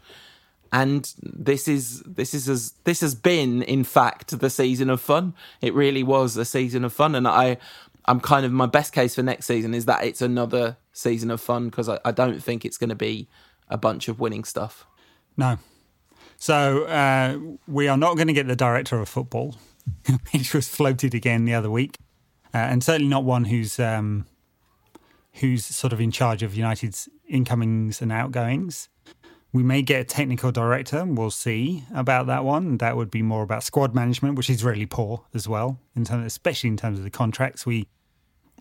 [0.71, 5.35] And this is this is as this has been, in fact, the season of fun.
[5.61, 7.57] It really was a season of fun, and I,
[8.05, 11.41] I'm kind of my best case for next season is that it's another season of
[11.41, 13.27] fun because I, I don't think it's going to be
[13.69, 14.87] a bunch of winning stuff.
[15.37, 15.57] No.
[16.37, 17.37] So uh,
[17.67, 19.55] we are not going to get the director of football,
[20.31, 21.97] which was floated again the other week,
[22.53, 24.25] uh, and certainly not one who's um,
[25.35, 28.89] who's sort of in charge of United's incomings and outgoings.
[29.51, 31.05] We may get a technical director.
[31.05, 32.79] We'll see about that one.
[32.79, 36.25] That would be more about squad management, which is really poor as well, in terms,
[36.25, 37.87] especially in terms of the contracts we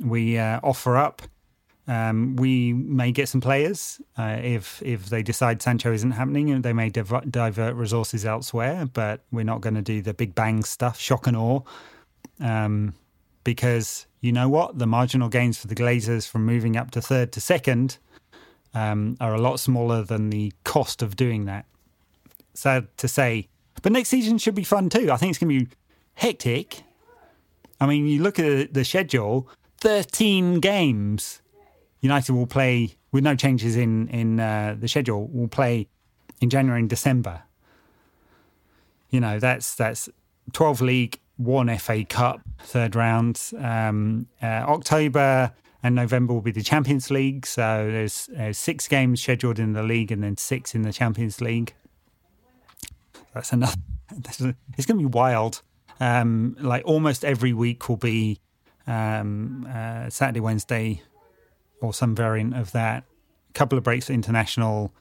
[0.01, 1.23] we uh, offer up.
[1.89, 6.63] Um, we may get some players uh, if if they decide Sancho isn't happening.
[6.63, 10.63] They may div- divert resources elsewhere, but we're not going to do the big bang
[10.63, 11.61] stuff, shock and awe,
[12.39, 12.95] um,
[13.43, 14.79] because you know what?
[14.79, 17.99] The marginal gains for the Glazers from moving up to third to second
[18.75, 21.67] um, are a lot smaller than the cost of doing that.
[22.55, 23.49] Sad to say,
[23.83, 25.11] but next season should be fun too.
[25.11, 25.71] I think it's going to be
[26.15, 26.85] hectic.
[27.81, 29.49] I mean, you look at the schedule:
[29.79, 31.42] thirteen games
[32.03, 35.29] United will play with no changes in in uh, the schedule.
[35.29, 35.89] Will play
[36.41, 37.43] in January and December.
[39.09, 40.11] You know that's that's
[40.53, 43.41] twelve league, one FA Cup, third round.
[43.59, 45.53] Um, uh, October
[45.83, 47.47] and November will be the Champions League.
[47.47, 51.41] So there's, there's six games scheduled in the league and then six in the Champions
[51.41, 51.75] League.
[53.35, 53.77] That's enough.
[54.11, 55.63] it's going to be wild.
[55.99, 58.39] Um, like almost every week will be
[58.87, 61.03] um, uh, Saturday, Wednesday,
[61.83, 63.05] or some variant of that.
[63.51, 64.95] A couple of breaks international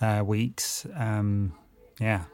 [0.00, 0.86] uh, weeks.
[0.96, 1.52] Um,
[2.00, 2.24] yeah,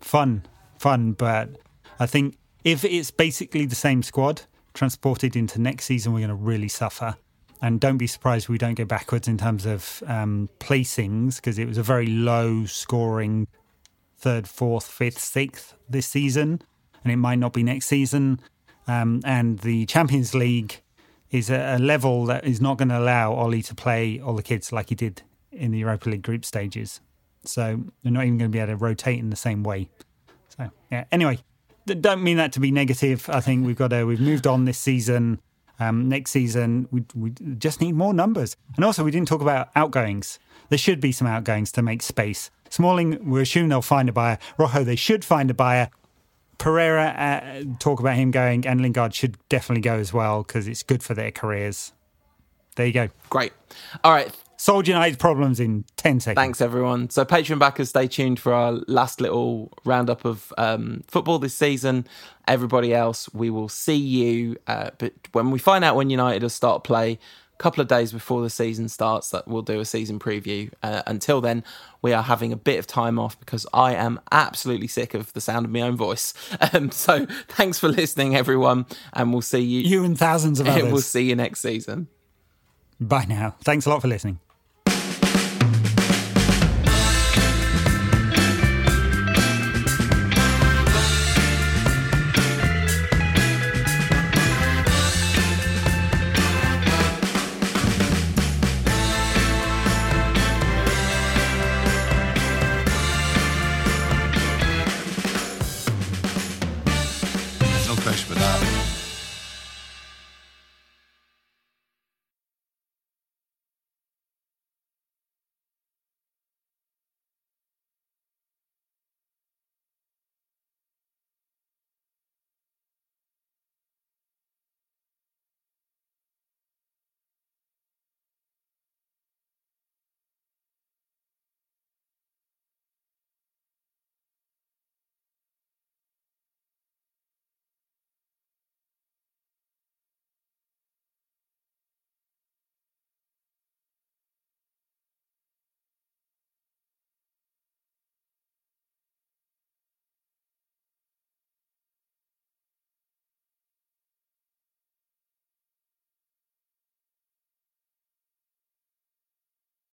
[0.00, 0.44] fun,
[0.78, 1.12] fun.
[1.12, 1.50] But
[1.98, 4.42] I think if it's basically the same squad
[4.74, 7.16] transported into next season, we're going to really suffer.
[7.62, 11.66] And don't be surprised we don't go backwards in terms of um, placings because it
[11.66, 13.48] was a very low scoring
[14.16, 16.62] third, fourth, fifth, sixth this season,
[17.02, 18.40] and it might not be next season.
[18.86, 20.82] Um, and the Champions League
[21.30, 24.42] is a, a level that is not going to allow Ole to play all the
[24.42, 27.00] kids like he did in the Europa League group stages.
[27.44, 29.88] So they're not even going to be able to rotate in the same way.
[30.48, 31.04] So yeah.
[31.10, 31.38] Anyway,
[31.86, 33.28] don't mean that to be negative.
[33.30, 35.40] I think we've got to we've moved on this season.
[35.78, 38.54] Um, next season, we we just need more numbers.
[38.76, 40.38] And also, we didn't talk about outgoings.
[40.68, 42.50] There should be some outgoings to make space.
[42.68, 44.38] Smalling, we assume they'll find a buyer.
[44.58, 45.88] Rojo, they should find a buyer.
[46.60, 50.82] Pereira, uh, talk about him going, and Lingard should definitely go as well because it's
[50.82, 51.92] good for their careers.
[52.76, 53.08] There you go.
[53.30, 53.52] Great.
[54.04, 54.30] All right.
[54.58, 56.36] Solved United's problems in 10 seconds.
[56.36, 57.08] Thanks, everyone.
[57.08, 62.06] So, Patreon backers, stay tuned for our last little roundup of um, football this season.
[62.46, 64.56] Everybody else, we will see you.
[64.66, 67.18] Uh, but when we find out when United will start play,
[67.60, 70.72] couple of days before the season starts that we'll do a season preview.
[70.82, 71.62] Uh, until then,
[72.00, 75.42] we are having a bit of time off because I am absolutely sick of the
[75.42, 76.34] sound of my own voice.
[76.72, 79.80] Um, so thanks for listening, everyone, and we'll see you.
[79.80, 80.92] You and thousands of others.
[80.92, 82.08] We'll see you next season.
[83.00, 83.56] Bye now.
[83.62, 84.40] Thanks a lot for listening.